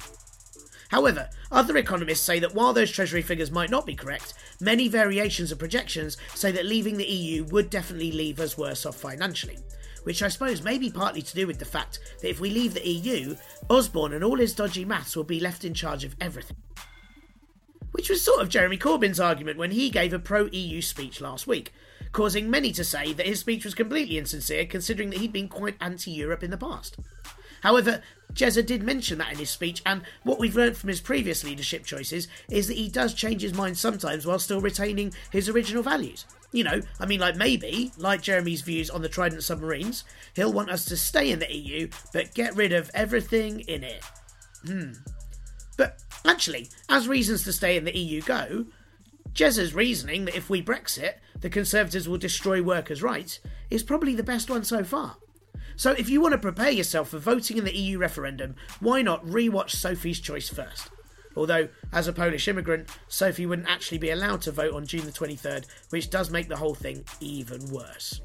However, 0.90 1.30
other 1.52 1.78
economists 1.78 2.26
say 2.26 2.40
that 2.40 2.56
while 2.56 2.74
those 2.74 2.92
Treasury 2.92 3.22
figures 3.22 3.52
might 3.52 3.70
not 3.70 3.86
be 3.86 3.96
correct, 3.96 4.34
many 4.60 4.88
variations 4.88 5.52
of 5.52 5.60
projections 5.60 6.18
say 6.34 6.52
that 6.52 6.66
leaving 6.66 6.98
the 6.98 7.06
EU 7.06 7.44
would 7.46 7.70
definitely 7.70 8.12
leave 8.12 8.40
us 8.40 8.58
worse 8.58 8.86
off 8.86 8.96
financially. 8.96 9.58
Which 10.04 10.24
I 10.24 10.30
suppose 10.30 10.64
may 10.64 10.80
be 10.80 10.90
partly 10.90 11.22
to 11.22 11.36
do 11.36 11.46
with 11.46 11.60
the 11.60 11.66
fact 11.66 12.00
that 12.22 12.30
if 12.30 12.40
we 12.40 12.50
leave 12.50 12.74
the 12.74 12.88
EU, 12.88 13.36
Osborne 13.70 14.14
and 14.14 14.24
all 14.24 14.38
his 14.38 14.56
dodgy 14.56 14.84
maths 14.84 15.16
will 15.16 15.24
be 15.24 15.40
left 15.40 15.64
in 15.64 15.76
charge 15.76 16.04
of 16.04 16.16
everything. 16.20 16.58
Which 17.92 18.10
was 18.10 18.24
sort 18.24 18.42
of 18.42 18.50
Jeremy 18.50 18.78
Corbyn's 18.78 19.20
argument 19.20 19.60
when 19.60 19.72
he 19.72 19.90
gave 19.92 20.14
a 20.14 20.20
pro 20.20 20.46
EU 20.46 20.82
speech 20.82 21.22
last 21.22 21.46
week, 21.46 21.72
causing 22.14 22.50
many 22.50 22.72
to 22.72 22.84
say 22.84 23.14
that 23.14 23.28
his 23.28 23.40
speech 23.40 23.64
was 23.64 23.76
completely 23.76 24.18
insincere 24.18 24.66
considering 24.66 25.12
that 25.12 25.20
he'd 25.20 25.34
been 25.34 25.50
quite 25.50 25.76
anti 25.82 26.12
Europe 26.12 26.44
in 26.44 26.50
the 26.50 26.58
past. 26.58 26.98
However, 27.62 28.02
Jezza 28.34 28.66
did 28.66 28.84
mention 28.84 29.18
that 29.18 29.32
in 29.32 29.40
his 29.40 29.50
speech, 29.50 29.82
and 29.86 30.02
what 30.24 30.40
we've 30.40 30.56
learned 30.56 30.78
from 30.78 30.90
his 30.90 31.02
previous 31.02 31.44
leadership 31.44 31.86
choices 31.86 32.28
is 32.50 32.68
that 32.68 32.78
he 32.78 32.88
does 32.88 33.14
change 33.14 33.42
his 33.42 33.54
mind 33.54 33.78
sometimes 33.78 34.26
while 34.26 34.40
still 34.40 34.62
retaining 34.62 35.14
his 35.32 35.50
original 35.50 35.84
values. 35.84 36.26
You 36.52 36.64
know, 36.64 36.82
I 37.00 37.06
mean, 37.06 37.20
like 37.20 37.36
maybe, 37.36 37.92
like 37.98 38.22
Jeremy's 38.22 38.62
views 38.62 38.90
on 38.90 39.02
the 39.02 39.10
Trident 39.10 39.44
submarines, 39.44 40.04
he'll 40.36 40.54
want 40.54 40.72
us 40.72 40.86
to 40.86 40.98
stay 40.98 41.32
in 41.32 41.40
the 41.40 41.54
EU 41.54 41.90
but 42.14 42.34
get 42.34 42.56
rid 42.56 42.72
of 42.72 42.90
everything 42.94 43.62
in 43.62 43.84
it. 43.84 44.04
Hmm. 44.66 44.94
But 45.78 46.02
actually, 46.26 46.70
as 46.90 47.08
reasons 47.08 47.44
to 47.44 47.54
stay 47.54 47.78
in 47.78 47.86
the 47.86 47.98
EU 47.98 48.22
go, 48.22 48.66
Jezza's 49.34 49.74
reasoning 49.74 50.26
that 50.26 50.36
if 50.36 50.50
we 50.50 50.62
Brexit, 50.62 51.14
the 51.40 51.50
Conservatives 51.50 52.10
will 52.10 52.18
destroy 52.18 52.62
workers' 52.62 53.04
rights 53.04 53.40
is 53.70 53.84
probably 53.84 54.16
the 54.16 54.24
best 54.24 54.50
one 54.50 54.64
so 54.64 54.84
far. 54.84 55.18
So 55.80 55.92
if 55.92 56.10
you 56.10 56.20
want 56.20 56.34
to 56.34 56.38
prepare 56.38 56.72
yourself 56.72 57.08
for 57.08 57.20
voting 57.20 57.58
in 57.58 57.64
the 57.64 57.74
EU 57.74 58.00
referendum, 58.00 58.56
why 58.82 59.02
not 59.02 59.26
rewatch 59.26 59.70
Sophie's 59.70 60.20
Choice 60.20 60.50
first? 60.50 60.90
Although, 61.38 61.70
as 61.94 62.06
a 62.06 62.12
Polish 62.12 62.50
immigrant, 62.50 62.90
Sophie 63.08 63.46
wouldn't 63.46 63.70
actually 63.70 63.98
be 63.98 64.10
allowed 64.10 64.42
to 64.42 64.52
vote 64.52 64.74
on 64.74 64.86
June 64.86 65.06
the 65.06 65.12
23rd, 65.14 65.64
which 65.90 66.10
does 66.10 66.32
make 66.32 66.50
the 66.50 66.58
whole 66.58 66.76
thing 66.76 67.06
even 67.22 67.66
worse. 67.72 68.20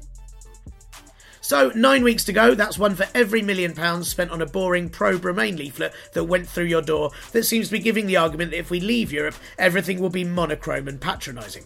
So, 1.39 1.71
nine 1.73 2.03
weeks 2.03 2.25
to 2.25 2.33
go, 2.33 2.55
that's 2.55 2.77
one 2.77 2.93
for 2.93 3.07
every 3.15 3.41
million 3.41 3.73
pounds 3.73 4.09
spent 4.09 4.31
on 4.31 4.41
a 4.41 4.45
boring 4.45 4.89
pro 4.89 5.15
Remain 5.15 5.55
leaflet 5.55 5.93
that 6.11 6.25
went 6.25 6.49
through 6.49 6.65
your 6.65 6.81
door 6.81 7.11
that 7.31 7.45
seems 7.45 7.67
to 7.67 7.71
be 7.71 7.79
giving 7.79 8.05
the 8.05 8.17
argument 8.17 8.51
that 8.51 8.59
if 8.59 8.69
we 8.69 8.81
leave 8.81 9.13
Europe, 9.13 9.35
everything 9.57 10.01
will 10.01 10.09
be 10.09 10.25
monochrome 10.25 10.89
and 10.89 10.99
patronising. 10.99 11.63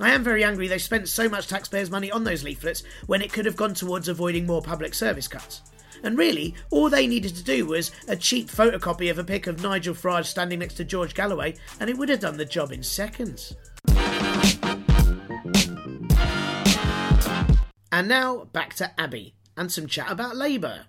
I 0.00 0.10
am 0.10 0.24
very 0.24 0.42
angry 0.42 0.66
they 0.66 0.78
spent 0.78 1.08
so 1.08 1.28
much 1.28 1.46
taxpayers' 1.46 1.90
money 1.90 2.10
on 2.10 2.24
those 2.24 2.42
leaflets 2.42 2.82
when 3.06 3.22
it 3.22 3.32
could 3.32 3.46
have 3.46 3.56
gone 3.56 3.74
towards 3.74 4.08
avoiding 4.08 4.46
more 4.46 4.62
public 4.62 4.94
service 4.94 5.28
cuts. 5.28 5.62
And 6.02 6.18
really, 6.18 6.54
all 6.70 6.90
they 6.90 7.06
needed 7.06 7.34
to 7.36 7.44
do 7.44 7.66
was 7.66 7.90
a 8.08 8.16
cheap 8.16 8.48
photocopy 8.48 9.10
of 9.10 9.18
a 9.18 9.24
pic 9.24 9.46
of 9.46 9.62
Nigel 9.62 9.94
Farage 9.94 10.26
standing 10.26 10.58
next 10.58 10.74
to 10.74 10.84
George 10.84 11.14
Galloway, 11.14 11.54
and 11.80 11.88
it 11.88 11.96
would 11.96 12.08
have 12.08 12.20
done 12.20 12.36
the 12.36 12.44
job 12.44 12.72
in 12.72 12.82
seconds. 12.82 13.54
And 17.92 18.08
now 18.08 18.44
back 18.52 18.74
to 18.74 18.90
Abi 18.98 19.34
and 19.56 19.70
some 19.70 19.86
chat 19.86 20.10
about 20.10 20.36
Labour. 20.36 20.86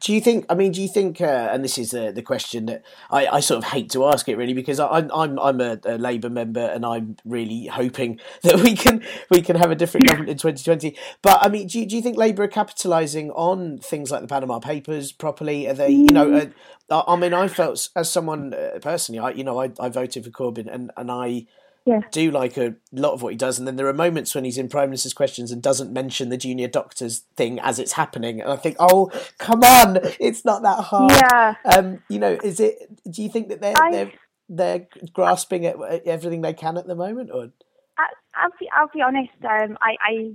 Do 0.00 0.12
you 0.12 0.20
think? 0.20 0.44
I 0.50 0.54
mean, 0.54 0.72
do 0.72 0.82
you 0.82 0.88
think? 0.88 1.20
Uh, 1.20 1.48
and 1.52 1.62
this 1.62 1.78
is 1.78 1.92
the 1.92 2.10
the 2.10 2.20
question 2.20 2.66
that 2.66 2.82
I, 3.10 3.26
I 3.28 3.40
sort 3.40 3.58
of 3.58 3.70
hate 3.70 3.90
to 3.90 4.06
ask 4.06 4.28
it 4.28 4.36
really 4.36 4.52
because 4.52 4.80
I, 4.80 4.88
I'm 5.14 5.38
I'm 5.38 5.60
a, 5.60 5.78
a 5.84 5.98
Labour 5.98 6.30
member 6.30 6.60
and 6.66 6.84
I'm 6.84 7.16
really 7.24 7.66
hoping 7.66 8.18
that 8.42 8.56
we 8.56 8.74
can 8.74 9.04
we 9.30 9.40
can 9.40 9.54
have 9.54 9.70
a 9.70 9.76
different 9.76 10.08
government 10.08 10.30
in 10.30 10.36
2020. 10.36 10.96
But 11.22 11.38
I 11.42 11.48
mean, 11.48 11.68
do 11.68 11.78
you, 11.78 11.86
do 11.86 11.94
you 11.94 12.02
think 12.02 12.16
Labour 12.16 12.42
are 12.42 12.48
capitalising 12.48 13.30
on 13.36 13.78
things 13.78 14.10
like 14.10 14.20
the 14.20 14.26
Panama 14.26 14.58
Papers 14.58 15.12
properly? 15.12 15.68
Are 15.68 15.74
they? 15.74 15.90
You 15.90 16.12
know, 16.12 16.50
uh, 16.90 17.02
I 17.06 17.14
mean, 17.14 17.32
I 17.32 17.46
felt 17.46 17.88
as 17.94 18.10
someone 18.10 18.52
uh, 18.52 18.80
personally, 18.82 19.20
I 19.20 19.30
you 19.30 19.44
know, 19.44 19.60
I, 19.60 19.70
I 19.78 19.90
voted 19.90 20.24
for 20.24 20.30
Corbyn 20.30 20.66
and 20.72 20.90
and 20.96 21.08
I 21.08 21.46
yeah. 21.84 22.00
do 22.10 22.30
like 22.30 22.56
a 22.56 22.74
lot 22.92 23.12
of 23.12 23.22
what 23.22 23.32
he 23.32 23.36
does, 23.36 23.58
and 23.58 23.68
then 23.68 23.76
there 23.76 23.86
are 23.88 23.94
moments 23.94 24.34
when 24.34 24.44
he's 24.44 24.56
in 24.56 24.68
Prime 24.68 24.88
Minister's 24.88 25.12
questions 25.12 25.50
and 25.50 25.62
doesn't 25.62 25.92
mention 25.92 26.30
the 26.30 26.36
junior 26.36 26.68
doctors 26.68 27.24
thing 27.36 27.58
as 27.60 27.78
it's 27.78 27.92
happening, 27.92 28.40
and 28.40 28.50
I 28.50 28.56
think, 28.56 28.76
oh, 28.78 29.10
come 29.38 29.62
on, 29.62 29.98
it's 30.18 30.44
not 30.44 30.62
that 30.62 30.78
hard. 30.84 31.12
Yeah. 31.12 31.54
Um, 31.64 32.02
you 32.08 32.18
know, 32.18 32.38
is 32.42 32.58
it? 32.60 32.88
Do 33.10 33.22
you 33.22 33.28
think 33.28 33.48
that 33.48 33.60
they're 33.60 33.74
I- 33.76 33.90
they're 33.90 34.12
they're 34.48 34.86
grasping 35.12 35.66
at 35.66 35.76
everything 36.06 36.42
they 36.42 36.54
can 36.54 36.76
at 36.76 36.86
the 36.86 36.94
moment, 36.94 37.30
or 37.32 37.50
I, 37.98 38.06
I'll 38.34 38.50
be 38.58 38.68
I'll 38.74 38.88
be 38.88 39.02
honest. 39.02 39.32
Um, 39.42 39.76
I, 39.80 39.96
I 40.00 40.34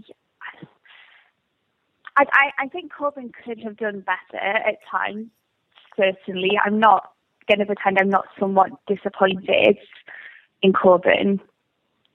I 2.16 2.26
I 2.32 2.52
I 2.60 2.68
think 2.68 2.92
Corbyn 2.94 3.32
could 3.44 3.60
have 3.64 3.78
done 3.78 4.02
better 4.02 4.44
at 4.44 4.78
times. 4.90 5.28
Certainly, 5.98 6.52
I'm 6.64 6.80
not 6.80 7.12
going 7.48 7.60
to 7.60 7.66
pretend 7.66 7.98
I'm 8.00 8.10
not 8.10 8.26
somewhat 8.40 8.70
disappointed 8.88 9.78
in 10.62 10.74
Corbyn. 10.74 11.40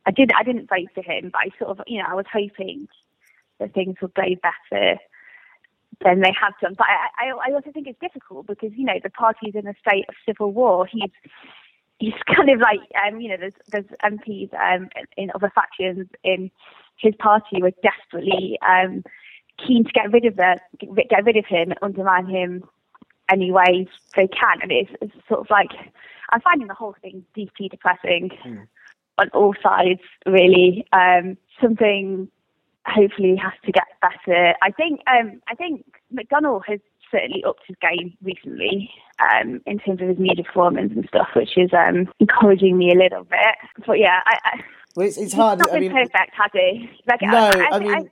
I 0.07 0.11
did 0.11 0.31
I 0.39 0.43
didn't 0.43 0.69
vote 0.69 0.89
for 0.95 1.03
him, 1.03 1.31
but 1.33 1.41
I 1.45 1.59
sort 1.59 1.79
of 1.79 1.85
you 1.87 1.99
know 1.99 2.09
I 2.09 2.15
was 2.15 2.27
hoping 2.33 2.89
that 3.59 3.73
things 3.73 3.97
would 4.03 4.15
go 4.15 4.23
better 4.43 4.99
than 6.03 6.21
they 6.21 6.33
have 6.41 6.55
done. 6.61 6.75
But 6.77 6.89
I, 6.89 7.27
I, 7.27 7.51
I 7.51 7.55
also 7.55 7.71
think 7.73 7.87
it's 7.87 8.01
difficult 8.01 8.47
because 8.47 8.73
you 8.75 8.85
know 8.85 8.99
the 9.03 9.11
party's 9.11 9.55
in 9.55 9.67
a 9.67 9.75
state 9.87 10.07
of 10.09 10.15
civil 10.27 10.53
war. 10.53 10.87
He's 10.87 11.11
he's 11.99 12.15
kind 12.37 12.51
of 12.51 12.61
like 12.61 12.81
um, 13.07 13.21
you 13.21 13.31
know 13.31 13.37
there's 13.39 13.55
there's 13.69 13.85
MPs 14.05 14.53
um, 14.55 14.89
in 15.17 15.31
other 15.35 15.51
factions 15.55 16.09
in 16.23 16.51
his 16.97 17.15
party 17.19 17.59
who 17.59 17.67
are 17.67 17.73
desperately 17.83 18.59
um, 18.67 19.03
keen 19.65 19.85
to 19.85 19.93
get 19.93 20.13
rid 20.13 20.25
of 20.25 20.37
the 20.37 20.59
get 20.79 21.25
rid 21.25 21.37
of 21.37 21.47
him 21.47 21.73
undermine 21.83 22.27
him 22.27 22.65
any 23.31 23.51
way 23.51 23.89
they 24.16 24.29
can. 24.29 24.59
And 24.62 24.72
it's, 24.72 24.91
it's 25.01 25.14
sort 25.29 25.41
of 25.41 25.47
like 25.51 25.70
I'm 26.31 26.41
finding 26.41 26.68
the 26.68 26.75
whole 26.75 26.95
thing 27.03 27.25
deeply 27.35 27.68
depressing 27.68 28.31
on 29.18 29.29
all 29.31 29.55
sides. 29.62 30.01
Really, 30.27 30.87
um, 30.93 31.37
something 31.61 32.29
hopefully 32.87 33.37
has 33.37 33.53
to 33.64 33.72
get 33.72 33.85
better. 34.03 34.55
I 34.62 34.70
think 34.70 35.01
um, 35.07 35.41
I 35.49 35.55
think 35.55 35.87
McDonnell 36.12 36.62
has 36.66 36.81
certainly 37.11 37.45
upped 37.47 37.62
his 37.66 37.77
game 37.81 38.16
recently 38.22 38.91
um, 39.22 39.61
in 39.66 39.79
terms 39.79 40.01
of 40.03 40.09
his 40.09 40.18
media 40.18 40.45
performance 40.45 40.93
and 40.95 41.07
stuff, 41.09 41.29
which 41.37 41.57
is 41.57 41.70
um, 41.72 42.09
encouraging 42.20 42.77
me 42.77 42.91
a 42.91 42.99
little 42.99 43.25
bit. 43.25 43.85
But 43.87 43.99
yeah, 43.99 44.20
I, 44.27 44.39
I, 44.45 44.61
well, 44.97 45.07
it's, 45.07 45.16
it's 45.16 45.33
hard. 45.33 45.61
not 45.61 45.70
I 45.70 45.75
been 45.75 45.83
mean, 45.83 45.93
perfect, 45.93 46.35
has 46.35 46.51
he? 46.53 46.91
Like, 47.07 47.22
no, 47.22 47.51
I, 47.55 47.68
I 47.72 47.79
mean. 47.79 48.11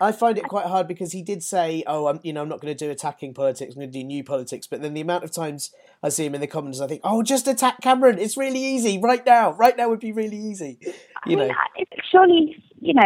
I 0.00 0.12
find 0.12 0.38
it 0.38 0.44
quite 0.44 0.66
hard 0.66 0.88
because 0.88 1.12
he 1.12 1.22
did 1.22 1.42
say, 1.42 1.82
"Oh, 1.86 2.06
I'm, 2.06 2.20
you 2.22 2.32
know, 2.32 2.42
I'm 2.42 2.48
not 2.48 2.60
going 2.60 2.74
to 2.74 2.84
do 2.86 2.90
attacking 2.90 3.34
politics. 3.34 3.74
I'm 3.74 3.80
going 3.80 3.92
to 3.92 3.98
do 3.98 4.04
new 4.04 4.24
politics." 4.24 4.66
But 4.66 4.82
then 4.82 4.94
the 4.94 5.00
amount 5.00 5.24
of 5.24 5.32
times 5.32 5.72
I 6.02 6.08
see 6.08 6.24
him 6.24 6.34
in 6.34 6.40
the 6.40 6.46
comments, 6.46 6.80
I 6.80 6.86
think, 6.86 7.02
"Oh, 7.04 7.22
just 7.22 7.46
attack 7.46 7.80
Cameron. 7.82 8.18
It's 8.18 8.36
really 8.36 8.60
easy 8.60 8.98
right 8.98 9.24
now. 9.24 9.52
Right 9.52 9.76
now 9.76 9.88
would 9.88 10.00
be 10.00 10.12
really 10.12 10.38
easy." 10.38 10.78
You 11.26 11.36
know, 11.36 11.50
I- 11.50 11.84
surely, 12.10 12.56
you 12.80 12.94
know, 12.94 13.02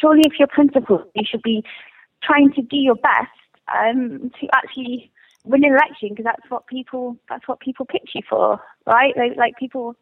surely 0.00 0.22
if 0.24 0.34
you're 0.38 0.48
principled, 0.48 1.02
you 1.14 1.24
should 1.28 1.42
be 1.42 1.64
trying 2.22 2.52
to 2.52 2.62
do 2.62 2.76
your 2.76 2.94
best 2.96 3.30
um, 3.74 4.30
to 4.40 4.48
actually 4.54 5.10
win 5.44 5.64
an 5.64 5.72
election 5.72 6.10
because 6.10 6.24
that's 6.24 6.50
what 6.50 6.66
people 6.66 7.16
that's 7.28 7.46
what 7.48 7.60
people 7.60 7.86
pick 7.86 8.02
you 8.14 8.22
for, 8.28 8.60
right? 8.86 9.16
Like, 9.16 9.36
like 9.36 9.56
people 9.58 9.96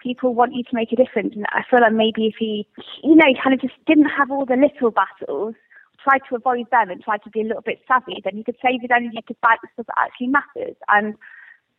people 0.00 0.34
want 0.34 0.54
you 0.54 0.62
to 0.62 0.74
make 0.74 0.92
a 0.92 0.96
difference, 0.96 1.34
and 1.34 1.46
I 1.50 1.62
feel 1.70 1.80
like 1.80 1.92
maybe 1.92 2.26
if 2.26 2.34
he, 2.38 2.66
you 3.02 3.14
know, 3.14 3.24
kind 3.42 3.54
of 3.54 3.60
just 3.60 3.74
didn't 3.86 4.08
have 4.08 4.30
all 4.30 4.44
the 4.44 4.56
little 4.56 4.90
battles. 4.90 5.54
Tried 6.06 6.22
to 6.28 6.36
avoid 6.36 6.66
them 6.70 6.90
and 6.90 7.02
tried 7.02 7.22
to 7.24 7.30
be 7.30 7.40
a 7.40 7.44
little 7.44 7.62
bit 7.62 7.80
savvy, 7.88 8.22
then 8.22 8.36
you 8.36 8.44
could 8.44 8.56
save 8.62 8.80
his 8.80 8.90
energy 8.94 9.18
to 9.26 9.34
fight 9.42 9.58
the 9.62 9.68
stuff 9.74 9.86
that 9.86 9.98
actually 9.98 10.28
matters. 10.28 10.76
And 10.88 11.14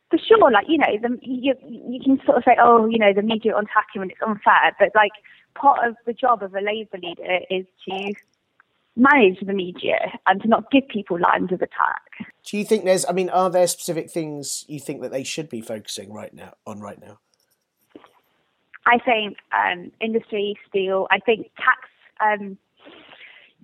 for 0.10 0.20
sure, 0.20 0.52
like 0.52 0.66
you 0.68 0.78
know, 0.78 0.98
the, 1.02 1.18
you 1.22 1.54
you 1.64 2.00
can 2.04 2.20
sort 2.26 2.38
of 2.38 2.44
say, 2.44 2.58
oh, 2.62 2.88
you 2.88 3.00
know, 3.00 3.14
the 3.14 3.22
media 3.22 3.54
are 3.54 3.62
attacking 3.62 4.02
when 4.02 4.12
it's 4.12 4.20
unfair, 4.26 4.76
but 4.80 4.90
like 4.96 5.12
part 5.56 5.88
of 5.88 5.96
the 6.06 6.14
job 6.14 6.44
of 6.44 6.54
a 6.54 6.62
Labour 6.62 6.98
leader 7.02 7.40
is 7.50 7.66
to 7.88 8.14
manage 8.98 9.40
the 9.46 9.54
media 9.54 10.20
and 10.26 10.42
to 10.42 10.48
not 10.48 10.72
give 10.72 10.88
people 10.88 11.20
lines 11.20 11.52
of 11.52 11.62
attack. 11.62 12.02
do 12.44 12.58
you 12.58 12.66
think 12.66 12.84
there's? 12.84 13.06
I 13.06 13.14
mean, 13.14 13.30
are 13.30 13.50
there 13.50 13.68
specific 13.68 14.10
things 14.10 14.66
you 14.68 14.80
think 14.80 15.02
that 15.02 15.12
they 15.12 15.24
should 15.24 15.50
be 15.50 15.62
focusing 15.62 16.12
right 16.12 16.34
now 16.34 16.54
on 16.66 16.80
right 16.82 17.00
now? 17.00 17.20
I 18.86 18.98
think 19.00 19.38
um, 19.52 19.92
industry, 20.02 20.58
steel. 20.68 21.08
I 21.12 21.20
think 21.20 21.52
tax. 21.58 21.90
Um, 22.20 22.58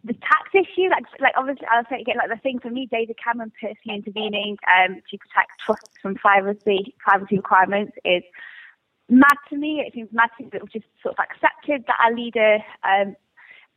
the 0.04 0.14
tax 0.14 0.52
issue, 0.54 0.90
like, 0.90 1.06
like 1.20 1.34
obviously, 1.38 1.66
I'll 1.72 1.86
say 1.90 2.02
again, 2.02 2.18
like 2.18 2.30
the 2.30 2.42
thing 2.42 2.60
for 2.60 2.70
me, 2.70 2.88
David 2.92 3.16
Cameron 3.24 3.52
personally 3.60 3.98
intervening 3.98 4.58
um, 4.68 4.96
to 4.96 5.18
protect 5.18 5.52
trusts 5.66 5.96
from 6.02 6.16
privacy, 6.16 6.94
privacy 7.00 7.38
requirements 7.38 7.94
is 8.04 8.24
mad 9.10 9.38
to 9.50 9.56
me. 9.56 9.84
It 9.86 9.94
seems 9.94 10.10
mad 10.12 10.30
to 10.38 10.44
me 10.44 10.50
that 10.52 10.62
we've 10.62 10.72
just 10.72 10.86
sort 11.02 11.16
of 11.18 11.24
accepted 11.24 11.86
that 11.88 11.96
our 12.04 12.14
leader 12.14 12.60
um, 12.84 13.16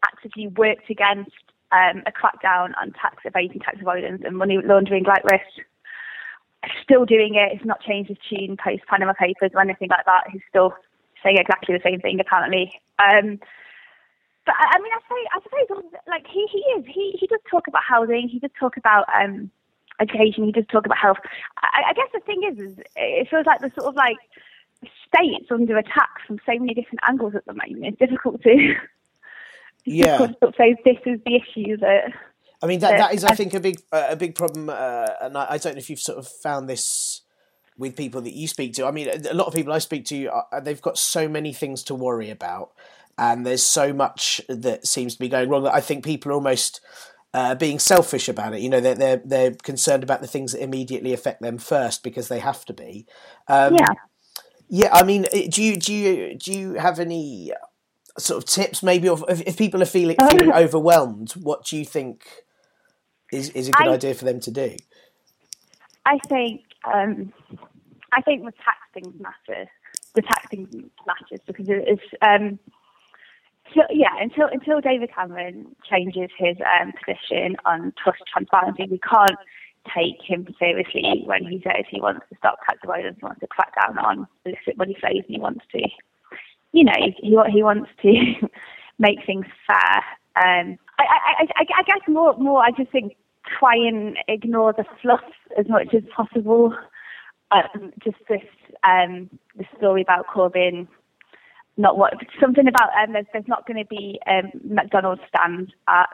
actively 0.04 0.48
worked 0.48 0.90
against 0.90 1.30
um, 1.70 2.02
a 2.06 2.12
crackdown 2.12 2.72
on 2.80 2.92
tax 3.00 3.22
evasion, 3.24 3.60
tax 3.60 3.78
avoidance, 3.80 4.22
and 4.24 4.36
money 4.36 4.58
laundering 4.64 5.04
like 5.04 5.22
this. 5.24 5.64
Still 6.82 7.04
doing 7.04 7.36
it. 7.36 7.52
It's 7.54 7.64
not 7.64 7.80
changed 7.80 8.08
his 8.08 8.18
tune 8.28 8.56
post 8.56 8.82
Panama 8.88 9.12
Papers 9.12 9.52
or 9.54 9.60
anything 9.60 9.88
like 9.90 10.06
that. 10.06 10.24
He's 10.32 10.42
still 10.48 10.74
saying 11.22 11.38
exactly 11.38 11.76
the 11.76 11.82
same 11.88 12.00
thing 12.00 12.18
apparently. 12.18 12.72
Um, 12.98 13.38
but 14.46 14.54
I 14.58 14.76
I 14.76 14.78
mean, 14.80 14.92
I 14.92 15.00
say, 15.08 15.28
I 15.34 15.40
suppose, 15.42 15.84
like 16.08 16.26
he, 16.26 16.46
he 16.50 16.58
is. 16.78 16.84
He 16.86 17.16
he 17.20 17.26
does 17.26 17.40
talk 17.50 17.66
about 17.68 17.82
housing. 17.86 18.28
He 18.28 18.38
does 18.38 18.50
talk 18.58 18.76
about 18.76 19.04
um, 19.14 19.50
education. 20.00 20.44
He 20.44 20.52
does 20.52 20.66
talk 20.72 20.86
about 20.86 20.98
health. 20.98 21.18
I, 21.58 21.90
I 21.90 21.92
guess 21.92 22.08
the 22.14 22.20
thing 22.20 22.42
is, 22.50 22.58
is 22.58 22.78
it 22.96 23.28
feels 23.28 23.46
like 23.46 23.60
the 23.60 23.70
sort 23.78 23.88
of 23.88 23.94
like 23.96 24.16
states 25.08 25.46
under 25.50 25.76
attack 25.76 26.10
from 26.26 26.38
so 26.46 26.52
many 26.58 26.74
different 26.74 27.00
angles 27.08 27.34
at 27.34 27.44
the 27.46 27.54
moment. 27.54 27.84
It's 27.84 27.98
difficult 27.98 28.42
to. 28.42 28.74
Yeah. 29.88 30.18
difficult 30.18 30.40
to 30.40 30.56
say 30.58 30.76
this 30.84 30.96
is 31.06 31.20
the 31.24 31.36
issue 31.36 31.76
that. 31.76 32.12
I 32.60 32.66
mean, 32.66 32.80
that, 32.80 32.98
that- 32.98 33.14
is, 33.14 33.22
I 33.24 33.28
I- 33.30 33.34
think, 33.36 33.54
a 33.54 33.60
big 33.60 33.80
uh, 33.92 34.06
a 34.10 34.16
big 34.16 34.34
problem, 34.34 34.68
uh, 34.68 35.06
and 35.20 35.38
I, 35.38 35.46
I 35.50 35.58
don't 35.58 35.74
know 35.74 35.78
if 35.78 35.88
you've 35.88 36.00
sort 36.00 36.18
of 36.18 36.26
found 36.26 36.68
this 36.68 37.20
with 37.78 37.96
people 37.96 38.20
that 38.22 38.34
you 38.34 38.48
speak 38.48 38.74
to. 38.74 38.86
I 38.86 38.90
mean, 38.90 39.08
a 39.08 39.34
lot 39.34 39.46
of 39.46 39.54
people 39.54 39.72
I 39.72 39.78
speak 39.78 40.04
to, 40.06 40.28
uh, 40.28 40.60
they've 40.60 40.80
got 40.80 40.98
so 40.98 41.28
many 41.28 41.52
things 41.52 41.82
to 41.84 41.94
worry 41.94 42.30
about, 42.30 42.72
and 43.18 43.46
there's 43.46 43.62
so 43.62 43.92
much 43.92 44.40
that 44.48 44.86
seems 44.86 45.14
to 45.14 45.20
be 45.20 45.28
going 45.28 45.48
wrong 45.48 45.64
that 45.64 45.74
I 45.74 45.80
think 45.80 46.04
people 46.04 46.32
are 46.32 46.34
almost 46.34 46.80
uh, 47.34 47.54
being 47.54 47.78
selfish 47.78 48.28
about 48.28 48.54
it. 48.54 48.60
You 48.60 48.70
know, 48.70 48.80
they're, 48.80 48.94
they're 48.94 49.22
they're 49.24 49.50
concerned 49.54 50.02
about 50.02 50.20
the 50.20 50.26
things 50.26 50.52
that 50.52 50.62
immediately 50.62 51.12
affect 51.12 51.42
them 51.42 51.58
first 51.58 52.02
because 52.02 52.28
they 52.28 52.38
have 52.38 52.64
to 52.64 52.72
be. 52.72 53.06
Um, 53.48 53.74
yeah. 53.74 53.92
yeah, 54.68 54.88
I 54.92 55.02
mean, 55.02 55.26
uh, 55.26 55.48
do 55.50 55.62
you 55.62 55.76
do 55.76 55.92
you 55.92 56.38
do 56.38 56.52
you 56.52 56.74
have 56.74 56.98
any 56.98 57.52
sort 58.18 58.42
of 58.42 58.48
tips, 58.48 58.82
maybe, 58.82 59.08
of 59.08 59.22
if, 59.28 59.42
if 59.42 59.56
people 59.58 59.82
are 59.82 59.86
feeling 59.86 60.16
feeling 60.30 60.52
overwhelmed? 60.52 61.32
What 61.32 61.66
do 61.66 61.76
you 61.76 61.84
think 61.84 62.24
is 63.30 63.50
is 63.50 63.68
a 63.68 63.72
good 63.72 63.88
I- 63.88 63.94
idea 63.94 64.14
for 64.14 64.24
them 64.24 64.40
to 64.40 64.50
do? 64.50 64.76
I 66.06 66.18
think 66.28 66.62
um, 66.92 67.32
I 68.12 68.22
think 68.22 68.44
the 68.44 68.52
tax 68.52 68.78
things 68.94 69.14
matter. 69.20 69.68
The 70.14 70.22
tax 70.22 70.48
things 70.50 70.68
matters 71.06 71.40
because 71.46 71.68
it 71.68 71.88
is. 71.88 71.98
Um, 72.22 72.58
so, 73.74 73.82
yeah, 73.90 74.14
until 74.20 74.46
until 74.50 74.80
David 74.80 75.10
Cameron 75.14 75.74
changes 75.90 76.30
his 76.38 76.56
um, 76.80 76.92
position 76.92 77.56
on 77.64 77.92
trust 78.02 78.22
transparency, 78.32 78.86
we 78.90 78.98
can't 78.98 79.38
take 79.94 80.22
him 80.22 80.46
seriously 80.58 81.22
when 81.24 81.44
he 81.44 81.60
says 81.62 81.84
he 81.90 82.00
wants 82.00 82.26
to 82.30 82.36
stop 82.38 82.58
tax 82.66 82.78
avoidance, 82.82 83.18
wants 83.22 83.40
to 83.40 83.46
crack 83.46 83.72
down 83.74 83.98
on 83.98 84.26
illicit 84.44 84.76
money 84.76 84.96
flows, 84.98 85.22
and 85.26 85.36
he 85.36 85.38
wants 85.38 85.64
to, 85.72 85.80
you 86.72 86.84
know, 86.84 86.92
he 86.98 87.36
he 87.50 87.62
wants 87.62 87.90
to 88.02 88.12
make 88.98 89.18
things 89.26 89.46
fair. 89.66 89.96
Um, 90.36 90.78
I, 90.98 91.04
I, 91.04 91.46
I, 91.56 91.64
I 91.78 91.82
guess 91.82 92.08
more 92.08 92.36
more 92.38 92.62
I 92.62 92.70
just 92.70 92.90
think 92.92 93.16
try 93.58 93.74
and 93.74 94.16
ignore 94.28 94.72
the 94.72 94.84
fluff 95.02 95.24
as 95.58 95.68
much 95.68 95.94
as 95.94 96.02
possible. 96.14 96.74
Um, 97.50 97.92
just 98.02 98.16
this 98.28 98.42
um, 98.82 99.30
story 99.76 100.02
about 100.02 100.26
Corbyn, 100.26 100.88
not 101.76 101.96
what 101.98 102.14
something 102.40 102.66
about 102.66 102.90
um, 103.00 103.12
there's, 103.12 103.26
there's 103.32 103.48
not 103.48 103.66
going 103.66 103.78
to 103.78 103.88
be 103.88 104.18
um, 104.26 104.50
McDonald's 104.64 105.22
stand 105.28 105.72
at 105.88 106.08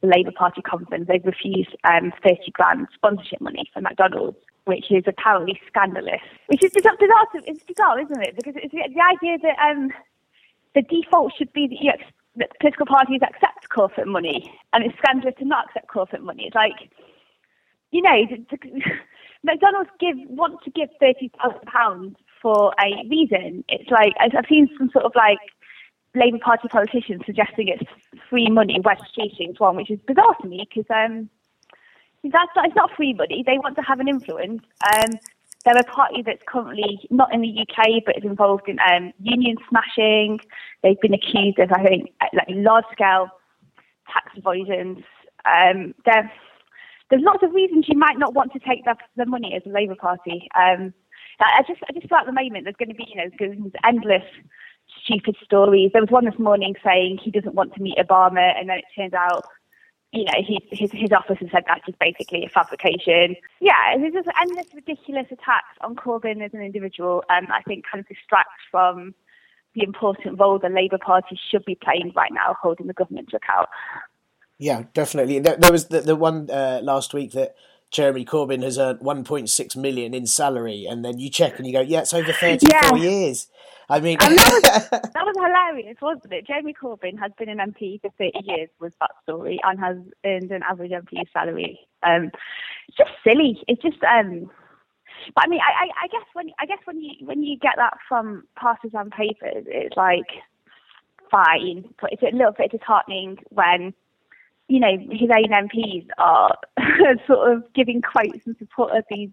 the 0.00 0.08
Labour 0.08 0.32
Party 0.32 0.62
conference. 0.62 1.06
They've 1.08 1.24
refused 1.24 1.76
um, 1.84 2.12
30 2.22 2.50
grand 2.52 2.88
sponsorship 2.94 3.40
money 3.40 3.70
for 3.72 3.80
McDonald's, 3.80 4.38
which 4.64 4.90
is 4.90 5.04
apparently 5.06 5.60
scandalous. 5.66 6.20
Which 6.48 6.64
is 6.64 6.72
bizarre, 6.72 6.98
it's 7.34 7.62
bizarre, 7.64 8.00
isn't 8.00 8.22
it? 8.22 8.36
Because 8.36 8.54
it's 8.56 8.72
the, 8.72 8.82
the 8.94 9.02
idea 9.02 9.38
that 9.42 9.58
um, 9.58 9.90
the 10.74 10.82
default 10.82 11.32
should 11.36 11.52
be 11.52 11.68
that, 11.68 11.80
you 11.80 11.92
that 12.36 12.50
political 12.60 12.86
parties 12.86 13.20
accept 13.22 13.68
corporate 13.68 14.08
money, 14.08 14.52
and 14.72 14.84
it's 14.84 14.96
scandalous 14.98 15.34
to 15.38 15.44
not 15.44 15.66
accept 15.66 15.88
corporate 15.88 16.22
money. 16.22 16.44
It's 16.46 16.54
like 16.54 16.90
you 17.90 18.02
know, 18.02 18.22
McDonald's 19.44 19.90
give 19.98 20.16
want 20.28 20.62
to 20.64 20.70
give 20.70 20.88
thirty 21.00 21.30
thousand 21.42 21.62
pounds 21.62 22.16
for 22.40 22.72
a 22.80 23.08
reason. 23.08 23.64
It's 23.68 23.90
like 23.90 24.14
I've 24.20 24.46
seen 24.48 24.68
some 24.78 24.90
sort 24.92 25.04
of 25.04 25.12
like 25.14 25.38
Labour 26.14 26.38
Party 26.38 26.68
politicians 26.68 27.22
suggesting 27.26 27.68
it's 27.68 27.90
free 28.28 28.48
money. 28.50 28.80
West 28.84 29.02
is 29.16 29.58
one, 29.58 29.76
which 29.76 29.90
is 29.90 30.00
bizarre 30.06 30.34
to 30.40 30.48
me 30.48 30.66
because 30.68 30.88
um, 30.90 31.28
that's 32.24 32.50
not, 32.56 32.66
it's 32.66 32.76
not 32.76 32.90
free 32.96 33.12
money. 33.12 33.44
They 33.46 33.58
want 33.58 33.76
to 33.76 33.82
have 33.82 34.00
an 34.00 34.08
influence. 34.08 34.62
Um, 34.94 35.10
they're 35.64 35.76
a 35.76 35.84
party 35.84 36.22
that's 36.24 36.42
currently 36.46 37.00
not 37.10 37.32
in 37.34 37.42
the 37.42 37.60
UK 37.60 38.02
but 38.06 38.16
is 38.16 38.24
involved 38.24 38.68
in 38.68 38.78
um, 38.80 39.12
union 39.20 39.56
smashing. 39.68 40.40
They've 40.82 41.00
been 41.00 41.14
accused 41.14 41.58
of, 41.58 41.70
I 41.72 41.82
think, 41.84 42.12
like 42.32 42.46
large 42.48 42.84
scale 42.92 43.28
tax 44.12 44.32
avoidance. 44.36 45.02
Um, 45.44 45.94
there's 46.04 47.22
lots 47.22 47.42
of 47.42 47.52
reasons 47.52 47.86
you 47.88 47.98
might 47.98 48.18
not 48.18 48.34
want 48.34 48.52
to 48.52 48.58
take 48.60 48.84
the, 48.84 48.94
the 49.16 49.26
money 49.26 49.54
as 49.54 49.62
a 49.66 49.74
Labour 49.74 49.96
Party. 49.96 50.48
Um, 50.58 50.94
I 51.40 51.62
just, 51.66 51.80
I 51.88 51.92
just 51.92 52.08
feel 52.08 52.18
at 52.18 52.26
the 52.26 52.32
moment 52.32 52.64
there's 52.64 52.76
going 52.76 52.90
to 52.90 52.94
be, 52.94 53.06
you 53.08 53.16
know, 53.16 53.70
endless 53.86 54.24
stupid 55.04 55.36
stories. 55.44 55.90
There 55.92 56.02
was 56.02 56.10
one 56.10 56.24
this 56.24 56.38
morning 56.38 56.74
saying 56.84 57.18
he 57.22 57.30
doesn't 57.30 57.54
want 57.54 57.74
to 57.74 57.82
meet 57.82 57.98
Obama, 57.98 58.52
and 58.58 58.68
then 58.68 58.78
it 58.78 58.84
turns 58.96 59.14
out, 59.14 59.44
you 60.12 60.24
know, 60.24 60.42
he, 60.44 60.60
his 60.72 60.90
his 60.92 61.12
office 61.12 61.38
has 61.38 61.50
said 61.52 61.64
that's 61.66 61.86
just 61.86 61.98
basically 61.98 62.44
a 62.44 62.48
fabrication. 62.48 63.36
Yeah, 63.60 63.96
there's 63.96 64.12
just 64.12 64.28
endless 64.40 64.66
ridiculous 64.74 65.26
attacks 65.30 65.78
on 65.82 65.94
Corbyn 65.94 66.44
as 66.44 66.52
an 66.52 66.62
individual, 66.62 67.22
and 67.28 67.46
I 67.52 67.60
think 67.62 67.84
kind 67.90 68.00
of 68.00 68.08
distracts 68.08 68.62
from 68.70 69.14
the 69.74 69.84
important 69.84 70.40
role 70.40 70.58
the 70.58 70.68
Labour 70.68 70.98
Party 70.98 71.38
should 71.50 71.64
be 71.64 71.76
playing 71.76 72.12
right 72.16 72.32
now, 72.32 72.56
holding 72.60 72.88
the 72.88 72.92
government 72.92 73.28
to 73.30 73.36
account. 73.36 73.68
Yeah, 74.58 74.84
definitely. 74.94 75.38
There, 75.38 75.56
there 75.56 75.72
was 75.72 75.86
the, 75.86 76.00
the 76.00 76.16
one 76.16 76.50
uh, 76.50 76.80
last 76.82 77.14
week 77.14 77.32
that 77.32 77.54
Jeremy 77.90 78.24
Corbyn 78.24 78.62
has 78.62 78.78
earned 78.78 79.00
1.6 79.00 79.76
million 79.76 80.14
in 80.14 80.26
salary, 80.26 80.86
and 80.88 81.04
then 81.04 81.18
you 81.18 81.28
check 81.28 81.58
and 81.58 81.66
you 81.66 81.72
go, 81.72 81.80
yeah, 81.80 82.00
it's 82.00 82.14
over 82.14 82.32
34 82.32 82.68
yeah. 82.70 82.94
years. 82.94 83.48
I 83.88 83.98
mean, 83.98 84.18
that, 84.20 84.30
was, 84.30 84.90
that 84.90 85.12
was 85.14 85.34
hilarious, 85.36 85.96
wasn't 86.00 86.32
it? 86.32 86.46
Jeremy 86.46 86.74
Corbyn 86.80 87.18
has 87.18 87.32
been 87.36 87.48
an 87.48 87.58
MP 87.58 88.00
for 88.00 88.10
30 88.18 88.38
years, 88.44 88.68
was 88.78 88.92
that 89.00 89.10
story, 89.24 89.58
and 89.64 89.80
has 89.80 89.96
earned 90.24 90.52
an 90.52 90.62
average 90.62 90.92
MP 90.92 91.24
salary. 91.32 91.80
Um, 92.04 92.30
it's 92.86 92.96
just 92.96 93.10
silly. 93.24 93.60
It's 93.66 93.82
just, 93.82 94.02
um, 94.04 94.48
but 95.34 95.44
I 95.44 95.48
mean, 95.48 95.60
I, 95.60 95.86
I, 95.86 96.04
I 96.04 96.06
guess 96.06 96.26
when 96.32 96.50
I 96.60 96.66
guess 96.66 96.78
when 96.84 97.00
you 97.00 97.26
when 97.26 97.42
you 97.42 97.58
get 97.58 97.74
that 97.76 97.98
from 98.08 98.44
partisan 98.56 99.10
papers, 99.10 99.64
it's 99.66 99.96
like 99.96 100.26
fine, 101.30 101.92
but 102.00 102.12
it's 102.12 102.22
a 102.22 102.36
little 102.36 102.52
bit 102.52 102.70
disheartening 102.70 103.38
when 103.50 103.92
you 104.70 104.78
know 104.78 104.96
his 105.10 105.28
own 105.30 105.68
MPs 105.68 106.06
are 106.16 106.56
sort 107.26 107.52
of 107.52 107.64
giving 107.74 108.00
quotes 108.00 108.46
in 108.46 108.56
support 108.56 108.96
of 108.96 109.04
these 109.10 109.30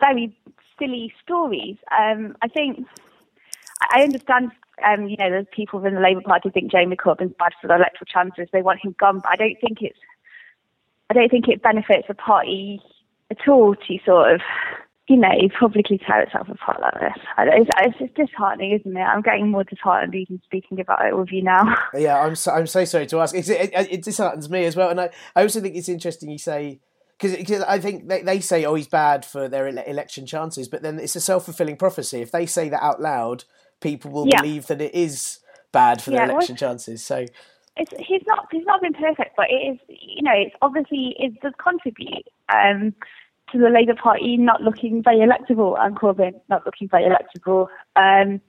very 0.00 0.34
silly 0.78 1.12
stories. 1.22 1.76
Um, 1.96 2.34
I 2.40 2.48
think 2.48 2.86
I 3.92 4.02
understand, 4.02 4.52
um, 4.84 5.06
you 5.06 5.16
know, 5.18 5.30
there's 5.30 5.46
people 5.52 5.80
within 5.80 5.94
the 5.94 6.00
Labour 6.00 6.22
Party 6.22 6.48
think 6.48 6.70
Jamie 6.70 6.96
Corbyn's 6.96 7.34
bad 7.38 7.52
for 7.60 7.68
the 7.68 7.74
electoral 7.74 8.06
chances. 8.06 8.48
They 8.52 8.62
want 8.62 8.80
him 8.82 8.94
gone, 8.98 9.20
but 9.20 9.32
I 9.32 9.36
don't 9.36 9.56
think 9.60 9.82
it's, 9.82 9.98
I 11.10 11.14
don't 11.14 11.30
think 11.30 11.48
it 11.48 11.62
benefits 11.62 12.08
the 12.08 12.14
party 12.14 12.80
at 13.30 13.46
all 13.48 13.74
to 13.74 13.98
sort 14.04 14.32
of, 14.32 14.40
you 15.08 15.16
know, 15.16 15.28
you 15.38 15.48
publicly 15.48 15.98
tear 15.98 16.22
itself 16.22 16.48
apart 16.48 16.80
like 16.80 16.94
this. 16.94 17.24
It's, 17.38 17.70
it's 17.80 17.98
just 17.98 18.14
disheartening, 18.14 18.72
isn't 18.72 18.96
it? 18.96 19.00
I'm 19.00 19.22
getting 19.22 19.50
more 19.50 19.62
disheartened 19.62 20.14
even 20.14 20.40
speaking 20.44 20.80
about 20.80 21.06
it 21.06 21.16
with 21.16 21.30
you 21.30 21.42
now. 21.42 21.76
Yeah, 21.94 22.20
I'm 22.20 22.34
so, 22.34 22.52
I'm 22.52 22.66
so 22.66 22.84
sorry 22.84 23.06
to 23.06 23.20
ask. 23.20 23.34
It's, 23.34 23.48
it, 23.48 23.70
it 23.72 24.02
disheartens 24.02 24.50
me 24.50 24.64
as 24.64 24.74
well, 24.74 24.90
and 24.90 25.00
I, 25.00 25.10
I 25.34 25.42
also 25.42 25.60
think 25.60 25.76
it's 25.76 25.88
interesting 25.88 26.30
you 26.30 26.38
say 26.38 26.80
because 27.18 27.62
I 27.62 27.78
think 27.78 28.08
they, 28.08 28.22
they 28.22 28.40
say, 28.40 28.64
oh, 28.64 28.74
he's 28.74 28.88
bad 28.88 29.24
for 29.24 29.48
their 29.48 29.68
ele- 29.68 29.84
election 29.86 30.26
chances, 30.26 30.68
but 30.68 30.82
then 30.82 30.98
it's 30.98 31.16
a 31.16 31.20
self 31.20 31.46
fulfilling 31.46 31.76
prophecy. 31.76 32.20
If 32.20 32.30
they 32.30 32.44
say 32.44 32.68
that 32.68 32.82
out 32.82 33.00
loud, 33.00 33.44
people 33.80 34.10
will 34.10 34.26
yeah. 34.26 34.40
believe 34.40 34.66
that 34.66 34.80
it 34.80 34.94
is 34.94 35.38
bad 35.72 36.02
for 36.02 36.10
yeah, 36.10 36.26
their 36.26 36.30
election 36.30 36.54
well, 36.54 36.70
chances. 36.70 37.04
So 37.04 37.26
it's, 37.76 37.92
he's 37.98 38.22
not 38.26 38.48
he's 38.50 38.66
not 38.66 38.82
been 38.82 38.92
perfect, 38.92 39.36
but 39.36 39.46
it 39.50 39.54
is 39.54 39.78
you 39.88 40.22
know 40.22 40.32
it's 40.34 40.54
obviously 40.60 41.14
it 41.18 41.40
does 41.40 41.52
contribute 41.62 42.26
um, 42.52 42.94
to 43.52 43.58
the 43.58 43.68
Labour 43.68 43.94
Party 43.94 44.36
not 44.36 44.62
looking 44.62 45.02
very 45.02 45.18
electable 45.18 45.78
and 45.78 45.96
Corbyn 45.96 46.40
not 46.48 46.64
looking 46.66 46.88
very 46.88 47.04
electable. 47.04 47.68
Um, 47.96 48.40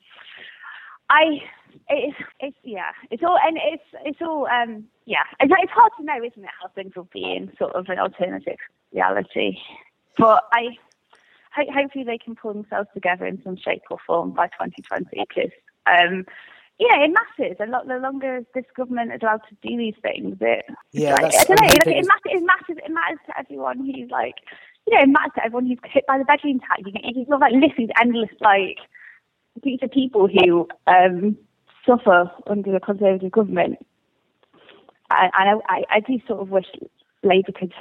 I 1.10 1.42
it's 1.90 2.18
it's 2.40 2.58
yeah 2.64 2.92
it's 3.12 3.24
all 3.24 3.38
and 3.46 3.58
it's 3.58 3.84
it's 4.04 4.20
all 4.22 4.48
um 4.48 4.84
yeah 5.06 5.24
it's, 5.40 5.54
it's 5.58 5.72
hard 5.72 5.92
to 5.98 6.04
know 6.04 6.18
isn't 6.18 6.44
it 6.44 6.50
how 6.60 6.68
things 6.70 6.94
will 6.96 7.08
be 7.14 7.24
in 7.24 7.52
sort 7.58 7.74
of 7.74 7.88
an 7.88 8.00
alternative 8.00 8.58
reality 8.94 9.58
but 10.18 10.44
I 10.52 10.76
ho- 11.56 11.72
hopefully 11.74 12.04
they 12.04 12.18
can 12.18 12.36
pull 12.36 12.54
themselves 12.54 12.90
together 12.94 13.26
in 13.26 13.42
some 13.44 13.58
shape 13.58 13.84
or 13.90 13.98
form 14.06 14.32
by 14.32 14.48
2020 14.48 15.06
because 15.28 15.52
um, 15.86 16.26
yeah, 16.80 17.04
it 17.04 17.12
matters. 17.12 17.58
A 17.60 17.66
lot 17.66 17.88
the 17.88 17.98
longer 17.98 18.42
this 18.54 18.66
government 18.76 19.12
is 19.12 19.20
allowed 19.24 19.42
to 19.50 19.56
do 19.68 19.78
these 19.78 19.96
things, 20.02 20.38
it 20.42 20.66
yeah, 20.92 21.14
like, 21.14 21.34
I 21.34 21.44
don't 21.44 21.60
know. 21.60 21.68
Like, 21.68 21.88
it 21.88 22.06
matters. 22.06 22.26
It 22.26 22.44
matters. 22.46 22.78
It 22.86 22.92
matters 22.92 23.20
to 23.26 23.40
everyone 23.40 23.80
who's 23.80 24.12
like, 24.12 24.36
you 24.88 24.96
know, 24.96 25.04
it 25.04 25.36
to 25.36 25.46
everyone 25.46 25.68
who's 25.68 25.80
hit 25.92 26.06
by 26.08 26.18
the 26.18 26.24
bedroom 26.24 26.60
tax. 26.60 26.82
You, 26.86 27.26
sort 27.26 27.36
of 27.36 27.42
like 27.42 27.54
list 27.54 27.74
these 27.78 27.90
endless 28.02 28.30
like 28.40 28.78
groups 29.62 29.84
of 29.84 29.92
people 29.92 30.28
who 30.28 30.68
um, 30.88 31.38
suffer 31.86 32.32
under 32.48 32.72
the 32.72 32.80
Conservative 32.80 33.32
government, 33.32 33.78
and, 35.10 35.32
and 35.38 35.62
I, 35.68 35.74
I, 35.74 35.84
I 35.90 36.00
do 36.00 36.20
sort 36.26 36.42
of 36.42 36.50
wish 36.50 36.66
Labour 37.24 37.52
could 37.52 37.74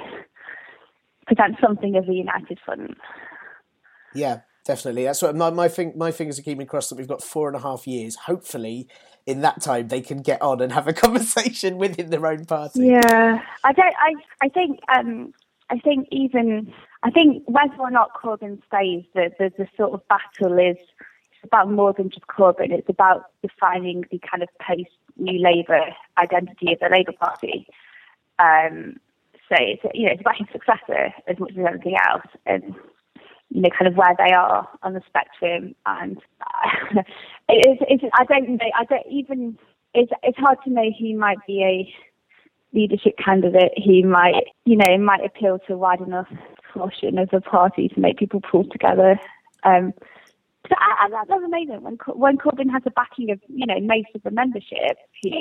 present 1.27 1.55
something 1.61 1.95
of 1.95 2.09
a 2.09 2.13
united 2.13 2.59
front. 2.65 2.97
Yeah, 4.13 4.41
definitely. 4.65 5.05
That's 5.05 5.21
what 5.21 5.35
my 5.35 5.49
my, 5.49 5.69
thing, 5.69 5.93
my 5.95 6.11
fingers 6.11 6.39
are 6.39 6.43
keeping 6.43 6.67
crossed 6.67 6.89
that 6.89 6.97
we've 6.97 7.07
got 7.07 7.23
four 7.23 7.47
and 7.47 7.55
a 7.55 7.61
half 7.61 7.87
years. 7.87 8.15
Hopefully, 8.15 8.89
in 9.25 9.41
that 9.41 9.61
time, 9.61 9.87
they 9.87 10.01
can 10.01 10.21
get 10.21 10.41
on 10.41 10.61
and 10.61 10.73
have 10.73 10.89
a 10.89 10.93
conversation 11.05 11.77
within 11.77 12.09
their 12.09 12.25
own 12.27 12.43
party. 12.43 12.87
Yeah, 12.87 13.41
I 13.63 13.71
don't. 13.71 13.95
I 13.97 14.13
I 14.41 14.49
think 14.49 14.79
um 14.93 15.33
I 15.69 15.79
think 15.79 16.07
even 16.11 16.73
I 17.03 17.11
think 17.11 17.43
whether 17.45 17.75
or 17.79 17.91
not 17.91 18.13
Corbyn 18.13 18.61
stays, 18.67 19.05
the 19.13 19.31
the, 19.37 19.51
the 19.57 19.67
sort 19.77 19.93
of 19.93 20.07
battle 20.07 20.57
is 20.57 20.77
it's 20.77 21.43
about 21.43 21.71
more 21.71 21.93
than 21.93 22.09
just 22.09 22.27
Corbyn. 22.27 22.71
It's 22.71 22.89
about 22.89 23.25
defining 23.41 24.05
the 24.11 24.19
kind 24.19 24.43
of 24.43 24.49
post 24.59 24.89
New 25.17 25.39
Labour 25.39 25.81
identity 26.17 26.73
of 26.73 26.79
the 26.79 26.89
Labour 26.91 27.13
Party. 27.19 27.67
Um, 28.39 28.97
so 29.49 29.55
it's 29.59 29.83
you 29.93 30.05
know 30.05 30.11
it's 30.11 30.21
about 30.21 30.37
his 30.37 30.47
successor 30.51 31.13
as 31.27 31.39
much 31.39 31.51
as 31.51 31.65
anything 31.65 31.95
else, 32.09 32.27
and 32.45 32.75
you 33.49 33.61
know, 33.61 33.69
kind 33.69 33.87
of 33.87 33.95
where 33.95 34.15
they 34.17 34.33
are 34.33 34.67
on 34.83 34.93
the 34.93 35.01
spectrum. 35.07 35.75
And 35.85 36.17
it's, 37.49 38.03
I 38.13 38.25
don't 38.25 38.49
know, 38.49 38.71
I 38.77 38.83
don't 38.85 39.07
even, 39.09 39.57
it's, 39.93 40.11
it's 40.23 40.37
hard 40.37 40.57
to 40.65 40.69
know 40.69 40.91
who 40.99 41.17
might 41.17 41.37
be 41.47 41.63
a 41.63 42.77
leadership 42.77 43.17
candidate 43.23 43.71
who 43.85 44.07
might, 44.07 44.43
you 44.65 44.77
know, 44.77 44.97
might 44.97 45.23
appeal 45.25 45.59
to 45.67 45.73
a 45.73 45.77
wide 45.77 46.01
enough 46.01 46.27
portion 46.73 47.17
of 47.17 47.29
the 47.29 47.41
party 47.41 47.89
to 47.89 47.99
make 47.99 48.17
people 48.17 48.41
pull 48.41 48.65
together. 48.65 49.19
Um, 49.63 49.93
so 50.67 50.75
at, 50.79 51.11
at 51.11 51.27
that 51.27 51.41
moment, 51.41 51.81
when 51.81 51.97
when 52.15 52.37
Corbyn 52.37 52.71
has 52.71 52.83
the 52.83 52.91
backing 52.91 53.31
of, 53.31 53.39
you 53.47 53.65
know, 53.65 53.79
most 53.81 54.07
of 54.15 54.23
the 54.23 54.31
membership 54.31 54.97
who 55.23 55.31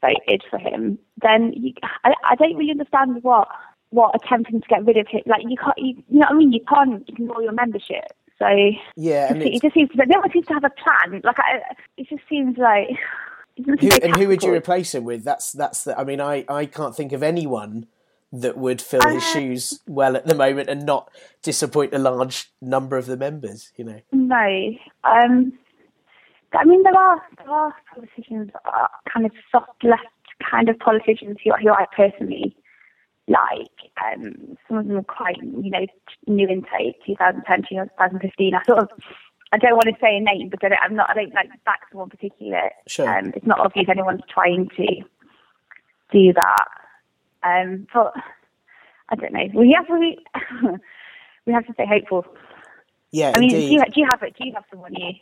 voted 0.00 0.42
for 0.50 0.58
him, 0.58 0.98
then 1.22 1.52
you, 1.54 1.72
I, 2.04 2.14
I 2.24 2.34
don't 2.34 2.56
really 2.56 2.70
understand 2.70 3.22
what 3.22 3.48
what 3.90 4.14
attempting 4.14 4.60
to 4.60 4.68
get 4.68 4.84
rid 4.84 4.96
of 4.96 5.06
him. 5.08 5.22
Like 5.26 5.42
you 5.48 5.56
can't, 5.56 5.78
you, 5.78 5.94
you 6.08 6.18
know 6.18 6.26
what 6.26 6.32
I 6.32 6.34
mean? 6.34 6.52
You 6.52 6.64
can't 6.68 7.08
ignore 7.08 7.42
your 7.42 7.52
membership. 7.52 8.04
So 8.38 8.46
yeah, 8.96 9.32
and 9.32 9.42
it, 9.42 9.62
just 9.62 9.74
seems 9.74 9.90
to, 9.90 10.04
no 10.06 10.18
one 10.18 10.30
seems 10.32 10.46
to 10.46 10.54
have 10.54 10.64
a 10.64 10.70
plan. 10.70 11.20
Like 11.24 11.38
I, 11.38 11.60
it 11.96 12.08
just 12.08 12.22
seems 12.28 12.58
like. 12.58 12.88
Who, 13.64 13.88
and 14.02 14.14
who 14.14 14.28
would 14.28 14.42
you 14.42 14.52
replace 14.52 14.94
him 14.94 15.04
with? 15.04 15.24
That's 15.24 15.50
that's 15.52 15.84
the. 15.84 15.98
I 15.98 16.04
mean, 16.04 16.20
I 16.20 16.44
I 16.46 16.66
can't 16.66 16.94
think 16.94 17.12
of 17.12 17.22
anyone 17.22 17.86
that 18.40 18.56
would 18.56 18.80
fill 18.80 19.02
his 19.08 19.22
uh, 19.22 19.32
shoes 19.32 19.80
well 19.86 20.16
at 20.16 20.26
the 20.26 20.34
moment 20.34 20.68
and 20.68 20.84
not 20.84 21.10
disappoint 21.42 21.94
a 21.94 21.98
large 21.98 22.50
number 22.60 22.96
of 22.96 23.06
the 23.06 23.16
members. 23.16 23.72
You 23.76 23.84
know. 23.84 24.00
No. 24.12 24.72
Um. 25.04 25.52
I 26.52 26.64
mean, 26.64 26.82
there 26.84 26.96
are 26.96 27.22
there 27.38 27.50
are 27.50 27.74
politicians, 27.94 28.50
are 28.64 28.90
kind 29.12 29.26
of 29.26 29.32
soft 29.50 29.84
left 29.84 30.06
kind 30.50 30.68
of 30.68 30.78
politicians 30.78 31.36
who, 31.42 31.52
who 31.60 31.70
I 31.70 31.86
personally 31.94 32.56
like. 33.28 33.70
Um, 34.04 34.56
some 34.68 34.78
of 34.78 34.86
them 34.86 34.96
are 34.98 35.02
quite, 35.02 35.36
you 35.42 35.70
know, 35.70 35.86
new 36.26 36.48
intake, 36.48 37.04
2010, 37.06 37.64
2015. 37.70 38.54
I 38.54 38.62
sort 38.64 38.78
of, 38.78 38.88
I 39.52 39.58
don't 39.58 39.74
want 39.74 39.86
to 39.86 40.00
say 40.00 40.16
a 40.16 40.20
name 40.20 40.48
because 40.48 40.70
I 40.72 40.84
am 40.84 40.94
not, 40.94 41.10
I 41.10 41.14
don't 41.14 41.34
like 41.34 41.50
back 41.64 41.90
to 41.90 41.98
one 41.98 42.10
particular. 42.10 42.70
Sure. 42.86 43.08
Um, 43.08 43.32
it's 43.34 43.46
not 43.46 43.60
obvious 43.60 43.86
anyone's 43.88 44.22
trying 44.32 44.68
to 44.76 44.86
do 46.12 46.32
that. 46.32 46.66
Um, 47.42 47.86
but 47.92 48.12
I 49.08 49.16
don't 49.16 49.32
know. 49.32 49.46
We 49.54 49.76
have 49.76 49.86
to 49.86 49.98
be, 49.98 50.18
we 51.46 51.52
have 51.52 51.66
to 51.66 51.72
stay 51.74 51.86
hopeful. 51.86 52.24
Yeah, 53.12 53.32
I 53.34 53.40
mean, 53.40 53.54
indeed. 53.54 53.68
do 53.68 53.74
you, 53.74 53.84
do 53.84 54.00
you 54.00 54.06
have 54.10 54.22
it? 54.22 54.36
Do 54.36 54.46
you 54.46 54.52
have 54.54 54.64
someone 54.70 54.94
you? 54.94 55.12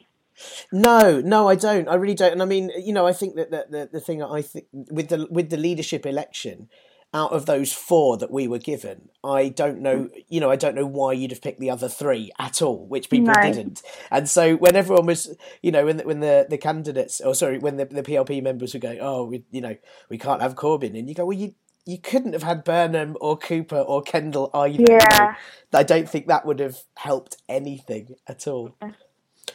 No, 0.73 1.21
no, 1.21 1.49
I 1.49 1.55
don't. 1.55 1.89
I 1.89 1.95
really 1.95 2.15
don't. 2.15 2.33
And 2.33 2.43
I 2.43 2.47
mean, 2.47 2.71
you 2.77 2.93
know, 2.93 3.07
I 3.07 3.13
think 3.13 3.37
that 3.37 3.51
the 3.51 3.67
the, 3.71 3.89
the 3.93 4.01
thing 4.01 4.23
I 4.23 4.43
think 4.43 4.67
with 4.73 5.09
the 5.09 5.29
with 5.31 5.51
the 5.51 5.57
leadership 5.57 6.07
election, 6.07 6.69
out 7.15 7.31
of 7.31 7.47
those 7.47 7.73
four 7.73 8.17
that 8.17 8.33
we 8.33 8.49
were 8.49 8.59
given, 8.59 9.09
I 9.23 9.49
don't 9.49 9.81
know, 9.81 10.09
you 10.29 10.41
know, 10.41 10.51
I 10.51 10.57
don't 10.57 10.75
know 10.75 10.85
why 10.85 11.13
you'd 11.13 11.31
have 11.31 11.41
picked 11.41 11.61
the 11.61 11.71
other 11.71 11.89
three 11.89 12.33
at 12.41 12.61
all, 12.61 12.87
which 12.89 13.09
people 13.09 13.33
No. 13.33 13.41
didn't. 13.41 13.83
And 14.11 14.29
so 14.29 14.57
when 14.57 14.75
everyone 14.75 15.07
was, 15.07 15.33
you 15.63 15.71
know, 15.71 15.85
when 15.85 15.99
the, 15.99 16.05
when 16.05 16.19
the, 16.19 16.47
the 16.51 16.59
candidates, 16.59 17.21
or 17.21 17.37
sorry, 17.37 17.61
when 17.61 17.77
the, 17.77 17.85
the 17.85 18.03
PLP 18.03 18.43
members 18.43 18.75
were 18.75 18.81
going, 18.81 18.99
oh, 19.01 19.27
we, 19.27 19.45
you 19.53 19.61
know, 19.61 19.77
we 20.11 20.19
can't 20.19 20.43
have 20.43 20.57
Corbyn, 20.57 20.99
and 20.99 21.09
you 21.09 21.15
go, 21.15 21.25
well, 21.25 21.39
you 21.39 21.55
you 21.87 21.99
couldn't 21.99 22.33
have 22.33 22.43
had 22.43 22.65
Burnham 22.65 23.17
or 23.21 23.37
Cooper 23.37 23.79
or 23.79 24.03
Kendall 24.03 24.51
either. 24.55 24.85
Yeah. 24.89 25.35
I 25.73 25.83
don't 25.83 26.09
think 26.09 26.29
that 26.29 26.47
would 26.47 26.61
have 26.61 26.79
helped 26.97 27.37
anything 27.49 28.15
at 28.27 28.47
all. 28.47 28.77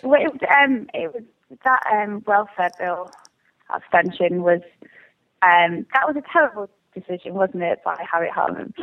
Well, 0.03 0.21
it 0.21 0.32
was, 0.32 0.41
um, 0.63 0.88
it 0.93 1.13
was 1.13 1.23
that 1.63 1.84
um, 1.91 2.23
welfare 2.27 2.69
bill 2.77 3.09
abstention 3.73 4.43
was 4.43 4.61
um, 5.41 5.86
that 5.93 6.05
was 6.05 6.15
a 6.17 6.23
terrible 6.32 6.69
decision, 6.93 7.34
wasn't 7.34 7.63
it, 7.63 7.82
by 7.84 7.95
Harriet 8.11 8.34
Harman? 8.34 8.73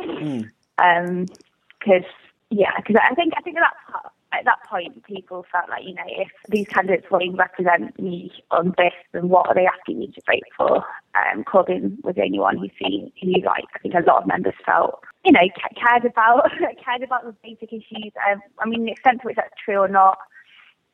Because 0.75 2.03
yeah, 2.49 2.71
because 2.77 2.95
I 3.01 3.13
think 3.15 3.33
I 3.37 3.41
think 3.41 3.57
at 3.57 3.61
that 3.61 3.75
part, 3.91 4.06
at 4.33 4.45
that 4.45 4.59
point 4.69 5.03
people 5.03 5.45
felt 5.51 5.69
like 5.69 5.83
you 5.85 5.93
know 5.93 6.03
if 6.05 6.29
these 6.49 6.67
candidates 6.67 7.07
won't 7.09 7.37
represent 7.37 7.97
me 7.99 8.31
on 8.51 8.73
this, 8.77 8.93
then 9.13 9.29
what 9.29 9.47
are 9.47 9.55
they 9.55 9.67
asking 9.67 9.99
me 9.99 10.07
to 10.07 10.21
vote 10.27 10.43
for? 10.55 10.77
Um, 11.15 11.43
Corbyn 11.43 12.03
was 12.03 12.15
the 12.15 12.23
only 12.23 12.39
one 12.39 12.57
who 12.57 12.67
seemed 12.81 13.11
who 13.21 13.31
like 13.41 13.65
I 13.75 13.79
think 13.79 13.95
a 13.95 13.99
lot 14.07 14.23
of 14.23 14.27
members 14.27 14.53
felt 14.65 15.01
you 15.25 15.31
know 15.31 15.47
ca- 15.59 15.79
cared 15.79 16.05
about 16.05 16.51
cared 16.83 17.03
about 17.03 17.23
the 17.25 17.35
basic 17.43 17.71
issues. 17.71 18.11
Um, 18.29 18.41
I 18.59 18.67
mean 18.67 18.85
the 18.85 18.91
extent 18.91 19.21
to 19.21 19.27
which 19.27 19.37
that's 19.37 19.53
true 19.63 19.77
or 19.77 19.87
not, 19.87 20.17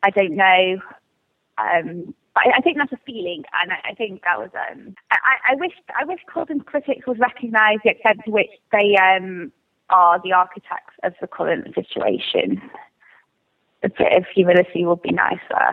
I 0.03 0.09
don't 0.09 0.36
know. 0.36 0.79
Um, 1.57 2.13
but 2.34 2.47
I, 2.47 2.57
I 2.57 2.61
think 2.61 2.77
that's 2.77 2.91
a 2.91 2.99
feeling, 3.05 3.43
and 3.61 3.71
I, 3.71 3.91
I 3.91 3.93
think 3.93 4.23
that 4.23 4.39
was. 4.39 4.49
Um, 4.53 4.95
I, 5.11 5.53
I 5.53 5.55
wish 5.55 5.73
I 5.99 6.05
wish 6.05 6.19
Corbyn's 6.34 6.63
critics 6.65 7.05
would 7.07 7.19
recognise 7.19 7.77
the 7.84 7.91
extent 7.91 8.21
to 8.25 8.31
which 8.31 8.49
they 8.71 8.95
um, 8.97 9.51
are 9.89 10.19
the 10.23 10.34
architects 10.34 10.95
of 11.03 11.13
the 11.21 11.27
current 11.27 11.73
situation. 11.75 12.61
A 13.84 13.89
bit 13.89 14.17
of 14.17 14.25
humility 14.34 14.86
would 14.86 15.01
be 15.01 15.11
nicer, 15.11 15.67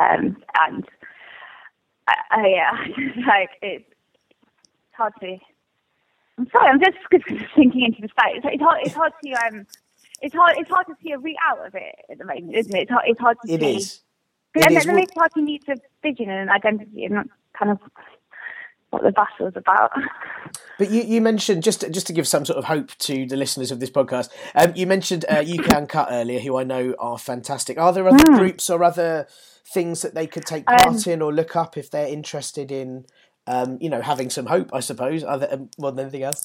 um, 0.00 0.36
and 0.60 0.84
uh, 2.08 2.36
uh, 2.38 2.42
yeah, 2.46 2.72
like 3.28 3.50
it's 3.62 3.84
hard 4.96 5.12
to. 5.20 5.38
I'm 6.38 6.48
sorry, 6.52 6.68
I'm 6.70 6.80
just 6.80 6.98
thinking 7.56 7.84
into 7.84 8.00
the 8.02 8.08
state. 8.08 8.36
It's, 8.36 8.46
it's 8.48 8.62
hard. 8.62 8.80
It's 8.84 8.94
hard 8.94 9.12
to 9.24 9.30
um. 9.46 9.66
It's 10.22 10.34
hard. 10.34 10.56
It's 10.58 10.70
hard 10.70 10.86
to 10.88 10.94
see 11.02 11.12
a 11.12 11.18
route 11.18 11.36
out 11.48 11.66
of 11.66 11.74
it 11.74 11.94
at 12.10 12.18
the 12.18 12.24
moment, 12.24 12.56
isn't 12.56 12.74
it? 12.74 12.82
It's 12.82 12.90
hard. 12.90 13.04
It's 13.08 13.20
hard 13.20 13.38
to 13.42 13.48
It 13.48 13.60
see. 13.60 13.76
is. 13.76 14.02
But 14.54 14.62
It 14.62 14.70
then 14.72 14.74
is. 14.74 14.84
the 14.86 14.92
Labour 14.92 15.12
Party 15.14 15.42
needs 15.42 15.66
a 15.68 15.76
vision 16.02 16.30
and 16.30 16.48
an 16.48 16.50
identity, 16.50 17.04
and 17.04 17.28
kind 17.58 17.70
of 17.72 17.78
what 18.92 19.02
the 19.02 19.10
battle 19.10 19.46
is 19.46 19.56
about. 19.56 19.90
But 20.78 20.90
you, 20.90 21.02
you 21.02 21.20
mentioned 21.20 21.62
just 21.62 21.90
just 21.90 22.06
to 22.08 22.12
give 22.12 22.28
some 22.28 22.44
sort 22.44 22.58
of 22.58 22.64
hope 22.64 22.90
to 22.98 23.26
the 23.26 23.36
listeners 23.36 23.70
of 23.70 23.80
this 23.80 23.90
podcast. 23.90 24.28
Um, 24.54 24.72
you 24.76 24.86
mentioned 24.86 25.24
uh, 25.28 25.42
UK 25.46 25.74
Uncut 25.74 26.08
earlier, 26.10 26.40
who 26.40 26.58
I 26.58 26.64
know 26.64 26.94
are 26.98 27.18
fantastic. 27.18 27.78
Are 27.78 27.92
there 27.92 28.06
other 28.06 28.24
groups 28.32 28.68
or 28.68 28.84
other 28.84 29.26
things 29.64 30.02
that 30.02 30.14
they 30.14 30.26
could 30.26 30.44
take 30.44 30.66
part 30.66 31.06
in 31.06 31.22
or 31.22 31.32
look 31.32 31.56
up 31.56 31.76
if 31.78 31.90
they're 31.90 32.08
interested 32.08 32.70
in, 32.70 33.06
um, 33.46 33.78
you 33.80 33.88
know, 33.88 34.02
having 34.02 34.28
some 34.28 34.46
hope? 34.46 34.70
I 34.74 34.80
suppose, 34.80 35.24
other 35.24 35.48
um, 35.50 35.70
more 35.78 35.90
than 35.90 36.00
anything 36.00 36.24
else. 36.24 36.44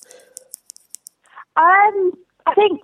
Um, 1.58 2.12
I 2.46 2.54
think 2.56 2.82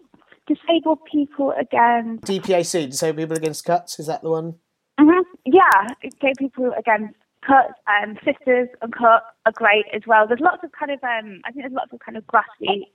disabled 0.48 1.00
people 1.10 1.54
again. 1.58 2.20
DPAC, 2.26 2.90
Disabled 2.90 3.18
People 3.18 3.38
Against 3.38 3.64
Cuts, 3.64 4.00
is 4.00 4.08
that 4.08 4.24
the 4.24 4.30
one? 4.30 4.56
hmm 5.00 5.22
Yeah, 5.46 5.88
disabled 6.02 6.38
people 6.38 6.74
against 6.78 7.16
cuts. 7.46 7.74
Um, 7.88 8.18
sisters 8.24 8.70
and 8.82 8.94
cut 8.94 9.24
are 9.46 9.52
great 9.54 9.86
as 9.94 10.02
well. 10.08 10.28
There's 10.28 10.40
lots 10.40 10.64
of 10.64 10.72
kind 10.72 10.92
of 10.92 11.04
um, 11.04 11.42
I 11.46 11.52
think 11.52 11.64
there's 11.64 11.74
lots 11.74 11.94
of 11.94 12.00
kind 12.00 12.18
of 12.18 12.26
grassroots 12.26 12.90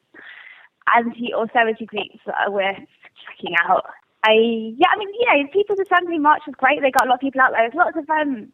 anti-austerity 0.95 1.87
groups 1.87 2.19
that 2.27 2.35
are 2.47 2.51
worth 2.51 2.77
checking 3.27 3.55
out. 3.69 3.85
I 4.25 4.33
yeah, 4.77 4.89
I 4.93 4.99
mean 4.99 5.09
you 5.15 5.27
know, 5.27 5.49
People's 5.53 5.79
Assembly 5.81 6.19
March 6.19 6.43
was 6.47 6.57
great. 6.57 6.81
They 6.81 6.91
got 6.91 7.07
a 7.07 7.09
lot 7.09 7.17
of 7.17 7.21
people 7.21 7.41
out 7.41 7.53
there. 7.53 7.69
There's 7.69 7.75
lots 7.75 7.97
of 7.97 8.09
um, 8.11 8.53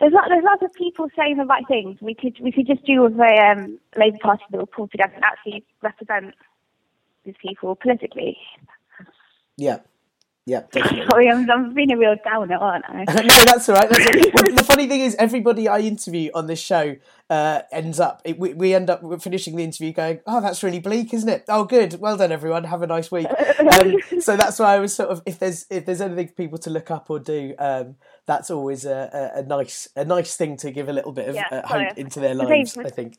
there's 0.00 0.12
lot, 0.12 0.24
there's 0.28 0.44
lots 0.44 0.62
of 0.62 0.72
people 0.74 1.08
saying 1.16 1.36
the 1.36 1.44
right 1.44 1.66
things. 1.68 1.98
We 2.00 2.14
could 2.14 2.38
we 2.40 2.52
could 2.52 2.66
just 2.66 2.84
do 2.84 3.02
with 3.02 3.18
a 3.18 3.52
um, 3.52 3.78
Labour 3.96 4.18
Party 4.20 4.44
that 4.50 4.58
will 4.58 4.66
pull 4.66 4.88
together 4.88 5.12
and 5.14 5.24
actually 5.24 5.64
represent 5.82 6.34
these 7.24 7.36
people 7.40 7.76
politically. 7.76 8.36
Yeah, 9.56 9.78
yeah. 10.46 10.62
definitely. 10.72 11.06
Sorry, 11.10 11.28
I'm, 11.28 11.50
I'm 11.50 11.74
being 11.74 11.90
a 11.92 11.96
real 11.96 12.14
downer, 12.24 12.56
aren't 12.56 12.84
I? 12.88 13.04
no, 13.08 13.44
that's 13.44 13.68
all 13.68 13.74
right. 13.74 13.88
That's 13.88 14.06
all 14.06 14.12
right. 14.12 14.34
Well, 14.34 14.56
the 14.56 14.64
funny 14.64 14.86
thing 14.86 15.00
is, 15.00 15.16
everybody 15.16 15.66
I 15.68 15.80
interview 15.80 16.30
on 16.34 16.46
this 16.46 16.60
show 16.60 16.96
uh, 17.28 17.62
ends 17.72 17.98
up. 17.98 18.22
It, 18.24 18.38
we, 18.38 18.54
we 18.54 18.72
end 18.72 18.88
up 18.88 19.02
finishing 19.20 19.56
the 19.56 19.64
interview 19.64 19.92
going, 19.92 20.20
"Oh, 20.26 20.40
that's 20.40 20.62
really 20.62 20.78
bleak, 20.78 21.12
isn't 21.12 21.28
it? 21.28 21.44
Oh, 21.48 21.64
good. 21.64 21.98
Well 22.00 22.16
done, 22.16 22.30
everyone. 22.30 22.62
Have 22.64 22.82
a 22.82 22.86
nice 22.86 23.10
week." 23.10 23.26
Um, 23.58 23.96
so 24.20 24.36
that's 24.36 24.58
why 24.60 24.76
I 24.76 24.78
was 24.78 24.94
sort 24.94 25.10
of, 25.10 25.20
if 25.26 25.40
there's 25.40 25.66
if 25.68 25.84
there's 25.84 26.00
anything 26.00 26.28
for 26.28 26.34
people 26.34 26.58
to 26.58 26.70
look 26.70 26.90
up 26.92 27.10
or 27.10 27.18
do, 27.18 27.54
um, 27.58 27.96
that's 28.26 28.48
always 28.50 28.84
a, 28.84 29.32
a, 29.36 29.40
a 29.40 29.42
nice 29.42 29.88
a 29.96 30.04
nice 30.04 30.36
thing 30.36 30.56
to 30.58 30.70
give 30.70 30.88
a 30.88 30.92
little 30.92 31.12
bit 31.12 31.28
of 31.28 31.34
Yeah, 31.34 31.48
uh, 31.50 31.66
hope 31.66 31.98
into 31.98 32.20
their 32.20 32.34
lives. 32.34 32.72
same- 32.74 32.86
I 32.86 32.90
think. 32.90 33.16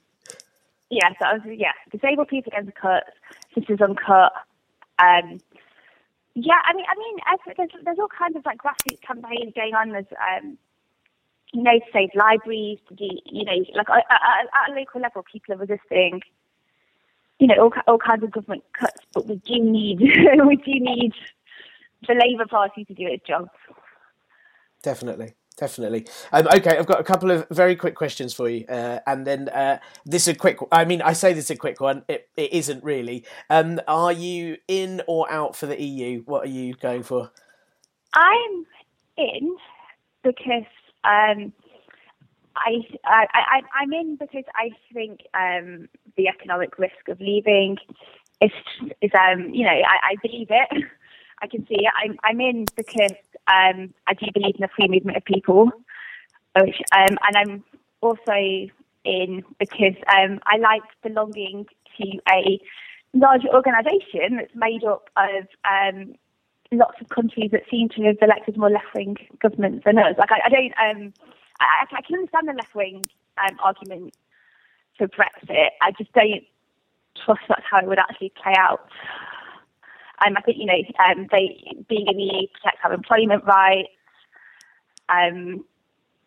yeah, 0.90 1.10
so 1.20 1.26
I 1.26 1.34
was, 1.34 1.42
yeah, 1.46 1.74
disabled 1.92 2.30
people 2.30 2.54
against 2.56 2.76
cuts, 2.76 3.10
sisters 3.54 3.82
uncut. 3.82 4.32
Um, 5.00 5.40
yeah, 6.40 6.62
I 6.66 6.74
mean, 6.74 6.86
I 6.88 6.96
mean, 7.00 7.56
there's, 7.58 7.70
there's 7.84 7.98
all 7.98 8.08
kinds 8.16 8.36
of 8.36 8.46
like 8.46 8.60
grassroots 8.60 9.02
campaigns 9.02 9.54
going 9.56 9.74
on. 9.74 9.90
There's, 9.90 10.06
um, 10.36 10.56
you 11.52 11.64
know, 11.64 11.80
save 11.92 12.10
libraries, 12.14 12.78
to 12.90 12.94
do, 12.94 13.10
you 13.26 13.44
know, 13.44 13.66
like 13.74 13.90
at, 13.90 14.06
at, 14.12 14.46
at 14.46 14.72
a 14.72 14.80
local 14.80 15.02
level, 15.02 15.24
people 15.24 15.56
are 15.56 15.58
resisting, 15.58 16.22
you 17.40 17.48
know, 17.48 17.56
all, 17.56 17.74
all 17.88 17.98
kinds 17.98 18.24
of 18.24 18.30
government 18.30 18.64
cuts. 18.74 19.02
But 19.16 19.26
we 19.26 19.38
do 19.38 19.64
need, 19.64 20.00
we 20.46 20.58
do 20.58 20.80
need 20.80 21.14
the 22.08 22.14
Labour 22.14 22.46
Party 22.46 22.86
to 22.86 22.94
do 22.94 23.08
its 23.08 23.26
job. 23.26 23.50
Definitely, 24.84 25.34
definitely. 25.58 26.08
Um, 26.32 26.48
okay, 26.48 26.78
I've 26.78 26.86
got 26.86 27.00
a 27.00 27.04
couple 27.04 27.32
of 27.32 27.48
very 27.50 27.76
quick 27.76 27.96
questions 27.96 28.34
for 28.34 28.50
you, 28.50 28.66
uh, 28.68 29.00
and 29.06 29.26
then 29.26 29.50
uh, 29.50 29.80
this 30.06 30.28
is 30.28 30.36
a 30.36 30.36
quick. 30.36 30.60
I 30.72 30.86
mean, 30.86 31.02
I 31.02 31.14
say 31.14 31.34
this 31.34 31.46
is 31.46 31.52
a 31.52 31.56
quick 31.58 31.82
one. 31.82 32.04
It 32.08 32.30
it 32.38 32.54
isn't 32.54 32.84
really. 32.84 33.26
Um, 33.50 33.82
are 33.88 34.14
you 34.14 34.58
in 34.68 35.02
or 35.08 35.30
out 35.32 35.56
for 35.56 35.66
the 35.66 35.82
EU? 35.82 36.22
What 36.26 36.46
are 36.46 36.50
you 36.52 36.76
going 36.76 37.04
for? 37.04 37.32
I'm 38.14 38.66
in 39.18 39.56
because 40.24 40.66
um, 41.04 41.54
I, 42.56 42.82
I, 43.06 43.26
I 43.34 43.62
I'm 43.82 43.94
in 43.94 44.16
because 44.16 44.46
I 44.56 44.70
think 44.94 45.22
um, 45.34 45.90
the 46.16 46.28
economic 46.28 46.78
risk 46.80 47.08
of 47.10 47.20
leaving 47.20 47.78
is 48.42 48.52
is 49.02 49.12
um 49.20 49.50
you 49.54 49.64
know 49.64 49.72
I, 49.72 50.12
I 50.12 50.16
believe 50.22 50.48
it. 50.50 50.84
I 51.42 51.48
can 51.48 51.66
see. 51.68 51.88
I'm 52.04 52.18
I'm 52.24 52.42
in 52.42 52.66
because 52.76 53.12
um, 53.48 53.94
I 54.08 54.14
do 54.14 54.28
believe 54.34 54.56
in 54.56 54.62
the 54.62 54.70
free 54.76 54.88
movement 54.88 55.18
of 55.18 55.26
people, 55.26 55.72
which, 56.60 56.82
um, 56.96 57.18
and 57.28 57.36
I'm 57.36 57.64
also 58.02 58.70
in 59.06 59.44
because 59.60 59.96
um, 60.18 60.40
I 60.46 60.58
like 60.58 60.84
belonging 61.02 61.66
to 61.98 62.20
a 62.30 62.60
large 63.14 63.46
organisation 63.46 64.38
that's 64.38 64.56
made 64.56 64.84
up 64.84 65.10
of 65.16 65.48
um, 65.70 66.14
lots 66.72 67.00
of 67.02 67.10
countries 67.10 67.52
that 67.52 67.64
seem 67.70 67.90
to 67.90 68.04
have 68.04 68.18
elected 68.22 68.58
more 68.58 68.70
left-wing 68.70 69.18
governments 69.42 69.84
than 69.86 69.98
us. 69.98 70.16
Like 70.18 70.32
I, 70.32 70.42
I 70.46 70.50
don't, 70.50 70.74
um, 70.80 71.14
I, 71.60 71.86
I 71.90 72.02
can 72.02 72.18
understand 72.18 72.48
the 72.48 72.54
left-wing 72.54 73.06
um, 73.38 73.58
argument 73.64 74.14
for 74.98 75.08
Brexit. 75.08 75.70
I 75.82 75.92
just 75.98 76.12
don't 76.14 76.44
trust 77.26 77.42
that's 77.48 77.64
how 77.70 77.80
it 77.80 77.88
would 77.88 78.00
actually 78.00 78.32
play 78.42 78.54
out. 78.58 78.90
Um, 80.26 80.36
I 80.38 80.42
think 80.42 80.58
you 80.58 80.66
know, 80.66 80.82
um, 81.04 81.28
they 81.32 81.76
being 81.88 82.08
in 82.08 82.18
the 82.18 82.24
EU 82.24 82.48
protects 82.54 82.82
our 82.84 82.94
employment 82.94 83.44
rights. 83.46 83.90
Um, 85.10 85.64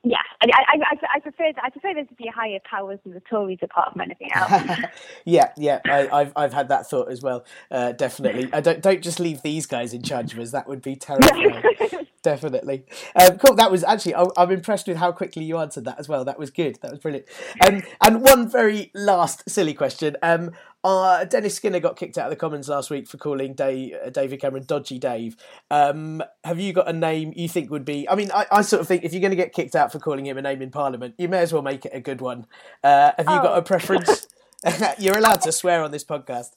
yeah, 0.02 0.16
I, 0.40 0.46
I, 0.46 0.76
I, 0.76 1.16
I 1.16 1.20
prefer 1.20 1.52
I 1.62 1.68
prefer 1.68 1.92
there 1.92 2.06
to 2.06 2.14
be 2.14 2.26
higher 2.26 2.58
powers 2.64 2.98
than 3.04 3.12
the 3.12 3.20
Tories 3.20 3.58
apart 3.60 3.92
from 3.92 4.00
anything 4.00 4.30
else. 4.34 4.80
yeah, 5.26 5.52
yeah, 5.58 5.80
I, 5.84 6.08
I've 6.08 6.32
I've 6.36 6.52
had 6.54 6.68
that 6.68 6.88
thought 6.88 7.10
as 7.10 7.20
well. 7.20 7.44
Uh, 7.70 7.92
definitely, 7.92 8.48
I 8.52 8.62
don't 8.62 8.80
don't 8.80 9.02
just 9.02 9.20
leave 9.20 9.42
these 9.42 9.66
guys 9.66 9.92
in 9.92 10.02
charge 10.02 10.32
of 10.32 10.38
us. 10.38 10.52
That 10.52 10.66
would 10.68 10.80
be 10.80 10.96
terrible. 10.96 11.28
definitely. 12.22 12.84
Um, 13.14 13.36
cool. 13.38 13.56
That 13.56 13.70
was 13.70 13.84
actually 13.84 14.14
I, 14.14 14.24
I'm 14.38 14.50
impressed 14.50 14.88
with 14.88 14.96
how 14.96 15.12
quickly 15.12 15.44
you 15.44 15.58
answered 15.58 15.84
that 15.84 15.98
as 16.00 16.08
well. 16.08 16.24
That 16.24 16.38
was 16.38 16.50
good. 16.50 16.78
That 16.80 16.92
was 16.92 17.00
brilliant. 17.00 17.26
Um, 17.66 17.82
and 18.00 18.22
one 18.22 18.48
very 18.48 18.90
last 18.94 19.50
silly 19.50 19.74
question. 19.74 20.16
Um, 20.22 20.52
uh, 20.82 21.24
Dennis 21.24 21.54
Skinner 21.56 21.80
got 21.80 21.96
kicked 21.96 22.16
out 22.18 22.24
of 22.26 22.30
the 22.30 22.36
Commons 22.36 22.68
last 22.68 22.90
week 22.90 23.06
for 23.08 23.18
calling 23.18 23.54
Dave, 23.54 23.94
uh, 24.04 24.10
David 24.10 24.40
Cameron 24.40 24.64
Dodgy 24.66 24.98
Dave. 24.98 25.36
Um, 25.70 26.22
have 26.44 26.58
you 26.58 26.72
got 26.72 26.88
a 26.88 26.92
name 26.92 27.32
you 27.36 27.48
think 27.48 27.70
would 27.70 27.84
be? 27.84 28.08
I 28.08 28.14
mean, 28.14 28.30
I, 28.32 28.46
I 28.50 28.62
sort 28.62 28.80
of 28.80 28.88
think 28.88 29.04
if 29.04 29.12
you're 29.12 29.20
going 29.20 29.30
to 29.32 29.36
get 29.36 29.52
kicked 29.52 29.76
out 29.76 29.92
for 29.92 29.98
calling 29.98 30.26
him 30.26 30.38
a 30.38 30.42
name 30.42 30.62
in 30.62 30.70
Parliament, 30.70 31.14
you 31.18 31.28
may 31.28 31.38
as 31.38 31.52
well 31.52 31.62
make 31.62 31.84
it 31.84 31.92
a 31.94 32.00
good 32.00 32.20
one. 32.20 32.46
Uh, 32.82 33.12
have 33.18 33.26
you 33.26 33.42
got 33.42 33.52
Oh. 33.52 33.58
a 33.58 33.62
preference? 33.62 34.26
you're 34.98 35.16
allowed 35.18 35.40
to 35.42 35.52
swear 35.52 35.82
on 35.82 35.90
this 35.90 36.04
podcast. 36.04 36.50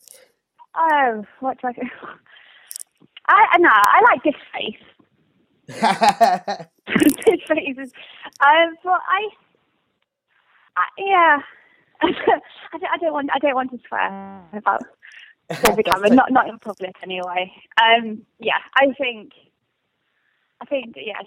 oh, 0.76 1.26
what 1.40 1.60
do 1.62 1.68
I? 1.68 1.72
I 3.28 3.46
I- 3.54 3.58
no, 3.58 3.70
I 3.72 4.02
like 4.12 4.24
this 4.24 4.36
face. 4.54 4.80
this 5.68 7.42
face 7.48 7.78
is, 7.78 7.92
um, 8.46 8.76
but 8.84 9.00
I, 9.08 9.30
I 10.76 10.84
yeah, 10.98 11.38
I 12.74 12.78
don't, 12.78 12.92
I 12.94 12.98
don't 12.98 13.14
want 13.14 13.30
I 13.34 13.40
don't 13.40 13.56
want 13.56 13.72
to 13.72 13.80
swear 13.88 14.44
about 14.54 14.84
David 15.64 15.86
Cameron, 15.86 16.16
not 16.16 16.32
not 16.32 16.48
in 16.48 16.60
public 16.60 16.96
anyway. 17.04 17.52
Um, 17.82 18.24
yeah, 18.40 18.60
I 18.76 18.94
think 18.98 19.32
I 20.62 20.66
think 20.66 20.96
yeah, 20.96 21.22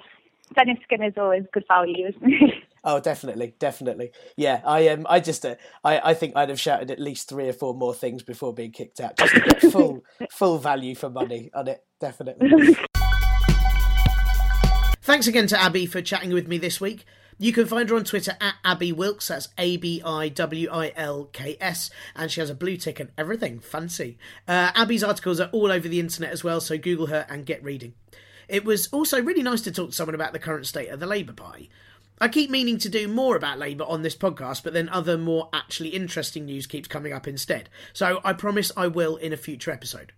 Dennis 0.55 0.79
Skinner's 0.85 1.14
always 1.16 1.45
good 1.53 1.64
value, 1.68 2.09
isn't 2.09 2.29
he? 2.29 2.53
Oh, 2.89 3.01
definitely, 3.01 3.53
definitely. 3.59 4.12
Yeah, 4.37 4.61
I 4.64 4.87
um, 4.91 5.09
I 5.11 5.18
just, 5.18 5.45
uh, 5.45 5.57
I, 5.83 6.11
I 6.11 6.14
think 6.14 6.37
I'd 6.37 6.51
have 6.51 6.61
shouted 6.61 6.89
at 6.93 7.01
least 7.01 7.29
three 7.29 7.49
or 7.49 7.53
four 7.53 7.74
more 7.74 7.93
things 7.93 8.22
before 8.22 8.55
being 8.55 8.70
kicked 8.70 9.01
out, 9.01 9.16
just 9.16 9.35
to 9.35 9.41
get 9.41 9.61
full, 9.72 10.05
full 10.31 10.59
value 10.59 10.95
for 10.95 11.11
money 11.11 11.51
on 11.53 11.66
it. 11.66 11.85
Definitely. 11.99 12.77
Thanks 15.03 15.27
again 15.27 15.49
to 15.49 15.61
Abi 15.61 15.87
for 15.87 16.01
chatting 16.01 16.33
with 16.33 16.47
me 16.47 16.59
this 16.59 16.81
week. 16.81 17.05
You 17.39 17.53
can 17.53 17.66
find 17.66 17.91
her 17.91 17.97
on 17.97 18.05
Twitter 18.05 18.34
at 18.41 18.55
Abi 18.64 18.93
Wilks, 18.93 19.28
that's 19.28 19.49
A 19.59 19.76
B 19.76 20.01
I 20.03 20.30
W 20.30 20.70
I 20.70 20.93
L 20.97 21.24
K 21.32 21.59
S, 21.61 21.91
and 22.14 22.30
she 22.30 22.41
has 22.41 22.49
a 22.49 22.55
blue 22.55 22.78
tick 22.78 22.99
and 22.99 23.11
everything. 23.18 23.61
Fancy. 23.61 24.16
Uh, 24.49 24.72
Abi's 24.74 25.05
articles 25.05 25.39
are 25.39 25.51
all 25.53 25.70
over 25.70 25.87
the 25.87 26.01
internet 26.01 26.32
as 26.32 26.43
well, 26.43 26.62
so 26.62 26.78
Google 26.78 27.09
her 27.09 27.26
and 27.28 27.45
get 27.45 27.62
reading. 27.62 27.93
It 28.49 28.64
was 28.64 28.87
also 28.89 29.20
really 29.20 29.43
nice 29.43 29.61
to 29.62 29.70
talk 29.70 29.91
to 29.91 29.95
someone 29.95 30.14
about 30.14 30.32
the 30.32 30.39
current 30.39 30.66
state 30.66 30.89
of 30.89 30.99
the 30.99 31.07
Labour 31.07 31.34
Party. 31.34 31.68
I 32.18 32.28
keep 32.28 32.49
meaning 32.49 32.78
to 32.78 32.89
do 32.89 33.07
more 33.07 33.37
about 33.37 33.59
Labour 33.59 33.84
on 33.84 34.01
this 34.01 34.16
podcast, 34.16 34.62
but 34.62 34.72
then 34.72 34.89
other 34.89 35.18
more 35.18 35.51
actually 35.53 35.91
interesting 35.91 36.47
news 36.47 36.66
keeps 36.66 36.89
coming 36.89 37.12
up 37.12 37.28
instead. 37.28 37.68
So 37.93 38.20
I 38.24 38.32
promise 38.32 38.72
I 38.74 38.87
will 38.87 39.16
in 39.16 39.34
a 39.34 39.37
future 39.37 39.70
episode. 39.70 40.12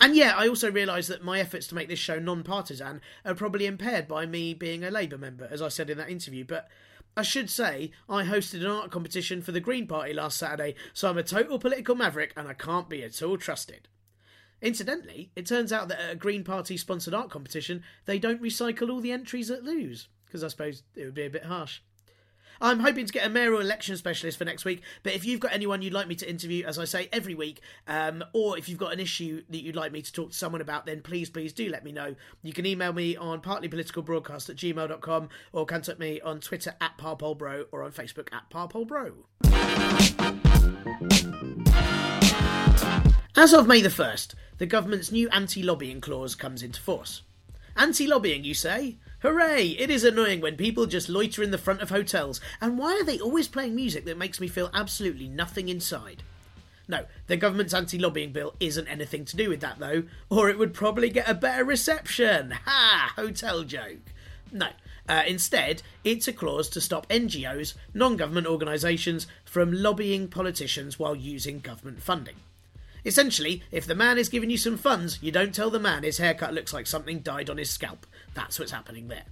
And 0.00 0.16
yeah, 0.16 0.34
I 0.34 0.48
also 0.48 0.70
realise 0.70 1.08
that 1.08 1.22
my 1.22 1.40
efforts 1.40 1.66
to 1.68 1.74
make 1.74 1.88
this 1.88 1.98
show 1.98 2.18
non 2.18 2.42
partisan 2.42 3.02
are 3.24 3.34
probably 3.34 3.66
impaired 3.66 4.08
by 4.08 4.24
me 4.24 4.54
being 4.54 4.82
a 4.82 4.90
Labour 4.90 5.18
member, 5.18 5.46
as 5.50 5.60
I 5.60 5.68
said 5.68 5.90
in 5.90 5.98
that 5.98 6.08
interview, 6.08 6.44
but 6.44 6.68
I 7.16 7.22
should 7.22 7.50
say 7.50 7.90
I 8.08 8.24
hosted 8.24 8.60
an 8.60 8.70
art 8.70 8.90
competition 8.90 9.42
for 9.42 9.52
the 9.52 9.60
Green 9.60 9.86
Party 9.86 10.14
last 10.14 10.38
Saturday, 10.38 10.74
so 10.94 11.10
I'm 11.10 11.18
a 11.18 11.22
total 11.22 11.58
political 11.58 11.94
maverick 11.94 12.32
and 12.36 12.48
I 12.48 12.54
can't 12.54 12.88
be 12.88 13.02
at 13.02 13.22
all 13.22 13.36
trusted. 13.36 13.88
Incidentally, 14.62 15.32
it 15.36 15.46
turns 15.46 15.72
out 15.72 15.88
that 15.88 16.00
at 16.00 16.12
a 16.12 16.16
Green 16.16 16.44
Party 16.44 16.76
sponsored 16.76 17.14
art 17.14 17.30
competition, 17.30 17.82
they 18.06 18.18
don't 18.18 18.42
recycle 18.42 18.90
all 18.90 19.00
the 19.00 19.12
entries 19.12 19.48
that 19.48 19.64
lose 19.64 20.08
because 20.24 20.44
I 20.44 20.48
suppose 20.48 20.82
it 20.94 21.04
would 21.04 21.14
be 21.14 21.26
a 21.26 21.30
bit 21.30 21.44
harsh. 21.44 21.80
I'm 22.60 22.80
hoping 22.80 23.06
to 23.06 23.12
get 23.12 23.26
a 23.26 23.30
mayoral 23.30 23.60
election 23.60 23.96
specialist 23.96 24.36
for 24.36 24.44
next 24.44 24.64
week, 24.64 24.82
but 25.02 25.14
if 25.14 25.24
you've 25.24 25.40
got 25.40 25.52
anyone 25.52 25.80
you'd 25.80 25.94
like 25.94 26.08
me 26.08 26.14
to 26.16 26.28
interview, 26.28 26.66
as 26.66 26.78
I 26.78 26.84
say 26.84 27.08
every 27.10 27.34
week, 27.34 27.62
um, 27.88 28.22
or 28.34 28.58
if 28.58 28.68
you've 28.68 28.78
got 28.78 28.92
an 28.92 29.00
issue 29.00 29.42
that 29.48 29.62
you'd 29.62 29.76
like 29.76 29.92
me 29.92 30.02
to 30.02 30.12
talk 30.12 30.32
to 30.32 30.36
someone 30.36 30.60
about, 30.60 30.84
then 30.84 31.00
please, 31.00 31.30
please 31.30 31.54
do 31.54 31.70
let 31.70 31.84
me 31.84 31.92
know. 31.92 32.14
You 32.42 32.52
can 32.52 32.66
email 32.66 32.92
me 32.92 33.16
on 33.16 33.40
partlypoliticalbroadcast 33.40 34.50
at 34.50 34.56
gmail.com 34.56 35.28
or 35.52 35.64
contact 35.64 35.98
me 35.98 36.20
on 36.20 36.40
Twitter 36.40 36.74
at 36.80 36.98
parpolbro 36.98 37.64
or 37.72 37.82
on 37.82 37.92
Facebook 37.92 38.28
at 38.32 38.50
parpolbro. 38.50 39.14
As 43.36 43.54
of 43.54 43.66
May 43.66 43.80
the 43.80 43.88
1st, 43.88 44.34
the 44.58 44.66
government's 44.66 45.10
new 45.10 45.30
anti 45.30 45.62
lobbying 45.62 46.02
clause 46.02 46.34
comes 46.34 46.62
into 46.62 46.80
force. 46.80 47.22
Anti 47.74 48.06
lobbying, 48.06 48.44
you 48.44 48.52
say? 48.52 48.98
Hooray! 49.22 49.76
It 49.78 49.90
is 49.90 50.02
annoying 50.02 50.40
when 50.40 50.56
people 50.56 50.86
just 50.86 51.10
loiter 51.10 51.42
in 51.42 51.50
the 51.50 51.58
front 51.58 51.82
of 51.82 51.90
hotels, 51.90 52.40
and 52.58 52.78
why 52.78 52.92
are 52.92 53.04
they 53.04 53.20
always 53.20 53.48
playing 53.48 53.74
music 53.74 54.06
that 54.06 54.16
makes 54.16 54.40
me 54.40 54.48
feel 54.48 54.70
absolutely 54.72 55.28
nothing 55.28 55.68
inside? 55.68 56.22
No, 56.88 57.04
the 57.26 57.36
government's 57.36 57.74
anti 57.74 57.98
lobbying 57.98 58.32
bill 58.32 58.54
isn't 58.60 58.88
anything 58.88 59.26
to 59.26 59.36
do 59.36 59.50
with 59.50 59.60
that, 59.60 59.78
though, 59.78 60.04
or 60.30 60.48
it 60.48 60.58
would 60.58 60.72
probably 60.72 61.10
get 61.10 61.28
a 61.28 61.34
better 61.34 61.64
reception. 61.66 62.52
Ha! 62.64 63.12
Hotel 63.14 63.62
joke. 63.64 64.00
No, 64.50 64.68
uh, 65.06 65.22
instead, 65.26 65.82
it's 66.02 66.26
a 66.26 66.32
clause 66.32 66.70
to 66.70 66.80
stop 66.80 67.06
NGOs, 67.08 67.74
non 67.92 68.16
government 68.16 68.46
organisations, 68.46 69.26
from 69.44 69.70
lobbying 69.70 70.28
politicians 70.28 70.98
while 70.98 71.14
using 71.14 71.60
government 71.60 72.00
funding. 72.02 72.36
Essentially, 73.04 73.62
if 73.70 73.86
the 73.86 73.94
man 73.94 74.18
is 74.18 74.28
giving 74.28 74.50
you 74.50 74.56
some 74.56 74.76
funds, 74.76 75.18
you 75.22 75.30
don't 75.30 75.54
tell 75.54 75.70
the 75.70 75.78
man 75.78 76.04
his 76.04 76.18
haircut 76.18 76.54
looks 76.54 76.72
like 76.72 76.86
something 76.86 77.20
died 77.20 77.50
on 77.50 77.58
his 77.58 77.70
scalp. 77.70 78.06
That's 78.34 78.58
what's 78.58 78.72
happening 78.72 79.08
there. 79.08 79.24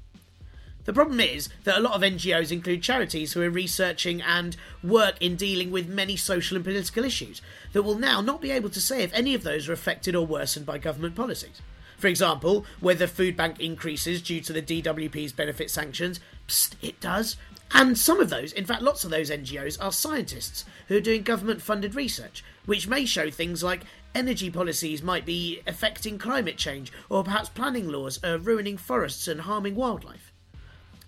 The 0.84 0.94
problem 0.94 1.20
is 1.20 1.50
that 1.64 1.76
a 1.76 1.82
lot 1.82 1.92
of 1.92 2.00
NGOs 2.00 2.50
include 2.50 2.82
charities 2.82 3.34
who 3.34 3.42
are 3.42 3.50
researching 3.50 4.22
and 4.22 4.56
work 4.82 5.16
in 5.20 5.36
dealing 5.36 5.70
with 5.70 5.86
many 5.86 6.16
social 6.16 6.56
and 6.56 6.64
political 6.64 7.04
issues 7.04 7.42
that 7.74 7.82
will 7.82 7.98
now 7.98 8.22
not 8.22 8.40
be 8.40 8.50
able 8.50 8.70
to 8.70 8.80
say 8.80 9.02
if 9.02 9.12
any 9.12 9.34
of 9.34 9.42
those 9.42 9.68
are 9.68 9.74
affected 9.74 10.14
or 10.14 10.26
worsened 10.26 10.64
by 10.64 10.78
government 10.78 11.14
policies. 11.14 11.60
For 11.98 12.06
example, 12.06 12.64
whether 12.80 13.06
food 13.06 13.36
bank 13.36 13.60
increases 13.60 14.22
due 14.22 14.40
to 14.40 14.52
the 14.52 14.62
DWP's 14.62 15.32
benefit 15.32 15.70
sanctions, 15.70 16.20
psst, 16.46 16.76
it 16.80 16.98
does. 17.00 17.36
And 17.72 17.98
some 17.98 18.18
of 18.18 18.30
those, 18.30 18.52
in 18.52 18.64
fact, 18.64 18.80
lots 18.80 19.04
of 19.04 19.10
those 19.10 19.30
NGOs 19.30 19.76
are 19.82 19.92
scientists 19.92 20.64
who 20.86 20.96
are 20.96 21.00
doing 21.00 21.22
government 21.22 21.60
funded 21.60 21.94
research, 21.94 22.42
which 22.64 22.88
may 22.88 23.04
show 23.04 23.30
things 23.30 23.62
like 23.62 23.84
energy 24.18 24.50
policies 24.50 25.00
might 25.00 25.24
be 25.24 25.60
affecting 25.64 26.18
climate 26.18 26.56
change, 26.56 26.90
or 27.08 27.22
perhaps 27.22 27.48
planning 27.48 27.86
laws 27.86 28.18
are 28.24 28.36
ruining 28.36 28.76
forests 28.76 29.28
and 29.28 29.42
harming 29.42 29.76
wildlife. 29.76 30.32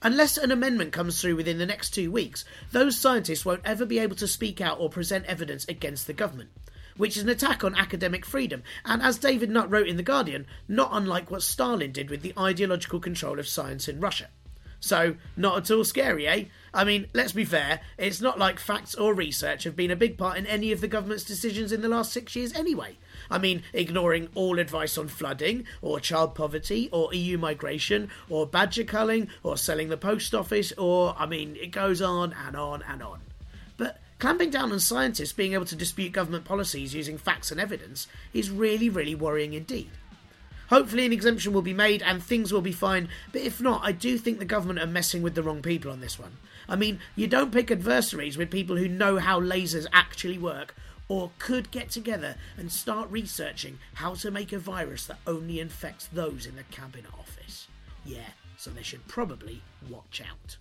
Unless 0.01 0.39
an 0.39 0.53
amendment 0.53 0.93
comes 0.93 1.21
through 1.21 1.35
within 1.35 1.59
the 1.59 1.67
next 1.67 1.91
two 1.91 2.13
weeks, 2.13 2.45
those 2.71 2.97
scientists 2.97 3.45
won't 3.45 3.63
ever 3.65 3.85
be 3.85 3.99
able 3.99 4.15
to 4.15 4.29
speak 4.29 4.61
out 4.61 4.79
or 4.79 4.89
present 4.89 5.27
evidence 5.27 5.67
against 5.67 6.07
the 6.07 6.13
government, 6.13 6.51
which 6.97 7.17
is 7.17 7.25
an 7.25 7.29
attack 7.29 7.65
on 7.65 7.75
academic 7.75 8.25
freedom, 8.25 8.63
and 8.85 9.03
as 9.03 9.19
David 9.19 9.51
Nutt 9.51 9.69
wrote 9.69 9.89
in 9.89 9.97
The 9.97 10.05
Guardian, 10.05 10.47
not 10.69 10.91
unlike 10.93 11.33
what 11.33 11.43
Stalin 11.43 11.91
did 11.91 12.11
with 12.11 12.23
the 12.23 12.33
ideological 12.39 13.01
control 13.01 13.41
of 13.41 13.49
science 13.49 13.89
in 13.89 13.99
Russia. 13.99 14.29
So, 14.79 15.17
not 15.37 15.59
at 15.59 15.71
all 15.73 15.85
scary, 15.85 16.29
eh? 16.29 16.45
I 16.73 16.85
mean, 16.85 17.09
let's 17.13 17.33
be 17.33 17.45
fair, 17.45 17.81
it's 17.99 18.21
not 18.21 18.39
like 18.39 18.61
facts 18.61 18.95
or 18.95 19.13
research 19.13 19.65
have 19.65 19.75
been 19.75 19.91
a 19.91 19.97
big 19.97 20.17
part 20.17 20.39
in 20.39 20.47
any 20.47 20.71
of 20.71 20.81
the 20.81 20.89
government's 20.89 21.25
decisions 21.25 21.73
in 21.73 21.83
the 21.83 21.89
last 21.89 22.13
six 22.13 22.37
years 22.37 22.53
anyway. 22.53 22.97
I 23.29 23.39
mean, 23.39 23.63
ignoring 23.73 24.29
all 24.35 24.59
advice 24.59 24.97
on 24.97 25.09
flooding, 25.09 25.65
or 25.83 25.99
child 25.99 26.35
poverty, 26.35 26.89
or 26.93 27.13
EU 27.13 27.39
migration, 27.39 28.09
or 28.29 28.47
badger 28.47 28.85
culling, 28.85 29.29
or 29.43 29.57
selling 29.57 29.89
the 29.89 29.97
post 29.97 30.35
office, 30.35 30.73
or, 30.79 31.15
I 31.19 31.27
mean, 31.27 31.57
it 31.57 31.73
goes 31.73 32.01
on 32.01 32.35
and 32.47 32.55
on 32.55 32.83
and 32.89 33.03
on. 33.03 33.21
But 33.77 33.99
clamping 34.21 34.51
down 34.51 34.71
on 34.71 34.79
scientists 34.79 35.33
being 35.33 35.55
able 35.55 35.65
to 35.67 35.77
dispute 35.77 36.13
government 36.13 36.45
policies 36.45 36.95
using 36.95 37.19
facts 37.19 37.51
and 37.51 37.61
evidence 37.61 38.07
is 38.33 38.51
really, 38.51 38.89
really 38.89 39.15
worrying 39.17 39.55
indeed. 39.55 39.91
Hopefully, 40.69 41.05
an 41.05 41.13
exemption 41.13 41.53
will 41.53 41.63
be 41.63 41.75
made 41.75 42.01
and 42.01 42.23
things 42.23 42.53
will 42.53 42.61
be 42.61 42.71
fine, 42.71 43.09
but 43.33 43.41
if 43.41 43.61
not, 43.61 43.81
I 43.83 43.91
do 43.91 44.17
think 44.17 44.39
the 44.39 44.45
government 44.45 44.79
are 44.79 44.87
messing 44.87 45.21
with 45.21 45.35
the 45.35 45.43
wrong 45.43 45.63
people 45.63 45.91
on 45.91 46.01
this 46.01 46.17
one. 46.17 46.37
I 46.71 46.77
mean, 46.77 47.01
you 47.17 47.27
don't 47.27 47.51
pick 47.51 47.73
adversaries 47.73 48.39
with 48.39 48.49
people 48.49 48.77
who 48.77 48.87
know 48.87 49.19
how 49.19 49.41
lasers 49.41 49.87
actually 49.93 50.39
work 50.39 50.77
or 51.09 51.33
could 51.41 51.73
get 51.73 51.91
together 51.91 52.37
and 52.57 52.71
start 52.71 53.11
researching 53.11 53.81
how 53.95 54.15
to 54.15 54.31
make 54.31 54.53
a 54.53 54.59
virus 54.59 55.05
that 55.07 55.19
only 55.27 55.59
infects 55.59 56.07
those 56.13 56.47
in 56.47 56.55
the 56.55 56.63
cabinet 56.63 57.07
office. 57.19 57.67
Yeah, 58.07 58.31
so 58.57 58.71
they 58.71 58.85
should 58.85 59.07
probably 59.09 59.63
watch 59.89 60.23
out. 60.23 60.59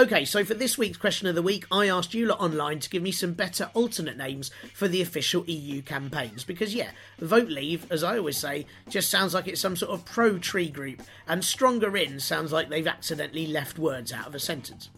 Okay, 0.00 0.24
so 0.24 0.46
for 0.46 0.54
this 0.54 0.78
week's 0.78 0.96
question 0.96 1.28
of 1.28 1.34
the 1.34 1.42
week, 1.42 1.66
I 1.70 1.86
asked 1.86 2.14
you 2.14 2.24
lot 2.24 2.40
online 2.40 2.80
to 2.80 2.88
give 2.88 3.02
me 3.02 3.12
some 3.12 3.34
better 3.34 3.70
alternate 3.74 4.16
names 4.16 4.50
for 4.72 4.88
the 4.88 5.02
official 5.02 5.44
EU 5.44 5.82
campaigns. 5.82 6.42
Because, 6.42 6.74
yeah, 6.74 6.92
Vote 7.18 7.48
Leave, 7.48 7.86
as 7.92 8.02
I 8.02 8.16
always 8.16 8.38
say, 8.38 8.64
just 8.88 9.10
sounds 9.10 9.34
like 9.34 9.46
it's 9.46 9.60
some 9.60 9.76
sort 9.76 9.92
of 9.92 10.06
pro 10.06 10.38
tree 10.38 10.70
group, 10.70 11.02
and 11.28 11.44
Stronger 11.44 11.94
In 11.98 12.18
sounds 12.18 12.50
like 12.50 12.70
they've 12.70 12.86
accidentally 12.86 13.46
left 13.46 13.78
words 13.78 14.10
out 14.10 14.26
of 14.26 14.34
a 14.34 14.40
sentence. 14.40 14.88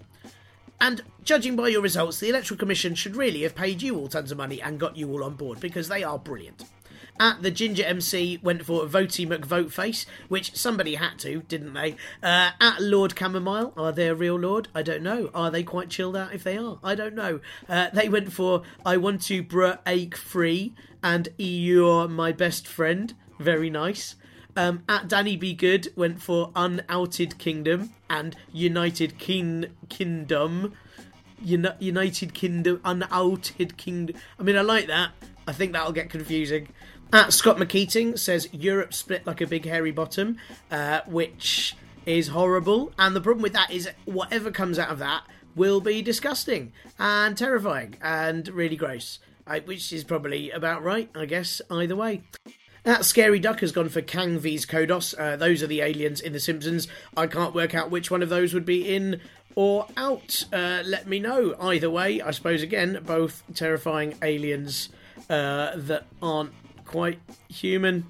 And 0.81 1.03
judging 1.25 1.57
by 1.57 1.67
your 1.67 1.83
results, 1.83 2.21
the 2.21 2.29
Electoral 2.29 2.59
Commission 2.59 2.95
should 2.95 3.17
really 3.17 3.43
have 3.43 3.57
paid 3.57 3.83
you 3.83 3.99
all 3.99 4.07
tons 4.07 4.31
of 4.31 4.39
money 4.39 4.63
and 4.63 4.79
got 4.79 4.97
you 4.97 5.11
all 5.11 5.25
on 5.25 5.35
board 5.35 5.59
because 5.59 5.89
they 5.89 6.05
are 6.05 6.17
brilliant. 6.17 6.63
At 7.21 7.43
the 7.43 7.51
Ginger 7.51 7.85
MC 7.85 8.41
went 8.43 8.65
for 8.65 8.85
Votey 8.87 9.27
McVoteface, 9.27 10.07
which 10.29 10.57
somebody 10.57 10.97
had 10.97 11.19
to, 11.21 11.43
didn't 11.43 11.75
they? 11.75 11.93
Uh, 12.23 12.51
at 12.61 12.81
Lord 12.81 13.17
Chamomile, 13.17 13.73
are 13.77 13.93
they 13.93 14.09
a 14.09 14.15
real 14.15 14.37
lord? 14.37 14.69
I 14.75 14.83
don't 14.83 15.03
know. 15.03 15.31
Are 15.35 15.51
they 15.51 15.63
quite 15.63 15.89
chilled 15.89 16.17
out 16.17 16.35
if 16.35 16.43
they 16.43 16.57
are? 16.57 16.79
I 16.83 16.95
don't 16.95 17.15
know. 17.15 17.41
Uh, 17.69 17.91
they 17.93 18.09
went 18.09 18.33
for 18.33 18.63
I 18.85 18.97
want 18.97 19.23
to 19.23 19.43
bruh 19.45 19.79
ache 19.87 20.17
free 20.17 20.75
and 21.03 21.29
you're 21.39 22.09
my 22.09 22.33
best 22.33 22.67
friend. 22.67 23.15
Very 23.39 23.71
nice. 23.71 24.17
Um, 24.57 24.83
at 24.89 25.09
Danny 25.09 25.37
Be 25.37 25.55
Good 25.55 25.93
went 25.97 26.21
for 26.21 26.51
Unouted 26.55 27.39
Kingdom 27.39 27.91
and 28.11 28.37
United 28.53 29.19
King 29.19 29.67
Kingdom. 29.89 30.75
Uni- 31.45 31.71
United 31.79 32.35
Kingdom, 32.35 32.81
Unouted 32.85 33.77
Kingdom. 33.77 34.17
I 34.39 34.43
mean, 34.43 34.57
I 34.57 34.61
like 34.61 34.87
that. 34.89 35.11
I 35.47 35.53
think 35.53 35.73
that'll 35.73 35.93
get 35.93 36.09
confusing. 36.09 36.69
At 37.15 37.35
Scott 37.35 37.59
McKeating 37.59 38.19
says 38.19 38.49
Europe 38.53 38.95
split 38.95 39.27
like 39.27 39.43
a 39.43 39.47
big 39.47 39.67
hairy 39.67 39.91
bottom, 39.91 40.39
uh, 40.71 41.03
which 41.07 41.77
is 42.07 42.29
horrible. 42.29 42.91
And 42.99 43.15
the 43.15 43.21
problem 43.21 43.43
with 43.43 43.53
that 43.53 43.71
is 43.71 43.91
whatever 44.07 44.51
comes 44.51 44.79
out 44.79 44.89
of 44.89 44.99
that 45.01 45.25
will 45.55 45.83
be 45.83 46.01
disgusting 46.01 46.73
and 46.99 47.37
terrifying 47.37 47.97
and 48.01 48.49
really 48.49 48.77
gross, 48.77 49.19
which 49.67 49.93
is 49.93 50.05
probably 50.05 50.51
about 50.51 50.83
right, 50.83 51.11
I 51.15 51.27
guess, 51.27 51.61
either 51.71 51.95
way. 51.95 52.23
That 52.85 53.05
Scary 53.05 53.39
Duck 53.39 53.61
has 53.61 53.73
gone 53.73 53.91
for 53.91 54.01
Kang 54.01 54.39
vs 54.39 54.65
Kodos. 54.65 55.15
Uh, 55.17 55.37
those 55.37 55.63
are 55.63 55.67
the 55.67 55.83
aliens 55.83 56.19
in 56.19 56.33
The 56.33 56.41
Simpsons. 56.41 56.89
I 57.15 57.27
can't 57.27 57.55
work 57.55 57.75
out 57.75 57.91
which 57.91 58.11
one 58.11 58.23
of 58.23 58.31
those 58.31 58.55
would 58.55 58.65
be 58.65 58.89
in 58.89 59.21
or 59.55 59.87
out. 59.99 60.47
Uh, 60.51 60.83
let 60.87 61.07
me 61.07 61.21
know. 61.21 61.55
Either 61.61 61.91
way, 61.91 62.23
I 62.23 62.31
suppose 62.31 62.63
again, 62.63 63.01
both 63.05 63.43
terrifying 63.55 64.15
aliens 64.23 64.89
uh, 65.29 65.73
that 65.77 66.07
aren't 66.23 66.53
quite 66.93 67.19
human. 67.49 68.05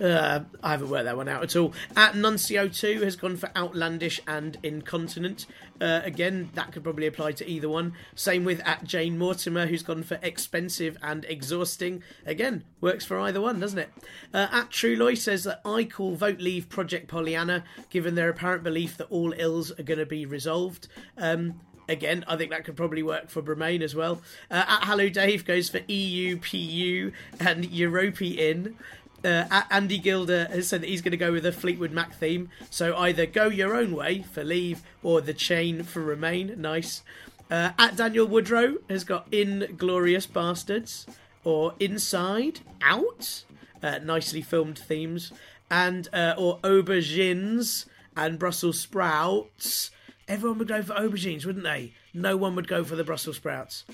Uh, 0.00 0.40
I 0.60 0.72
haven't 0.72 0.90
worked 0.90 1.04
that 1.04 1.16
one 1.16 1.28
out 1.28 1.44
at 1.44 1.54
all. 1.54 1.72
At 1.96 2.14
Nuncio2 2.14 3.00
has 3.04 3.14
gone 3.14 3.36
for 3.36 3.48
outlandish 3.54 4.20
and 4.26 4.58
incontinent. 4.64 5.46
Uh, 5.80 6.00
again, 6.02 6.50
that 6.54 6.72
could 6.72 6.82
probably 6.82 7.06
apply 7.06 7.30
to 7.30 7.48
either 7.48 7.68
one. 7.68 7.92
Same 8.16 8.44
with 8.44 8.60
at 8.66 8.82
Jane 8.82 9.16
Mortimer, 9.16 9.66
who's 9.66 9.84
gone 9.84 10.02
for 10.02 10.18
expensive 10.20 10.98
and 11.00 11.24
exhausting. 11.26 12.02
Again, 12.26 12.64
works 12.80 13.04
for 13.04 13.20
either 13.20 13.40
one, 13.40 13.60
doesn't 13.60 13.78
it? 13.78 13.90
Uh, 14.32 14.48
at 14.50 14.70
Truloy 14.70 15.16
says 15.16 15.44
that 15.44 15.60
I 15.64 15.84
call 15.84 16.16
Vote 16.16 16.40
Leave 16.40 16.68
Project 16.68 17.06
Pollyanna, 17.06 17.62
given 17.88 18.16
their 18.16 18.30
apparent 18.30 18.64
belief 18.64 18.96
that 18.96 19.10
all 19.10 19.32
ills 19.38 19.70
are 19.78 19.84
going 19.84 20.00
to 20.00 20.06
be 20.06 20.26
resolved. 20.26 20.88
Um, 21.16 21.60
Again, 21.88 22.24
I 22.26 22.36
think 22.36 22.50
that 22.50 22.64
could 22.64 22.76
probably 22.76 23.02
work 23.02 23.28
for 23.28 23.42
Bremain 23.42 23.82
as 23.82 23.94
well. 23.94 24.22
Uh, 24.50 24.64
at 24.66 24.84
Hello 24.84 25.08
Dave 25.08 25.44
goes 25.44 25.68
for 25.68 25.80
EU, 25.86 26.38
PU, 26.38 27.12
and 27.40 27.66
European. 27.66 28.76
Uh, 29.24 29.62
Andy 29.70 29.98
Gilder 29.98 30.46
has 30.46 30.68
said 30.68 30.82
that 30.82 30.88
he's 30.88 31.00
going 31.00 31.12
to 31.12 31.16
go 31.16 31.32
with 31.32 31.46
a 31.46 31.52
Fleetwood 31.52 31.92
Mac 31.92 32.14
theme. 32.14 32.50
So 32.70 32.96
either 32.96 33.24
go 33.24 33.48
your 33.48 33.74
own 33.74 33.96
way 33.96 34.22
for 34.22 34.44
leave 34.44 34.82
or 35.02 35.20
the 35.20 35.32
chain 35.32 35.82
for 35.82 36.00
remain. 36.00 36.54
Nice. 36.58 37.02
Uh, 37.50 37.70
at 37.78 37.96
Daniel 37.96 38.26
Woodrow 38.26 38.76
has 38.88 39.04
got 39.04 39.26
Inglorious 39.32 40.26
Bastards 40.26 41.06
or 41.42 41.74
Inside 41.80 42.60
Out. 42.82 43.44
Uh, 43.82 43.98
nicely 43.98 44.42
filmed 44.42 44.78
themes. 44.78 45.32
And 45.70 46.08
uh, 46.12 46.34
or 46.36 46.58
aubergines 46.60 47.86
and 48.16 48.38
Brussels 48.38 48.80
sprouts. 48.80 49.90
Everyone 50.28 50.58
would 50.58 50.68
go 50.68 50.82
for 50.82 50.94
aubergines, 50.94 51.44
wouldn't 51.44 51.64
they? 51.64 51.92
No 52.12 52.36
one 52.36 52.56
would 52.56 52.68
go 52.68 52.84
for 52.84 52.96
the 52.96 53.04
Brussels 53.04 53.36
sprouts. 53.36 53.84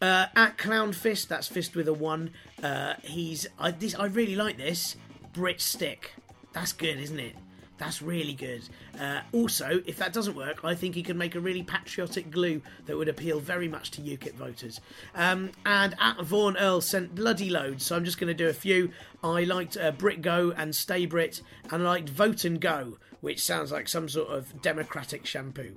Uh, 0.00 0.26
at 0.36 0.58
Clown 0.58 0.92
Fist, 0.92 1.28
that's 1.28 1.48
Fist 1.48 1.74
with 1.74 1.88
a 1.88 1.92
one. 1.92 2.30
Uh, 2.62 2.94
he's 3.02 3.46
I 3.58 3.70
this 3.70 3.94
I 3.94 4.06
really 4.06 4.36
like 4.36 4.56
this 4.56 4.96
Brit 5.32 5.60
stick. 5.60 6.14
That's 6.52 6.72
good, 6.72 6.98
isn't 6.98 7.18
it? 7.18 7.34
That's 7.76 8.00
really 8.00 8.34
good. 8.34 8.62
Uh, 9.00 9.20
also, 9.32 9.82
if 9.84 9.96
that 9.98 10.12
doesn't 10.12 10.36
work, 10.36 10.64
I 10.64 10.76
think 10.76 10.94
he 10.94 11.02
could 11.02 11.16
make 11.16 11.34
a 11.34 11.40
really 11.40 11.64
patriotic 11.64 12.30
glue 12.30 12.62
that 12.86 12.96
would 12.96 13.08
appeal 13.08 13.40
very 13.40 13.66
much 13.66 13.90
to 13.92 14.00
UKIP 14.00 14.34
voters. 14.34 14.80
Um, 15.14 15.50
and 15.66 15.94
at 15.98 16.20
Vaughan 16.22 16.56
Earl 16.56 16.80
sent 16.80 17.16
bloody 17.16 17.50
loads, 17.50 17.84
so 17.84 17.96
I'm 17.96 18.04
just 18.04 18.20
going 18.20 18.28
to 18.28 18.34
do 18.34 18.48
a 18.48 18.52
few. 18.52 18.90
I 19.24 19.42
liked 19.44 19.76
uh, 19.76 19.90
Brit 19.90 20.22
Go 20.22 20.52
and 20.56 20.74
Stay 20.74 21.06
Brit, 21.06 21.42
and 21.70 21.82
I 21.82 21.86
liked 21.86 22.08
Vote 22.08 22.44
and 22.44 22.60
Go, 22.60 22.98
which 23.24 23.42
sounds 23.42 23.72
like 23.72 23.88
some 23.88 24.08
sort 24.08 24.28
of 24.28 24.62
democratic 24.62 25.26
shampoo. 25.26 25.76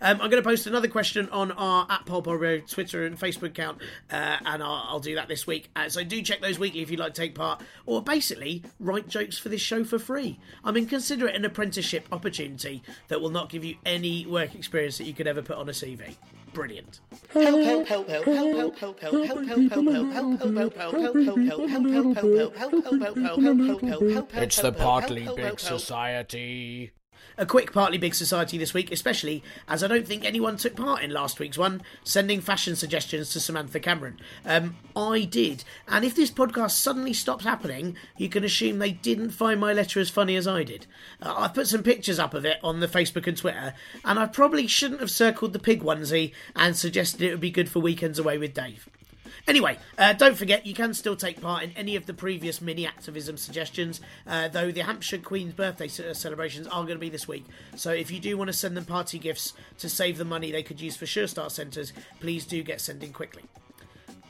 Um, 0.00 0.20
I'm 0.20 0.30
going 0.30 0.42
to 0.42 0.48
post 0.48 0.66
another 0.66 0.88
question 0.88 1.28
on 1.30 1.52
our 1.52 1.86
at 1.90 2.06
Pulp 2.06 2.24
Twitter 2.24 3.04
and 3.04 3.18
Facebook 3.18 3.48
account, 3.48 3.78
uh, 4.10 4.38
and 4.44 4.62
I'll, 4.62 4.86
I'll, 4.88 5.00
do 5.00 5.14
that 5.14 5.28
this 5.28 5.46
week. 5.46 5.70
Uh, 5.76 5.88
so 5.88 6.02
do 6.02 6.20
check 6.22 6.40
those 6.40 6.58
weekly 6.58 6.80
if 6.80 6.90
you'd 6.90 7.00
like 7.00 7.14
to 7.14 7.20
take 7.20 7.34
part, 7.34 7.62
or 7.86 8.02
basically 8.02 8.62
write 8.80 9.08
jokes 9.08 9.38
for 9.38 9.48
this 9.48 9.60
show 9.60 9.84
for 9.84 9.98
free. 9.98 10.40
I 10.64 10.72
mean, 10.72 10.86
consider 10.86 11.28
it 11.28 11.36
an 11.36 11.44
apprenticeship 11.44 12.08
opportunity 12.12 12.82
that 13.08 13.20
will 13.20 13.30
not 13.30 13.50
give 13.50 13.64
you 13.64 13.76
any 13.86 14.26
work 14.26 14.54
experience 14.54 14.98
that 14.98 15.04
you 15.04 15.14
could 15.14 15.26
ever 15.26 15.42
put 15.42 15.56
on 15.56 15.68
a 15.68 15.72
CV. 15.72 16.16
Brilliant. 16.52 17.00
It's 24.34 24.60
the 24.60 24.72
Partly 24.72 25.28
Big 25.36 25.60
Society. 25.60 26.92
A 27.40 27.46
quick 27.46 27.72
Partly 27.72 27.98
Big 27.98 28.16
Society 28.16 28.58
this 28.58 28.74
week, 28.74 28.90
especially 28.90 29.44
as 29.68 29.84
I 29.84 29.86
don't 29.86 30.08
think 30.08 30.24
anyone 30.24 30.56
took 30.56 30.74
part 30.74 31.04
in 31.04 31.12
last 31.12 31.38
week's 31.38 31.56
one, 31.56 31.82
sending 32.02 32.40
fashion 32.40 32.74
suggestions 32.74 33.30
to 33.30 33.38
Samantha 33.38 33.78
Cameron. 33.78 34.18
Um, 34.44 34.74
I 34.96 35.22
did. 35.22 35.62
And 35.86 36.04
if 36.04 36.16
this 36.16 36.32
podcast 36.32 36.72
suddenly 36.72 37.12
stops 37.12 37.44
happening, 37.44 37.96
you 38.16 38.28
can 38.28 38.42
assume 38.42 38.80
they 38.80 38.90
didn't 38.90 39.30
find 39.30 39.60
my 39.60 39.72
letter 39.72 40.00
as 40.00 40.10
funny 40.10 40.34
as 40.34 40.48
I 40.48 40.64
did. 40.64 40.88
Uh, 41.22 41.32
I've 41.38 41.54
put 41.54 41.68
some 41.68 41.84
pictures 41.84 42.18
up 42.18 42.34
of 42.34 42.44
it 42.44 42.58
on 42.64 42.80
the 42.80 42.88
Facebook 42.88 43.28
and 43.28 43.36
Twitter, 43.36 43.72
and 44.04 44.18
I 44.18 44.26
probably 44.26 44.66
shouldn't 44.66 45.00
have 45.00 45.10
circled 45.10 45.52
the 45.52 45.60
pig 45.60 45.80
onesie 45.80 46.32
and 46.56 46.76
suggested 46.76 47.22
it 47.22 47.30
would 47.30 47.40
be 47.40 47.52
good 47.52 47.68
for 47.68 47.78
weekends 47.78 48.18
away 48.18 48.36
with 48.38 48.52
Dave. 48.52 48.88
Anyway, 49.46 49.78
uh, 49.98 50.12
don't 50.12 50.36
forget 50.36 50.66
you 50.66 50.74
can 50.74 50.94
still 50.94 51.16
take 51.16 51.40
part 51.40 51.62
in 51.62 51.72
any 51.72 51.96
of 51.96 52.06
the 52.06 52.14
previous 52.14 52.60
mini 52.60 52.86
activism 52.86 53.36
suggestions, 53.36 54.00
uh, 54.26 54.48
though 54.48 54.70
the 54.70 54.82
Hampshire 54.82 55.18
Queen's 55.18 55.54
birthday 55.54 55.88
celebrations 55.88 56.66
are 56.66 56.82
going 56.82 56.96
to 56.96 56.98
be 56.98 57.08
this 57.08 57.28
week. 57.28 57.46
So 57.76 57.90
if 57.90 58.10
you 58.10 58.20
do 58.20 58.36
want 58.36 58.48
to 58.48 58.52
send 58.52 58.76
them 58.76 58.84
party 58.84 59.18
gifts 59.18 59.54
to 59.78 59.88
save 59.88 60.18
the 60.18 60.24
money 60.24 60.52
they 60.52 60.62
could 60.62 60.80
use 60.80 60.96
for 60.96 61.06
Sure 61.06 61.26
Start 61.26 61.52
centres, 61.52 61.92
please 62.20 62.46
do 62.46 62.62
get 62.62 62.80
sending 62.80 63.12
quickly. 63.12 63.42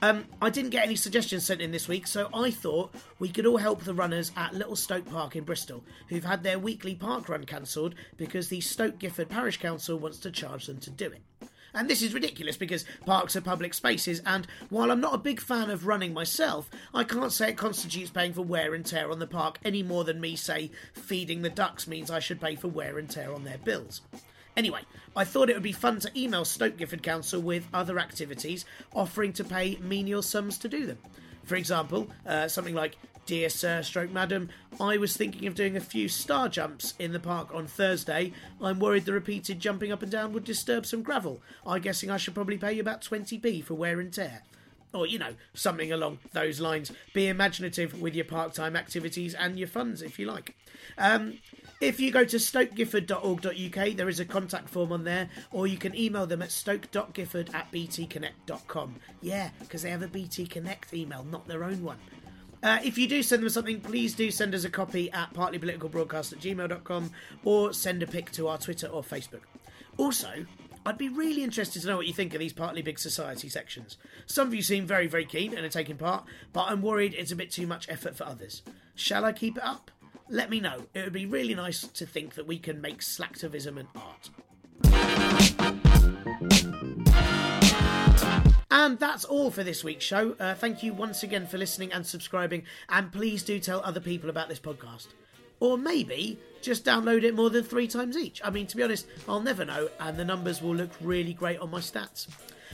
Um, 0.00 0.26
I 0.40 0.50
didn't 0.50 0.70
get 0.70 0.84
any 0.84 0.94
suggestions 0.94 1.44
sent 1.44 1.60
in 1.60 1.72
this 1.72 1.88
week, 1.88 2.06
so 2.06 2.28
I 2.32 2.52
thought 2.52 2.94
we 3.18 3.30
could 3.30 3.46
all 3.46 3.56
help 3.56 3.82
the 3.82 3.94
runners 3.94 4.30
at 4.36 4.54
Little 4.54 4.76
Stoke 4.76 5.10
Park 5.10 5.34
in 5.34 5.42
Bristol, 5.42 5.82
who've 6.08 6.24
had 6.24 6.44
their 6.44 6.58
weekly 6.58 6.94
park 6.94 7.28
run 7.28 7.44
cancelled 7.44 7.96
because 8.16 8.48
the 8.48 8.60
Stoke 8.60 8.98
Gifford 8.98 9.28
Parish 9.28 9.56
Council 9.56 9.98
wants 9.98 10.18
to 10.18 10.30
charge 10.30 10.66
them 10.66 10.78
to 10.78 10.90
do 10.90 11.06
it. 11.06 11.22
And 11.78 11.88
this 11.88 12.02
is 12.02 12.12
ridiculous 12.12 12.56
because 12.56 12.84
parks 13.06 13.36
are 13.36 13.40
public 13.40 13.72
spaces, 13.72 14.20
and 14.26 14.48
while 14.68 14.90
I'm 14.90 15.00
not 15.00 15.14
a 15.14 15.18
big 15.18 15.40
fan 15.40 15.70
of 15.70 15.86
running 15.86 16.12
myself, 16.12 16.68
I 16.92 17.04
can't 17.04 17.30
say 17.30 17.50
it 17.50 17.56
constitutes 17.56 18.10
paying 18.10 18.32
for 18.32 18.42
wear 18.42 18.74
and 18.74 18.84
tear 18.84 19.12
on 19.12 19.20
the 19.20 19.28
park 19.28 19.60
any 19.64 19.84
more 19.84 20.02
than 20.02 20.20
me, 20.20 20.34
say, 20.34 20.72
feeding 20.92 21.42
the 21.42 21.50
ducks 21.50 21.86
means 21.86 22.10
I 22.10 22.18
should 22.18 22.40
pay 22.40 22.56
for 22.56 22.66
wear 22.66 22.98
and 22.98 23.08
tear 23.08 23.32
on 23.32 23.44
their 23.44 23.58
bills. 23.58 24.00
Anyway, 24.56 24.80
I 25.14 25.22
thought 25.22 25.50
it 25.50 25.54
would 25.54 25.62
be 25.62 25.70
fun 25.70 26.00
to 26.00 26.20
email 26.20 26.44
Stoke 26.44 26.78
Gifford 26.78 27.04
Council 27.04 27.40
with 27.40 27.68
other 27.72 28.00
activities 28.00 28.64
offering 28.92 29.32
to 29.34 29.44
pay 29.44 29.78
menial 29.80 30.22
sums 30.22 30.58
to 30.58 30.68
do 30.68 30.84
them. 30.84 30.98
For 31.44 31.54
example, 31.54 32.08
uh, 32.26 32.48
something 32.48 32.74
like 32.74 32.96
Dear 33.28 33.50
Sir, 33.50 33.82
stroke 33.82 34.10
madam, 34.10 34.48
I 34.80 34.96
was 34.96 35.14
thinking 35.14 35.46
of 35.46 35.54
doing 35.54 35.76
a 35.76 35.80
few 35.80 36.08
star 36.08 36.48
jumps 36.48 36.94
in 36.98 37.12
the 37.12 37.20
park 37.20 37.54
on 37.54 37.66
Thursday. 37.66 38.32
I'm 38.58 38.78
worried 38.78 39.04
the 39.04 39.12
repeated 39.12 39.60
jumping 39.60 39.92
up 39.92 40.02
and 40.02 40.10
down 40.10 40.32
would 40.32 40.44
disturb 40.44 40.86
some 40.86 41.02
gravel. 41.02 41.42
I'm 41.66 41.82
guessing 41.82 42.10
I 42.10 42.16
should 42.16 42.32
probably 42.32 42.56
pay 42.56 42.72
you 42.72 42.80
about 42.80 43.02
20p 43.02 43.62
for 43.62 43.74
wear 43.74 44.00
and 44.00 44.10
tear. 44.10 44.44
Or, 44.94 45.06
you 45.06 45.18
know, 45.18 45.34
something 45.52 45.92
along 45.92 46.20
those 46.32 46.58
lines. 46.58 46.90
Be 47.12 47.28
imaginative 47.28 48.00
with 48.00 48.14
your 48.14 48.24
park 48.24 48.54
time 48.54 48.74
activities 48.74 49.34
and 49.34 49.58
your 49.58 49.68
funds, 49.68 50.00
if 50.00 50.18
you 50.18 50.24
like. 50.24 50.56
Um, 50.96 51.34
if 51.82 52.00
you 52.00 52.10
go 52.10 52.24
to 52.24 52.38
stokegifford.org.uk, 52.38 53.94
there 53.94 54.08
is 54.08 54.20
a 54.20 54.24
contact 54.24 54.70
form 54.70 54.90
on 54.90 55.04
there, 55.04 55.28
or 55.52 55.66
you 55.66 55.76
can 55.76 55.94
email 55.94 56.24
them 56.26 56.40
at 56.40 56.50
stoke.gifford 56.50 57.50
at 57.52 57.70
btconnect.com. 57.72 58.94
Yeah, 59.20 59.50
because 59.60 59.82
they 59.82 59.90
have 59.90 60.00
a 60.00 60.08
BT 60.08 60.46
Connect 60.46 60.94
email, 60.94 61.24
not 61.24 61.46
their 61.46 61.64
own 61.64 61.82
one. 61.82 61.98
Uh, 62.62 62.78
if 62.82 62.98
you 62.98 63.08
do 63.08 63.22
send 63.22 63.42
them 63.42 63.48
something, 63.48 63.80
please 63.80 64.14
do 64.14 64.30
send 64.30 64.54
us 64.54 64.64
a 64.64 64.70
copy 64.70 65.10
at 65.12 65.32
partlypoliticalbroadcast 65.32 66.32
at 66.32 66.40
gmail.com 66.40 67.10
or 67.44 67.72
send 67.72 68.02
a 68.02 68.06
pic 68.06 68.30
to 68.32 68.48
our 68.48 68.58
Twitter 68.58 68.88
or 68.88 69.02
Facebook. 69.02 69.42
Also, 69.96 70.46
I'd 70.84 70.98
be 70.98 71.08
really 71.08 71.44
interested 71.44 71.82
to 71.82 71.88
know 71.88 71.96
what 71.96 72.06
you 72.06 72.12
think 72.12 72.34
of 72.34 72.40
these 72.40 72.52
Partly 72.52 72.82
Big 72.82 72.98
Society 72.98 73.48
sections. 73.48 73.96
Some 74.26 74.48
of 74.48 74.54
you 74.54 74.62
seem 74.62 74.86
very, 74.86 75.06
very 75.06 75.24
keen 75.24 75.54
and 75.54 75.64
are 75.64 75.68
taking 75.68 75.96
part, 75.96 76.24
but 76.52 76.64
I'm 76.68 76.82
worried 76.82 77.14
it's 77.14 77.32
a 77.32 77.36
bit 77.36 77.50
too 77.50 77.66
much 77.66 77.88
effort 77.88 78.16
for 78.16 78.24
others. 78.24 78.62
Shall 78.94 79.24
I 79.24 79.32
keep 79.32 79.56
it 79.56 79.64
up? 79.64 79.90
Let 80.28 80.50
me 80.50 80.60
know. 80.60 80.86
It 80.94 81.04
would 81.04 81.12
be 81.12 81.26
really 81.26 81.54
nice 81.54 81.82
to 81.82 82.06
think 82.06 82.34
that 82.34 82.46
we 82.46 82.58
can 82.58 82.80
make 82.80 83.00
slacktivism 83.00 83.78
an 83.78 83.88
art. 83.94 84.30
And 88.78 88.96
that's 88.96 89.24
all 89.24 89.50
for 89.50 89.64
this 89.64 89.82
week's 89.82 90.04
show. 90.04 90.36
Uh, 90.38 90.54
thank 90.54 90.84
you 90.84 90.92
once 90.92 91.24
again 91.24 91.48
for 91.48 91.58
listening 91.58 91.92
and 91.92 92.06
subscribing, 92.06 92.62
and 92.88 93.10
please 93.10 93.42
do 93.42 93.58
tell 93.58 93.80
other 93.80 93.98
people 93.98 94.30
about 94.30 94.48
this 94.48 94.60
podcast. 94.60 95.08
Or 95.58 95.76
maybe 95.76 96.38
just 96.62 96.84
download 96.84 97.24
it 97.24 97.34
more 97.34 97.50
than 97.50 97.64
three 97.64 97.88
times 97.88 98.16
each. 98.16 98.40
I 98.44 98.50
mean, 98.50 98.68
to 98.68 98.76
be 98.76 98.84
honest, 98.84 99.08
I'll 99.28 99.40
never 99.40 99.64
know, 99.64 99.88
and 99.98 100.16
the 100.16 100.24
numbers 100.24 100.62
will 100.62 100.76
look 100.76 100.92
really 101.00 101.32
great 101.32 101.58
on 101.58 101.72
my 101.72 101.80
stats. 101.80 102.28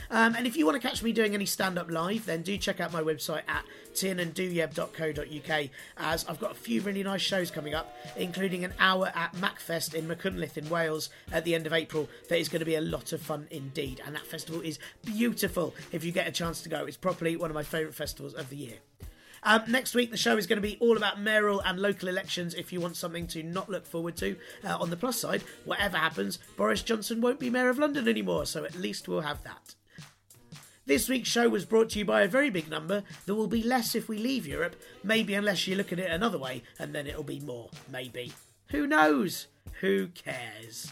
Um, 0.09 0.35
and 0.35 0.45
if 0.47 0.55
you 0.55 0.65
want 0.65 0.81
to 0.81 0.87
catch 0.87 1.01
me 1.03 1.11
doing 1.11 1.33
any 1.33 1.45
stand 1.45 1.77
up 1.77 1.89
live, 1.89 2.25
then 2.25 2.41
do 2.41 2.57
check 2.57 2.79
out 2.79 2.91
my 2.93 3.01
website 3.01 3.43
at 3.47 3.65
tiernandouieb.co.uk 3.93 5.69
as 5.97 6.25
I've 6.27 6.39
got 6.39 6.51
a 6.51 6.55
few 6.55 6.81
really 6.81 7.03
nice 7.03 7.21
shows 7.21 7.51
coming 7.51 7.73
up, 7.73 7.95
including 8.15 8.63
an 8.63 8.73
hour 8.79 9.11
at 9.15 9.33
MachFest 9.33 9.93
in 9.93 10.07
Machynlleth 10.07 10.57
in 10.57 10.69
Wales 10.69 11.09
at 11.31 11.45
the 11.45 11.55
end 11.55 11.65
of 11.65 11.73
April. 11.73 12.09
That 12.29 12.39
is 12.39 12.49
going 12.49 12.59
to 12.59 12.65
be 12.65 12.75
a 12.75 12.81
lot 12.81 13.13
of 13.13 13.21
fun 13.21 13.47
indeed, 13.51 14.01
and 14.05 14.15
that 14.15 14.25
festival 14.25 14.61
is 14.61 14.79
beautiful 15.03 15.73
if 15.91 16.03
you 16.03 16.11
get 16.11 16.27
a 16.27 16.31
chance 16.31 16.61
to 16.63 16.69
go. 16.69 16.85
It's 16.85 16.97
probably 16.97 17.35
one 17.35 17.49
of 17.49 17.55
my 17.55 17.63
favourite 17.63 17.95
festivals 17.95 18.33
of 18.33 18.49
the 18.49 18.57
year. 18.57 18.77
Um, 19.45 19.61
next 19.67 19.93
week, 19.93 20.09
the 20.09 20.17
show 20.17 20.37
is 20.37 20.47
going 20.47 20.57
to 20.57 20.67
be 20.67 20.77
all 20.79 20.97
about 20.97 21.21
mayoral 21.21 21.61
and 21.61 21.79
local 21.79 22.09
elections 22.09 22.55
if 22.55 22.73
you 22.73 22.81
want 22.81 22.95
something 22.95 23.27
to 23.27 23.43
not 23.43 23.69
look 23.69 23.85
forward 23.85 24.17
to. 24.17 24.35
Uh, 24.63 24.75
on 24.79 24.89
the 24.89 24.97
plus 24.97 25.19
side, 25.19 25.43
whatever 25.65 25.97
happens, 25.97 26.39
Boris 26.57 26.81
Johnson 26.81 27.21
won't 27.21 27.39
be 27.39 27.51
Mayor 27.51 27.69
of 27.69 27.77
London 27.77 28.07
anymore, 28.07 28.47
so 28.47 28.65
at 28.65 28.75
least 28.75 29.07
we'll 29.07 29.21
have 29.21 29.43
that. 29.43 29.75
This 30.87 31.09
week's 31.09 31.29
show 31.29 31.49
was 31.49 31.65
brought 31.65 31.89
to 31.91 31.99
you 31.99 32.05
by 32.05 32.21
a 32.21 32.27
very 32.27 32.51
big 32.51 32.69
number. 32.69 33.01
There 33.25 33.33
will 33.33 33.47
be 33.47 33.63
less 33.63 33.95
if 33.95 34.07
we 34.07 34.19
leave 34.19 34.45
Europe, 34.45 34.75
maybe 35.03 35.33
unless 35.33 35.65
you 35.67 35.75
look 35.75 35.91
at 35.91 35.97
it 35.97 36.11
another 36.11 36.37
way, 36.37 36.61
and 36.77 36.93
then 36.93 37.07
it'll 37.07 37.23
be 37.23 37.39
more, 37.39 37.71
maybe. 37.91 38.33
Who 38.69 38.85
knows? 38.85 39.47
Who 39.81 40.09
cares? 40.09 40.91